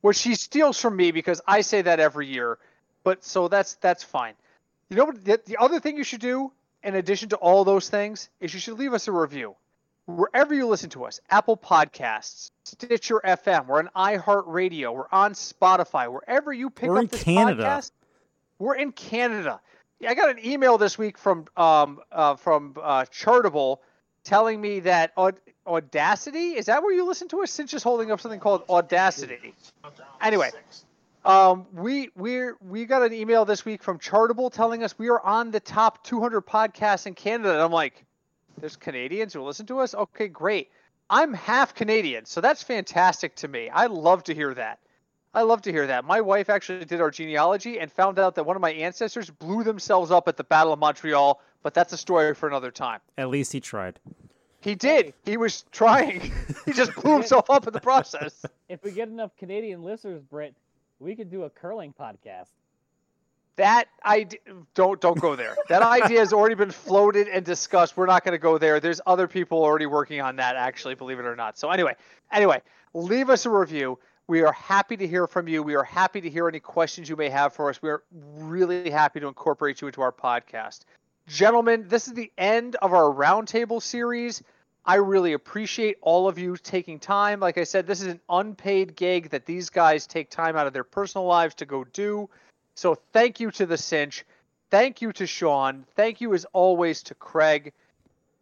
Which 0.00 0.16
she 0.16 0.34
steals 0.34 0.80
from 0.80 0.96
me 0.96 1.10
because 1.10 1.40
I 1.46 1.60
say 1.60 1.82
that 1.82 2.00
every 2.00 2.26
year. 2.26 2.58
But 3.04 3.24
so 3.24 3.48
that's 3.48 3.74
that's 3.76 4.02
fine. 4.02 4.34
You 4.88 4.96
know 4.96 5.04
what? 5.06 5.24
The, 5.24 5.40
the 5.46 5.56
other 5.58 5.80
thing 5.80 5.96
you 5.96 6.04
should 6.04 6.20
do, 6.20 6.52
in 6.82 6.94
addition 6.94 7.28
to 7.30 7.36
all 7.36 7.64
those 7.64 7.88
things, 7.88 8.28
is 8.40 8.52
you 8.54 8.60
should 8.60 8.78
leave 8.78 8.92
us 8.94 9.08
a 9.08 9.12
review 9.12 9.54
wherever 10.16 10.54
you 10.54 10.66
listen 10.66 10.90
to 10.90 11.04
us. 11.04 11.20
Apple 11.30 11.56
Podcasts, 11.56 12.50
Stitcher 12.64 13.20
FM, 13.24 13.66
we're 13.66 13.78
on 13.78 13.90
iHeartRadio, 13.96 14.94
we're 14.94 15.04
on 15.12 15.34
Spotify, 15.34 16.10
wherever 16.10 16.52
you 16.52 16.70
pick 16.70 16.88
We're 16.88 16.98
up 16.98 17.02
in 17.04 17.08
this 17.08 17.22
Canada. 17.24 17.62
podcast. 17.64 17.92
We're 18.58 18.76
in 18.76 18.92
Canada. 18.92 19.60
I 20.06 20.14
got 20.14 20.30
an 20.30 20.44
email 20.44 20.78
this 20.78 20.96
week 20.98 21.18
from 21.18 21.46
um 21.56 22.00
uh, 22.10 22.36
from 22.36 22.74
uh, 22.82 23.04
Chartable 23.04 23.78
telling 24.24 24.60
me 24.60 24.80
that 24.80 25.12
Aud- 25.16 25.40
Audacity 25.70 26.56
is 26.56 26.66
that 26.66 26.82
where 26.82 26.92
you 26.92 27.06
listen 27.06 27.28
to 27.28 27.42
us? 27.42 27.50
Cinch's 27.50 27.70
just 27.70 27.84
holding 27.84 28.10
up 28.10 28.20
something 28.20 28.40
called 28.40 28.64
Audacity. 28.68 29.54
Anyway, 30.20 30.50
um, 31.24 31.66
we 31.72 32.10
we 32.16 32.52
we 32.60 32.84
got 32.84 33.02
an 33.02 33.12
email 33.12 33.44
this 33.44 33.64
week 33.64 33.82
from 33.82 33.98
Chartable 33.98 34.52
telling 34.52 34.82
us 34.82 34.98
we 34.98 35.08
are 35.08 35.20
on 35.24 35.50
the 35.50 35.60
top 35.60 36.02
200 36.04 36.46
podcasts 36.46 37.06
in 37.06 37.14
Canada. 37.14 37.52
And 37.52 37.62
I'm 37.62 37.72
like, 37.72 38.04
there's 38.58 38.76
Canadians 38.76 39.32
who 39.32 39.42
listen 39.42 39.66
to 39.66 39.78
us. 39.78 39.94
Okay, 39.94 40.28
great. 40.28 40.70
I'm 41.08 41.34
half 41.34 41.74
Canadian, 41.74 42.24
so 42.24 42.40
that's 42.40 42.62
fantastic 42.62 43.34
to 43.36 43.48
me. 43.48 43.68
I 43.68 43.86
love 43.86 44.24
to 44.24 44.34
hear 44.34 44.54
that. 44.54 44.78
I 45.32 45.42
love 45.42 45.62
to 45.62 45.72
hear 45.72 45.86
that. 45.86 46.04
My 46.04 46.20
wife 46.20 46.50
actually 46.50 46.84
did 46.84 47.00
our 47.00 47.10
genealogy 47.10 47.78
and 47.78 47.90
found 47.90 48.18
out 48.18 48.34
that 48.34 48.44
one 48.44 48.56
of 48.56 48.62
my 48.62 48.72
ancestors 48.72 49.30
blew 49.30 49.62
themselves 49.62 50.10
up 50.10 50.26
at 50.26 50.36
the 50.36 50.44
Battle 50.44 50.72
of 50.72 50.80
Montreal, 50.80 51.40
but 51.62 51.74
that's 51.74 51.92
a 51.92 51.96
story 51.96 52.34
for 52.34 52.48
another 52.48 52.70
time. 52.70 53.00
At 53.16 53.28
least 53.28 53.52
he 53.52 53.60
tried. 53.60 54.00
He 54.60 54.74
did. 54.74 55.14
He 55.24 55.36
was 55.36 55.64
trying. 55.72 56.20
he 56.66 56.72
just 56.72 56.94
blew 56.94 57.14
himself 57.14 57.48
up 57.50 57.66
in 57.66 57.72
the 57.72 57.80
process. 57.80 58.44
If 58.68 58.82
we 58.84 58.92
get 58.92 59.08
enough 59.08 59.34
Canadian 59.36 59.82
listeners, 59.82 60.22
Britt, 60.22 60.54
we 60.98 61.16
could 61.16 61.30
do 61.30 61.44
a 61.44 61.50
curling 61.50 61.94
podcast. 61.98 62.48
That 63.56 63.88
I 64.04 64.26
don't 64.74 65.00
don't 65.00 65.20
go 65.20 65.36
there. 65.36 65.54
That 65.68 65.82
idea 65.82 66.20
has 66.20 66.32
already 66.32 66.54
been 66.54 66.70
floated 66.70 67.28
and 67.28 67.44
discussed. 67.44 67.96
We're 67.96 68.06
not 68.06 68.24
going 68.24 68.32
to 68.32 68.38
go 68.38 68.56
there. 68.56 68.80
There's 68.80 69.00
other 69.06 69.28
people 69.28 69.62
already 69.62 69.86
working 69.86 70.20
on 70.22 70.36
that. 70.36 70.56
Actually, 70.56 70.94
believe 70.94 71.18
it 71.18 71.26
or 71.26 71.36
not. 71.36 71.58
So 71.58 71.68
anyway, 71.70 71.94
anyway, 72.32 72.62
leave 72.94 73.28
us 73.28 73.44
a 73.44 73.50
review. 73.50 73.98
We 74.28 74.42
are 74.42 74.52
happy 74.52 74.96
to 74.96 75.06
hear 75.06 75.26
from 75.26 75.48
you. 75.48 75.62
We 75.62 75.74
are 75.74 75.82
happy 75.82 76.20
to 76.20 76.30
hear 76.30 76.48
any 76.48 76.60
questions 76.60 77.08
you 77.08 77.16
may 77.16 77.28
have 77.28 77.52
for 77.52 77.68
us. 77.68 77.82
We 77.82 77.90
are 77.90 78.02
really 78.12 78.88
happy 78.88 79.20
to 79.20 79.26
incorporate 79.26 79.80
you 79.80 79.88
into 79.88 80.00
our 80.02 80.12
podcast. 80.12 80.84
Gentlemen, 81.30 81.84
this 81.86 82.08
is 82.08 82.14
the 82.14 82.32
end 82.36 82.74
of 82.82 82.92
our 82.92 83.14
roundtable 83.14 83.80
series. 83.80 84.42
I 84.84 84.96
really 84.96 85.34
appreciate 85.34 85.96
all 86.00 86.26
of 86.26 86.40
you 86.40 86.56
taking 86.56 86.98
time. 86.98 87.38
Like 87.38 87.56
I 87.56 87.62
said, 87.62 87.86
this 87.86 88.00
is 88.00 88.08
an 88.08 88.20
unpaid 88.28 88.96
gig 88.96 89.30
that 89.30 89.46
these 89.46 89.70
guys 89.70 90.08
take 90.08 90.28
time 90.28 90.56
out 90.56 90.66
of 90.66 90.72
their 90.72 90.82
personal 90.82 91.28
lives 91.28 91.54
to 91.56 91.66
go 91.66 91.84
do. 91.84 92.28
So 92.74 92.96
thank 93.12 93.38
you 93.38 93.52
to 93.52 93.64
the 93.64 93.76
cinch. 93.76 94.24
Thank 94.72 95.02
you 95.02 95.12
to 95.12 95.26
Sean. 95.26 95.86
Thank 95.94 96.20
you 96.20 96.34
as 96.34 96.46
always 96.46 97.00
to 97.04 97.14
Craig. 97.14 97.74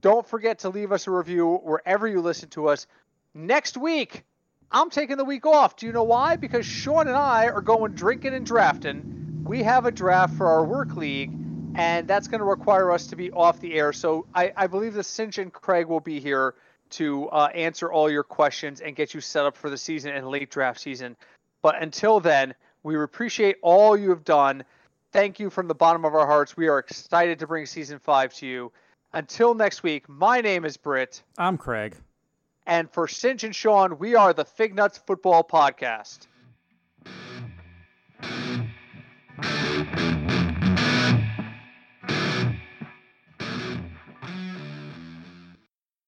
Don't 0.01 0.27
forget 0.27 0.61
to 0.61 0.71
leave 0.71 0.91
us 0.91 1.07
a 1.07 1.11
review 1.11 1.57
wherever 1.63 2.09
you 2.09 2.23
listen 2.23 2.49
to 2.51 2.69
us. 2.69 2.87
Next 3.35 3.77
week, 3.77 4.25
I'm 4.73 4.89
taking 4.89 5.19
the 5.19 5.27
week 5.27 5.45
off. 5.45 5.77
Do 5.77 5.85
you 5.85 5.93
know 5.93 6.05
why? 6.05 6.37
Because 6.37 6.65
Sean 6.65 7.07
and 7.07 7.17
I 7.17 7.49
are 7.49 7.61
going 7.61 7.93
drinking 7.93 8.33
and 8.33 8.47
drafting. 8.47 9.43
We 9.45 9.63
have 9.63 9.85
a 9.85 9.91
draft 9.91 10.39
for 10.39 10.47
our 10.47 10.65
work 10.65 10.97
league, 10.97 11.33
and 11.79 12.09
that's 12.09 12.27
going 12.27 12.41
to 12.41 12.45
require 12.45 12.91
us 12.91 13.07
to 13.07 13.17
be 13.17 13.31
off 13.31 13.61
the 13.61 13.75
air. 13.75 13.93
So 13.93 14.27
I, 14.35 14.53
I 14.57 14.67
believe 14.67 14.95
the 14.95 15.05
cinch 15.05 15.39
and 15.39 15.53
Craig 15.53 15.87
will 15.87 16.01
be 16.01 16.19
here 16.19 16.55
to 16.91 17.29
uh, 17.29 17.49
answer 17.55 17.93
all 17.93 18.11
your 18.11 18.25
questions 18.25 18.81
and 18.81 18.97
get 18.97 19.15
you 19.15 19.21
set 19.21 19.45
up 19.45 19.57
for 19.57 19.71
the 19.71 19.79
season 19.79 20.13
and 20.13 20.27
late 20.27 20.51
draft 20.51 20.81
season. 20.81 21.17
But 21.63 21.81
until 21.81 22.19
then, 22.19 22.55
we 22.83 23.01
appreciate 23.01 23.57
all 23.63 23.97
you 23.97 24.11
have 24.11 24.25
done. 24.25 24.65
Thank 25.13 25.39
you 25.39 25.51
from 25.51 25.69
the 25.69 25.75
bottom 25.75 26.05
of 26.05 26.15
our 26.15 26.27
hearts. 26.27 26.57
We 26.57 26.67
are 26.69 26.79
excited 26.79 27.39
to 27.39 27.47
bring 27.47 27.65
season 27.65 27.99
five 27.99 28.35
to 28.35 28.47
you. 28.47 28.73
Until 29.13 29.55
next 29.55 29.83
week, 29.83 30.09
my 30.09 30.41
name 30.41 30.65
is 30.65 30.77
Britt, 30.77 31.23
I'm 31.39 31.57
Craig. 31.57 31.97
and 32.67 32.91
for 32.91 33.09
Cinch 33.09 33.45
and 33.45 33.55
Sean, 33.55 33.99
we 33.99 34.15
are 34.17 34.35
the 34.35 34.45
Fig 34.45 34.75
Nuts 34.75 34.99
Football 34.99 35.45
Podcast. 35.45 36.27